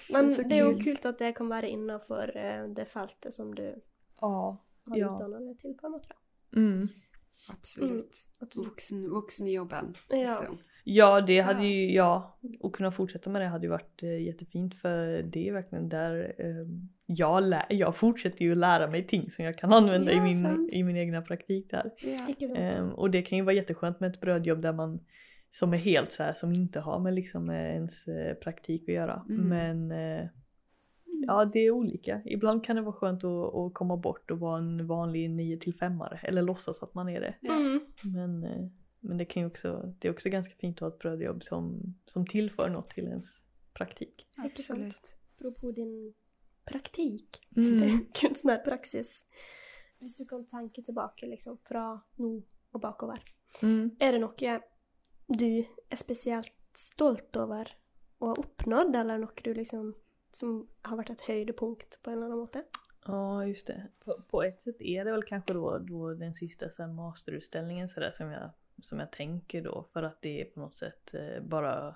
Men 0.10 0.28
Det 0.28 0.39
är 0.39 0.49
det 0.49 0.55
är 0.55 0.60
jo 0.66 0.72
kult. 0.74 0.84
kult 0.86 1.05
at 1.05 1.20
det 1.20 1.32
kan 1.38 1.49
være 1.49 1.70
innenfor 1.70 2.38
eh, 2.38 2.68
det 2.76 2.86
feltet 2.86 3.34
som 3.34 3.55
du 3.55 3.76
Ja. 4.22 4.57
har 4.86 4.97
Ja. 4.97 5.16
utdannet 5.16 5.47
deg 5.47 5.60
til, 5.62 5.74
på 5.82 5.89
måte. 5.89 6.14
Mm. 6.55 6.88
Absolut. 7.49 8.26
Att 8.41 8.51
du, 8.51 8.60
Vuxen, 8.64 9.10
vuxenjobben. 9.10 9.93
Ja. 10.10 10.18
Liksom. 10.18 10.57
Ja, 10.84 11.22
det 11.22 11.39
hade 11.39 11.60
Ja. 11.60 11.66
ju, 11.66 11.93
ja, 11.93 12.38
och 12.60 12.76
kunna 12.76 12.91
fortsätta 12.91 13.30
med 13.30 13.41
det 13.41 13.47
hade 13.47 13.66
ju 13.66 13.70
varit 13.70 14.03
eh, 14.03 14.22
jättefint 14.22 14.76
för 14.76 15.22
det 15.24 15.49
är 15.49 15.53
verkligen 15.53 15.89
där 15.89 16.36
eh, 16.38 16.68
jag, 17.05 17.43
lär, 17.43 17.66
jag 17.70 17.95
fortsätter 17.95 18.45
ju 18.45 18.55
lära 18.55 18.88
mig 18.88 19.07
ting 19.07 19.30
som 19.32 19.45
jag 19.45 19.57
kan 19.57 19.74
använda 19.74 20.12
i, 20.12 20.16
Ja, 20.16 20.24
min, 20.24 20.41
sant. 20.43 20.74
i 20.74 20.84
min 20.84 20.97
egna 20.97 21.22
praktik 21.22 21.70
där. 21.72 21.91
Ja. 22.01 22.55
Ehm, 22.55 22.89
och 22.93 23.12
det 23.12 23.22
kan 23.22 23.38
ju 23.38 23.43
vara 23.43 23.55
jätteskönt 23.55 23.99
med 23.99 24.10
ett 24.12 24.22
brödjobb 24.22 24.62
där 24.62 24.74
man 24.74 24.99
som 25.52 25.74
är 25.74 25.78
helt 25.78 26.12
så 26.12 26.24
här 26.24 26.34
som 26.34 26.52
inte 26.54 26.80
har 26.80 27.00
med 27.00 27.14
liksom 27.14 27.50
eh, 27.50 27.76
ens 27.76 28.08
eh, 28.08 28.36
praktik 28.36 28.82
att 28.89 28.95
göra. 28.95 29.26
Mm. 29.30 29.47
Men 29.47 29.91
eh, 29.91 30.28
ja, 31.28 31.45
det 31.45 31.60
är 31.60 31.72
olika. 31.72 32.22
Ibland 32.26 32.64
kan 32.66 32.76
det 32.76 32.82
vara 32.82 32.95
skönt 32.95 33.24
att, 33.24 33.56
att 33.56 33.74
komma 33.74 33.97
bort 33.97 34.32
och 34.32 34.39
vara 34.39 34.58
en 34.58 34.88
vanlig 34.88 35.30
9 35.30 35.58
till 35.58 35.74
5 35.76 36.02
eller 36.24 36.41
låtsas 36.41 36.84
att 36.84 36.93
man 36.93 37.10
är 37.10 37.22
det. 37.22 37.36
Mm. 37.47 37.80
Men, 38.04 38.41
men 39.00 39.18
det 39.18 39.26
kan 39.26 39.43
ju 39.43 39.47
också, 39.47 39.93
det 40.00 40.08
är 40.08 40.12
också 40.12 40.30
ganska 40.30 40.54
fint 40.56 40.78
att 40.78 40.82
ha 40.82 40.88
ett 40.88 41.00
brödjobb 41.00 41.43
som, 41.43 41.95
som 42.06 42.26
tillför 42.26 42.70
något 42.70 42.89
till 42.89 43.08
ens 43.08 43.26
praktik. 43.74 44.28
Absolut. 44.38 45.16
Apropos 45.38 45.76
din 45.76 46.14
praktik, 46.66 47.41
Mm. 47.58 48.06
kunstnerpraksis. 48.14 49.24
Hvis 50.00 50.16
du 50.16 50.26
kan 50.26 50.45
tenke 50.45 50.82
tilbake 50.82 51.26
liksom, 51.28 51.58
fra 51.68 52.00
nå 52.16 52.41
og 52.72 52.82
bakover, 52.82 53.24
Mm. 53.62 53.95
er 54.00 54.12
det 54.12 54.20
noe 54.22 54.60
du 55.30 55.66
är 55.90 55.96
speciellt 55.96 56.54
stolt 56.74 57.36
över 57.36 57.76
och 58.18 58.28
ha 58.28 58.36
uppnått, 58.36 58.96
eller 58.96 59.18
något 59.18 59.44
du 59.44 59.54
liksom 59.54 59.96
som 60.32 60.68
har 60.82 60.98
varit 60.98 61.10
ett 61.10 61.22
höjdpunkt 61.22 62.02
på 62.02 62.10
en 62.10 62.18
eller 62.18 62.26
annan 62.26 62.40
måte? 62.40 62.64
Ja, 63.06 63.46
just 63.46 63.68
det. 63.68 63.88
På, 64.04 64.22
på 64.30 64.44
ett 64.44 64.64
sätt 64.64 64.82
är 64.82 65.06
det 65.06 65.12
väl 65.12 65.24
kanske 65.24 65.54
då, 65.54 65.78
då 65.78 66.14
den 66.14 66.34
sista 66.34 66.70
så 66.70 66.84
här, 66.84 66.90
masterutställningen 66.90 67.90
så 67.90 68.00
där, 68.00 68.12
som, 68.12 68.32
jag, 68.32 68.50
som 68.82 69.00
jag 69.00 69.12
tänker 69.12 69.62
då. 69.62 69.88
För 69.94 70.04
att 70.04 70.22
det 70.22 70.42
är 70.42 70.46
på 70.46 70.60
något 70.60 70.76
sätt 70.76 71.14
eh, 71.14 71.44
bara 71.44 71.96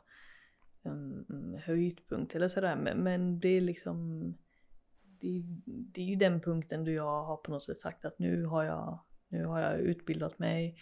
en 0.81 1.25
um, 1.29 1.57
höjdpunkt 1.63 2.35
eller 2.35 2.49
sådär. 2.49 2.75
Men, 2.75 2.97
men 2.97 3.39
det 3.39 3.47
är 3.47 3.61
liksom 3.61 4.23
det, 5.01 5.43
det 5.65 6.01
är 6.01 6.05
ju 6.05 6.15
den 6.15 6.41
punkten 6.41 6.85
då 6.85 6.91
jag 6.91 7.23
har 7.23 7.37
på 7.37 7.51
något 7.51 7.63
sätt 7.63 7.79
sagt 7.79 8.05
att 8.05 8.19
nu 8.19 8.45
har 8.45 8.63
jag, 8.63 8.99
nu 9.27 9.45
har 9.45 9.59
jag 9.59 9.79
utbildat 9.79 10.39
mig 10.39 10.77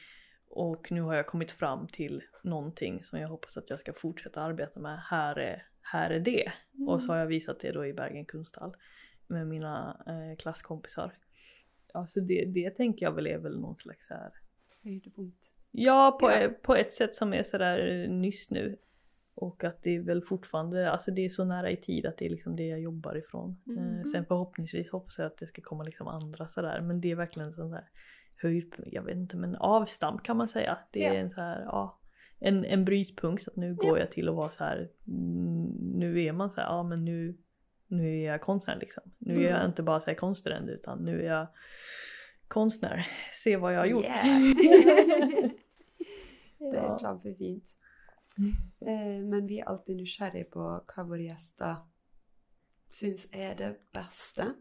och 0.52 0.92
nu 0.92 1.02
har 1.02 1.16
jag 1.16 1.28
kommit 1.28 1.52
fram 1.52 1.88
till 1.88 2.24
någonting 2.44 3.04
som 3.04 3.20
jag 3.20 3.28
hoppas 3.30 3.58
att 3.58 3.70
jag 3.70 3.80
ska 3.80 3.94
fortsätta 3.94 4.42
arbeta 4.42 4.80
med. 4.80 5.00
Här 5.00 5.40
är, 5.40 5.66
här 5.82 6.10
är 6.10 6.20
det. 6.20 6.52
Och 6.88 7.04
så 7.04 7.12
har 7.12 7.18
jag 7.18 7.26
visat 7.28 7.60
det 7.60 7.72
då 7.72 7.86
i 7.86 7.94
Bergen 7.94 8.26
kunsthall 8.26 8.76
med 9.28 9.48
mina 9.48 10.04
eh, 10.08 10.38
klasskompisar. 10.38 11.14
Ja, 11.94 12.08
så 12.08 12.20
det, 12.20 12.46
det 12.46 12.70
tänker 12.70 13.06
jag 13.06 13.12
väl 13.12 13.28
är 13.28 13.38
väl 13.38 13.60
någon 13.60 13.76
slags 13.76 14.10
här 14.10 14.32
Höjdpunkt. 14.84 15.54
Ja, 15.72 16.18
på, 16.20 16.32
Ja. 16.32 16.50
på 16.62 16.76
ett 16.76 16.94
sätt 16.94 17.16
som 17.16 17.34
är 17.34 17.44
sådär 17.44 18.08
nyss 18.08 18.52
nu. 18.52 18.78
Och 19.36 19.64
att 19.64 19.84
det 19.84 19.96
är 19.96 20.00
väl 20.02 20.22
fortfarande, 20.24 20.92
alltså 20.92 21.12
det 21.12 21.26
är 21.26 21.30
så 21.30 21.46
nära 21.46 21.72
i 21.72 21.78
tid 21.78 22.06
att 22.06 22.18
det 22.18 22.26
är 22.26 22.30
liksom 22.30 22.56
det 22.56 22.68
jag 22.68 22.80
jobbar 22.82 23.16
ifrån. 23.18 23.62
Eh, 23.78 23.84
Mhm. 23.84 24.06
sen 24.06 24.26
förhoppningsvis 24.26 24.92
hoppas 24.92 25.18
jag 25.18 25.28
att 25.28 25.38
det 25.38 25.48
ska 25.48 25.62
komma 25.62 25.84
liksom 25.84 26.08
andra 26.08 26.48
sådär. 26.48 26.82
Men 26.82 27.02
det 27.02 27.12
är 27.12 27.16
verkligen 27.16 27.48
en 27.50 27.56
sån 27.56 27.72
där 27.72 27.90
höjd, 28.42 28.74
jag 28.86 29.04
vet 29.04 29.16
inte 29.16 29.38
men 29.38 29.56
avstamp 29.56 30.24
kan 30.24 30.38
man 30.38 30.48
säga. 30.48 30.78
Det 30.92 31.06
är 31.06 31.14
Ja. 31.14 31.20
en 31.20 31.30
så 31.30 31.42
här, 31.42 31.62
ja. 31.62 31.98
En, 32.40 32.66
en 32.66 32.86
brytpunkt 32.86 33.48
att 33.48 33.56
nu 33.56 33.76
går 33.76 33.98
Ja. 33.98 34.00
jag 34.04 34.12
till 34.12 34.30
att 34.30 34.36
vara 34.36 34.50
så 34.50 34.64
här. 34.64 34.90
mm, 35.08 35.66
nu 36.00 36.24
är 36.24 36.32
man 36.32 36.50
så 36.52 36.62
här, 36.62 36.68
ja 36.68 36.84
men 36.84 37.06
nu, 37.06 37.38
nu 37.88 38.22
är 38.22 38.26
jag 38.32 38.42
konstnär 38.42 38.76
liksom. 38.80 39.04
Nu 39.18 39.38
är 39.38 39.50
jag 39.50 39.56
Mm. 39.58 39.68
inte 39.68 39.84
bara 39.84 40.00
så 40.00 40.10
här 40.12 40.70
utan 40.70 41.00
nu 41.06 41.22
är 41.22 41.26
jag 41.26 41.48
konstnär. 42.48 43.08
Se 43.44 43.58
vad 43.58 43.74
jag 43.74 43.80
har 43.80 43.86
gjort. 43.86 44.04
Yeah. 44.04 44.26
Det 46.60 46.78
Ja. 46.78 46.94
er 46.96 47.00
kjempefint. 47.00 47.64
Eh, 48.80 49.26
men 49.26 49.48
vi 49.48 49.60
är 49.60 49.66
alltid 49.66 49.96
nyfikna 49.96 50.44
på 50.52 50.84
vad 50.98 51.08
våra 51.08 51.20
gäster 51.20 51.76
syns 52.90 53.28
är 53.32 53.56
det 53.56 53.76
bästa 53.92 54.54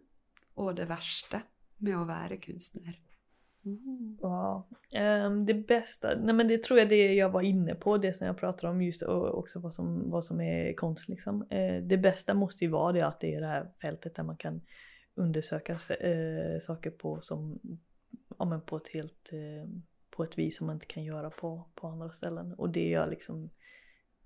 och 0.55 0.75
det 0.75 0.85
värsta 0.85 1.43
med 1.77 1.97
att 1.97 2.07
vara 2.07 2.37
konstnär. 2.37 3.01
Mm. 3.65 4.19
Wow. 4.21 4.65
Um, 5.27 5.47
det 5.47 5.55
bästa, 5.55 6.15
nej 6.15 6.35
men 6.35 6.49
det 6.49 6.63
tror 6.63 6.79
jag 6.79 6.89
det 6.89 7.15
jag 7.15 7.31
var 7.31 7.43
inne 7.43 7.75
på, 7.75 7.99
det 7.99 8.15
som 8.15 8.27
jag 8.27 8.39
pratade 8.39 8.73
om 8.73 8.83
just 8.83 9.03
och 9.03 9.39
också 9.39 9.59
vad 9.59 9.75
som, 9.75 10.11
vad 10.11 10.25
som 10.25 10.41
är 10.41 10.73
konst 10.73 11.09
liksom. 11.09 11.43
Uh, 11.43 11.83
det 11.83 11.99
bästa 11.99 12.35
måste 12.35 12.65
ju 12.65 12.71
vara 12.71 12.93
det 12.93 13.07
att 13.07 13.21
det 13.21 13.35
är 13.35 13.41
det 13.41 13.47
här 13.47 13.71
fältet 13.81 14.15
där 14.15 14.23
man 14.23 14.37
kan 14.37 14.61
undersöka 15.15 15.73
uh, 15.73 16.61
saker 16.61 16.91
på 16.91 17.21
som, 17.21 17.61
ja 18.39 18.45
men 18.45 18.61
på 18.61 18.77
ett 18.77 18.89
helt, 18.89 19.33
uh, 19.33 19.69
på 20.11 20.25
ett 20.25 20.39
vis 20.39 20.57
som 20.57 20.67
man 20.67 20.77
inte 20.77 20.87
kan 20.87 21.05
göra 21.05 21.31
på, 21.31 21.69
på 21.75 21.87
andra 21.87 22.11
ställen. 22.11 22.55
Och 22.55 22.71
det 22.71 22.81
är 22.81 22.93
jag 22.93 23.11
liksom, 23.11 23.51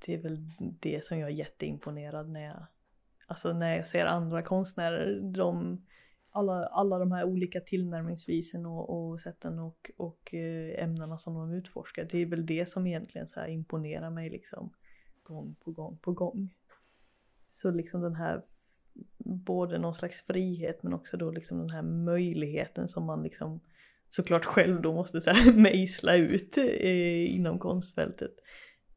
det 0.07 0.15
är 0.15 0.19
väl 0.19 0.51
det 0.59 1.05
som 1.05 1.19
jag 1.19 1.31
är 1.31 1.35
jätteimponerad 1.35 2.31
när 2.31 2.45
jag, 2.45 2.67
alltså 3.27 3.53
när 3.53 3.77
jag 3.77 3.87
ser 3.87 4.07
andra 4.07 4.43
konstnärer, 4.43 5.21
de 5.21 5.81
alla, 6.31 6.67
alla 6.67 6.99
de 6.99 7.13
här 7.13 7.25
olika 7.25 7.61
tillnärmningsvisen 7.61 8.67
och, 8.67 8.91
och 8.91 9.21
sätten 9.21 9.59
och, 9.59 9.91
och 9.97 10.35
eh, 10.35 10.85
ämnena 10.85 11.19
som 11.19 11.35
de 11.35 11.53
utforskar. 11.53 12.09
Det 12.11 12.19
är 12.19 12.27
väl 12.27 12.47
det 12.47 12.69
som 12.69 12.87
egentligen 12.87 13.29
så 13.29 13.41
här 13.41 13.49
imponerar 13.49 14.11
mig 14.11 14.31
liksom 14.31 14.71
gång 15.23 15.55
på 15.65 15.71
gång 15.71 15.99
på 16.03 16.13
gång. 16.13 16.51
Så 17.55 17.71
liksom 17.71 18.01
den 18.01 18.15
här 18.15 18.43
både 19.19 19.79
någon 19.79 19.95
slags 19.95 20.23
frihet 20.23 20.83
men 20.83 20.95
också 20.95 21.17
då 21.17 21.31
liksom 21.31 21.59
den 21.59 21.71
här 21.71 21.83
möjligheten 21.83 22.89
som 22.89 23.05
man 23.05 23.23
liksom 23.23 23.61
såklart 24.11 24.45
själv 24.45 24.83
då 24.83 24.93
måste 24.93 25.21
så 25.21 25.31
här 25.31 25.53
mejsla 25.57 26.15
ut 26.17 26.59
eh, 26.59 27.35
inom 27.35 27.59
konstfältet 27.59 28.37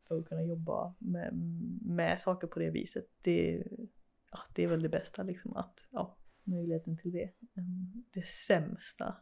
för 0.07 0.19
att 0.19 0.25
kunna 0.29 0.43
jobba 0.43 0.95
med, 0.99 1.33
med 1.81 2.19
saker 2.19 2.47
på 2.47 2.59
det 2.59 2.69
viset. 2.69 3.05
Det, 3.21 3.63
ja, 4.31 4.39
det 4.55 4.63
är 4.63 4.67
väl 4.67 4.81
det 4.81 4.89
bästa 4.89 5.23
liksom 5.23 5.55
att 5.57 5.79
ja, 5.91 6.17
möjligheten 6.43 6.97
till 6.97 7.11
det. 7.11 7.31
Mm, 7.57 8.03
Det 8.13 8.27
sämsta. 8.27 9.15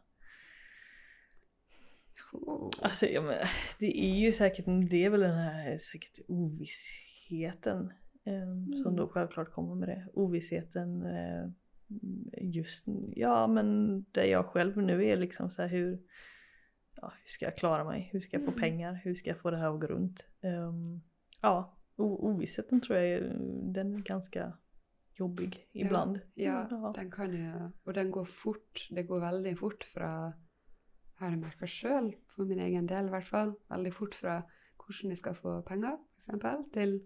Oh. 2.32 2.70
Alltså 2.82 3.06
ja, 3.06 3.22
men, 3.22 3.34
det 3.78 4.04
är 4.04 4.14
ju 4.14 4.32
säkert, 4.32 4.64
det 4.90 5.04
är 5.04 5.10
väl 5.10 5.20
den 5.20 5.38
här 5.38 5.78
säkert 5.78 6.18
ovissheten 6.28 7.92
eh, 8.24 8.82
som 8.82 8.96
då 8.96 9.08
självklart 9.08 9.52
kommer 9.52 9.74
med 9.74 9.88
det. 9.88 10.08
Ovissheten 10.12 11.02
eh, 11.02 11.48
just, 12.40 12.84
ja 13.14 13.46
men 13.46 14.02
där 14.12 14.24
jag 14.24 14.46
själv 14.46 14.76
nu 14.76 15.04
är 15.06 15.16
liksom 15.16 15.50
så 15.50 15.62
här 15.62 15.68
hur, 15.68 15.98
ja, 16.94 17.12
hur 17.22 17.28
ska 17.28 17.44
jag 17.44 17.56
klara 17.56 17.84
mig? 17.84 18.08
Hur 18.12 18.20
ska 18.20 18.36
jag 18.36 18.44
få 18.44 18.50
Mm. 18.50 18.60
pengar? 18.60 19.00
Hur 19.04 19.14
ska 19.14 19.30
jag 19.30 19.38
få 19.38 19.50
det 19.50 19.56
här 19.56 19.74
att 19.74 19.80
gå 19.80 19.86
runt? 19.86 20.26
Ehm, 20.46 21.00
ja, 21.42 21.76
ovissheten 21.98 22.80
tror 22.80 22.98
jag 22.98 23.08
är, 23.08 23.20
den 23.74 23.94
är 23.94 24.00
ganska 24.00 24.52
jobbig 25.18 25.66
ibland. 25.72 26.20
Ja, 26.34 26.68
Ja. 26.70 26.92
den 26.94 27.10
kan 27.10 27.32
jo 27.34 27.70
Og 27.84 27.94
den 27.94 28.10
går 28.10 28.24
fort. 28.24 28.88
Det 28.90 29.02
går 29.02 29.20
veldig 29.20 29.58
fort 29.58 29.84
fra 29.84 30.32
Har 31.18 31.30
jeg 31.30 31.38
merka 31.38 31.66
sjøl, 31.66 32.14
for 32.28 32.44
min 32.44 32.58
egen 32.58 32.86
del 32.88 33.06
i 33.06 33.08
hvert 33.08 33.26
fall, 33.26 33.54
veldig 33.70 33.92
fort 33.92 34.14
fra 34.14 34.42
hvordan 34.76 35.10
jeg 35.10 35.18
skal 35.18 35.34
få 35.34 35.60
penger, 35.60 35.96
f.eks., 36.18 36.72
til 36.72 37.00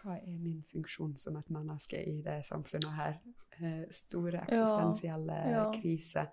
hva 0.00 0.16
er 0.16 0.38
min 0.38 0.64
funksjon 0.72 1.16
som 1.18 1.36
et 1.36 1.50
menneske 1.50 2.00
i 2.08 2.22
det 2.24 2.38
samfunnet 2.48 2.94
her? 2.96 3.18
Eh, 3.60 3.84
store 3.90 4.40
eksistensielle 4.46 5.32
ja. 5.32 5.66
kriser. 5.74 6.26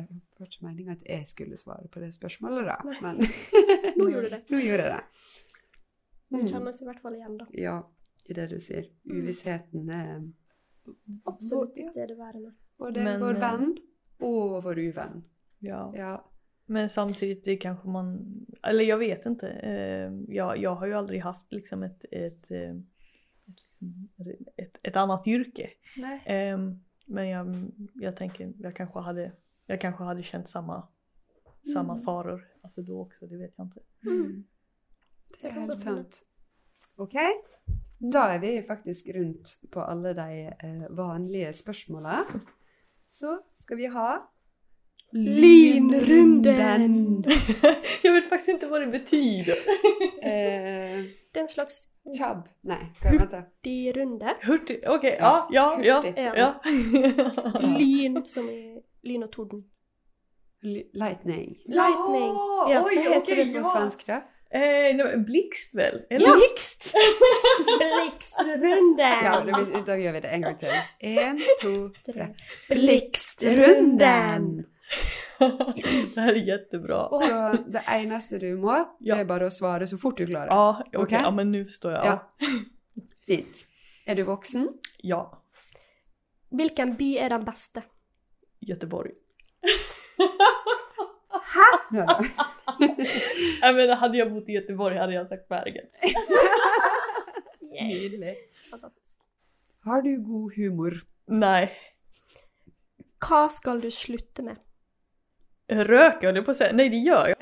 Det 0.00 0.40
var 0.40 0.46
ikke 0.48 0.64
meninga 0.66 0.92
at 0.96 1.02
jeg 1.06 1.26
skulle 1.26 1.56
svare 1.60 1.88
på 1.92 2.00
det 2.00 2.12
spørsmålet, 2.14 2.64
da, 2.66 2.76
men 3.02 3.20
Nå 3.98 4.08
gjorde 4.10 4.30
det. 4.30 4.42
nå 4.50 4.58
gjorde 4.64 4.88
det. 4.92 5.00
Man 6.32 6.40
Mm. 6.40 6.48
kjenner 6.48 6.72
seg 6.72 6.86
i 6.86 6.88
hvert 6.88 7.02
fall 7.02 7.14
igjen, 7.18 7.34
da. 7.38 7.46
Ja, 7.60 7.74
i 8.24 8.32
det 8.32 8.46
du 8.50 8.56
sier. 8.60 8.86
Uvissheten 9.04 9.90
er 9.92 10.22
Absolutt 11.28 11.74
tilstedeværende. 11.76 12.54
både 12.78 13.02
Men, 13.04 13.20
vår 13.20 13.34
eh, 13.36 13.40
venn 13.42 13.74
og 14.24 14.62
vår 14.64 14.78
uvenn. 14.88 15.20
Ja. 15.60 15.82
Ja. 15.94 16.14
Men 16.66 16.88
samtidigt 16.88 17.44
det 17.44 17.56
kanske 17.60 17.88
man, 17.88 18.46
eller 18.64 18.84
jag 18.84 18.98
vet 18.98 19.26
inte. 19.26 19.48
Eh, 19.48 20.12
jag, 20.34 20.56
jag 20.58 20.74
har 20.74 20.86
ju 20.86 20.94
aldrig 20.94 21.20
haft 21.20 21.52
liksom 21.52 21.82
ett, 21.82 22.04
ett, 22.12 22.50
eh, 22.50 22.76
ett, 24.18 24.48
ett, 24.56 24.78
ett 24.82 24.96
annat 24.96 25.26
yrke. 25.26 25.70
Nej. 25.96 26.20
Eh, 26.26 26.58
men 27.06 27.28
jag, 27.28 27.70
jag 27.94 28.16
tänker, 28.16 28.52
jag 28.58 28.76
kanske 28.76 28.98
hade, 28.98 29.32
jag 29.66 29.80
kanske 29.80 30.04
hade 30.04 30.22
känt 30.22 30.48
samma, 30.48 30.88
samma 31.72 31.92
Mm. 31.92 32.04
faror. 32.04 32.48
Alltså 32.62 32.82
då 32.82 33.00
också, 33.00 33.26
det 33.26 33.36
vet 33.36 33.54
jag 33.56 33.66
inte. 33.66 33.80
Mm. 34.06 34.44
Det 35.28 35.48
Det 35.48 35.54
kan 35.54 35.62
helt 35.62 35.82
sant. 35.82 36.22
Ok, 36.96 37.12
da 37.98 38.34
er 38.34 38.38
vi 38.38 38.62
faktisk 38.62 39.08
rundt 39.08 39.60
på 39.70 39.80
alle 39.80 40.12
de 40.14 40.46
eh, 40.62 40.90
vanlige 40.90 41.52
spørsmåla. 41.52 42.24
Så 43.10 43.42
skal 43.58 43.76
vi 43.76 43.86
ha 43.86 44.28
Lynrunden. 45.12 47.24
Jag 48.02 48.12
vet 48.12 48.28
faktiskt 48.28 48.48
inte 48.48 48.66
vad 48.66 48.80
det 48.80 48.86
betyder. 48.86 49.54
Eh, 50.22 51.04
Det 51.32 51.38
är 51.38 51.42
en 51.42 51.48
slags 51.48 51.88
Chubb. 52.18 52.48
Nej, 52.60 52.92
kan 53.00 53.12
jag 53.12 53.18
vänta. 53.20 53.42
dirunde. 53.60 54.36
Hurtig, 54.42 54.84
okej, 54.88 55.16
ja, 55.20 55.48
ja, 55.50 55.80
ja, 55.82 56.02
Hurtig. 56.02 56.24
ja. 56.36 56.60
Lyn 57.78 58.24
som 58.26 58.48
är 58.48 58.82
lyn 59.02 59.22
och 59.22 59.32
torden. 59.32 59.64
Li- 60.62 60.90
Lightning. 60.92 61.56
Lightning. 61.66 62.32
Ja, 62.34 62.66
Ja, 62.70 62.84
oj, 62.86 62.96
Vad 62.96 63.04
heter 63.14 63.18
okej, 63.22 63.44
det 63.44 63.52
på 63.52 63.58
ja. 63.58 63.64
svenska? 63.76 64.22
Eh, 64.50 64.96
men 64.96 65.24
blixt 65.24 65.74
väl? 65.74 66.02
Eller? 66.10 66.26
Ja. 66.26 66.34
Blixt! 66.34 66.92
Blixtrunden! 67.88 69.24
Ja, 69.24 69.40
då, 69.46 69.64
vi- 69.64 69.82
då 69.86 69.94
gör 69.96 70.12
vi 70.12 70.20
det 70.20 70.28
en 70.28 70.42
gång 70.42 70.54
till. 70.56 70.68
En, 70.98 71.40
två, 71.62 72.12
tre. 72.12 72.26
Blixtrunden! 72.68 74.64
det 76.14 76.20
här 76.20 76.32
är 76.32 76.36
jättebra. 76.48 77.08
Så 77.12 77.56
det 77.66 77.82
eneste 77.86 78.38
du 78.38 78.56
må, 78.56 78.96
Ja. 78.98 79.14
det 79.14 79.20
er 79.20 79.24
bare 79.24 79.46
å 79.46 79.50
svare 79.50 79.86
så 79.86 79.98
fort 79.98 80.16
du 80.18 80.26
klarer. 80.26 80.46
Ja, 80.46 80.82
okej, 80.86 81.00
Okej. 81.02 81.20
ja 81.22 81.30
men 81.30 81.50
nu 81.52 81.64
förstår 81.64 81.92
jag. 81.92 82.06
Ja. 82.06 82.32
Fint. 83.26 83.66
Er 84.06 84.14
du 84.14 84.22
voksen? 84.22 84.68
ja. 84.98 85.38
Vilken 86.50 86.96
by 86.96 87.16
är 87.18 87.28
den 87.28 87.44
bästa? 87.44 87.82
Göteborg. 88.66 89.12
Ja. 91.92 92.24
Jag 93.60 93.74
menar, 93.74 93.96
hade 93.96 94.18
jag 94.18 94.32
bott 94.32 94.48
i 94.48 94.52
Göteborg 94.52 94.98
hade 94.98 95.14
jag 95.14 95.28
sagt 95.28 95.48
Bergen. 95.48 95.84
Har 99.84 100.02
du 100.02 100.18
god 100.20 100.54
humor? 100.56 101.04
Nej. 101.26 101.72
Hva 103.28 103.48
skal 103.48 103.80
du 103.80 103.90
slutte 103.90 104.42
med? 104.42 104.56
Röka 105.68 106.26
höll 106.26 106.36
jag 106.36 106.44
på 106.44 106.50
att 106.50 106.56
säga. 106.56 106.72
Nej, 106.72 106.88
det 106.88 106.96
gör 106.96 107.28
jag. 107.28 107.38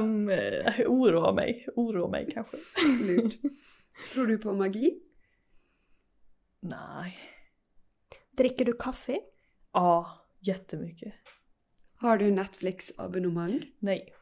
um, 0.00 0.28
oroa 0.86 1.32
mig. 1.32 1.66
Oroa 1.76 2.08
mig 2.08 2.30
kanske. 2.34 2.56
Lurt. 3.02 3.34
Tror 4.12 4.26
du 4.26 4.38
på 4.38 4.52
magi? 4.52 5.05
Nej. 6.66 7.18
Dricker 8.30 8.64
du 8.64 8.72
kaffe? 8.72 9.20
Ja, 9.72 10.26
jättemycket. 10.40 11.14
Har 11.96 12.18
du 12.18 12.30
Netflix-abonnemang? 12.30 13.62
Nej. 13.78 14.14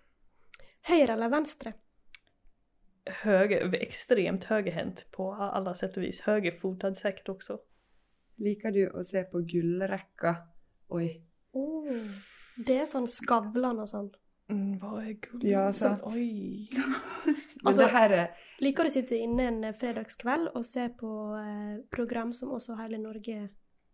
Høyre 0.82 1.12
eller 1.12 1.28
venstre? 1.28 1.72
Höger, 3.06 3.74
extremt 3.74 4.44
högerhänt 4.44 5.06
på 5.10 5.34
alla 5.34 5.74
sätt 5.74 5.96
och 5.96 6.02
vis. 6.02 6.20
Högerfotad 6.20 6.94
säkert 6.94 7.28
också. 7.28 7.58
Liker 8.36 8.70
du 8.70 8.90
å 8.90 9.04
se 9.04 9.24
på 9.24 9.40
gullrekka? 9.40 10.36
Oi. 10.88 11.24
Oh. 11.52 12.06
Det 12.66 12.76
er 12.82 12.86
sånn 12.86 13.08
Skavlan 13.08 13.80
og 13.82 13.88
sånn. 13.88 14.10
Mm, 14.50 14.78
vad 14.78 15.02
är 15.04 15.12
guld? 15.12 15.44
Ja, 15.44 15.72
sant. 15.72 16.00
Oj. 16.04 16.68
Men 17.24 17.34
Altså- 17.66 17.82
det 17.82 17.90
her 17.90 18.10
er 18.10 18.26
Liker 18.58 18.84
du 18.84 18.88
å 18.88 18.92
sitte 18.92 19.16
inne 19.16 19.46
en 19.48 19.74
fredagskveld 19.74 20.48
og 20.54 20.64
se 20.64 20.88
på 21.00 21.12
eh, 21.36 21.78
program 21.90 22.32
som 22.32 22.50
også 22.50 22.76
hele 22.76 22.98
Norge 22.98 23.48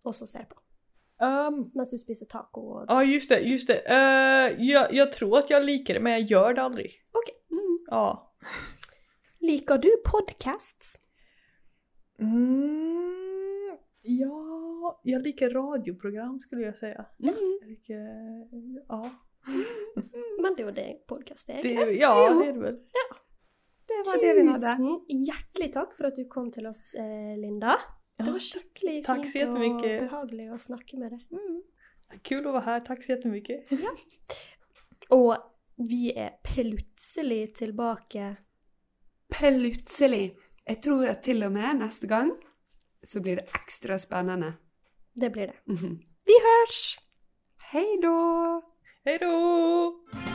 også 0.05 0.27
ser 0.27 0.45
på? 0.51 0.59
Um, 1.23 1.71
Mens 1.75 1.91
du 1.91 1.99
spiser 1.99 2.27
taco 2.27 2.61
og 2.61 2.87
ja, 2.89 3.01
just 3.05 3.29
det, 3.29 3.41
just 3.45 3.67
det. 3.69 3.83
Eh, 3.87 4.65
jag, 4.65 4.95
jag 4.95 5.13
tror 5.13 5.39
att 5.39 5.51
jag 5.51 5.65
liker 5.65 5.95
det, 5.95 6.01
men 6.01 6.13
jag 6.13 6.23
gör 6.23 6.55
det 6.55 6.63
aldrig. 6.63 6.93
Okej. 7.13 7.35
mm. 7.51 7.79
Ja. 7.91 8.33
Liker 9.41 9.79
du 9.79 9.91
podcasts? 10.05 10.97
Mm, 12.19 13.77
ja, 14.03 15.01
jag 15.05 15.23
liker 15.23 15.51
radioprogram 15.51 16.41
skulle 16.41 16.63
jag 16.63 16.77
säga. 16.77 17.07
Mm. 17.23 17.35
Jag 17.61 17.69
liker, 17.69 18.07
ja. 18.89 19.11
Men 20.43 20.55
det 20.57 20.63
er 20.63 20.67
jo 20.67 20.75
det. 20.75 20.87
Det, 21.09 21.55
egentlig. 21.65 22.01
ja, 22.01 22.31
Jo. 22.31 22.41
det 22.41 22.49
är 22.49 22.53
det 22.53 22.61
väl. 22.61 22.79
Det 23.87 24.03
var 24.07 24.17
det 24.23 24.35
vi 24.35 24.47
hadde. 24.47 24.77
Tusen 24.77 25.25
hjertelig 25.27 25.73
takk 25.75 25.97
for 25.97 26.07
at 26.07 26.17
du 26.17 26.25
kom 26.31 26.51
til 26.53 26.67
oss, 26.67 26.95
eh, 26.95 27.37
Linda. 27.39 27.77
Det 28.19 28.27
Ja, 28.27 28.33
var 28.33 28.39
skikkelig 28.39 29.05
Tack 29.05 29.27
så 29.29 29.39
jättemycket. 29.39 30.01
behagelig 30.11 30.51
å 30.53 30.59
snakke 30.59 30.99
med 30.99 31.11
deg. 31.13 31.27
Mm. 31.33 31.63
Kul 32.23 32.47
att 32.47 32.53
vara 32.53 32.61
här, 32.65 32.81
tack 32.81 33.05
så 33.05 33.13
jättemycket. 33.13 33.67
Og 35.11 35.37
vi 35.77 36.13
er 36.17 36.31
plutselig 36.45 37.55
tilbake 37.55 38.37
Plutselig. 39.31 40.37
Jeg 40.69 40.83
tror 40.83 41.07
at 41.09 41.23
til 41.23 41.43
og 41.43 41.53
med 41.53 41.79
neste 41.81 42.07
gang 42.07 42.33
så 43.07 43.21
blir 43.21 43.37
det 43.37 43.49
ekstra 43.55 43.99
spennende. 43.99 44.53
Det 45.21 45.31
blir 45.33 45.47
det. 45.47 45.57
Mhm. 45.67 45.99
Vi 46.27 46.33
hørs! 46.45 46.99
Hei 47.73 47.87
da! 48.03 48.61
Hej 49.11 49.19
då! 49.19 50.30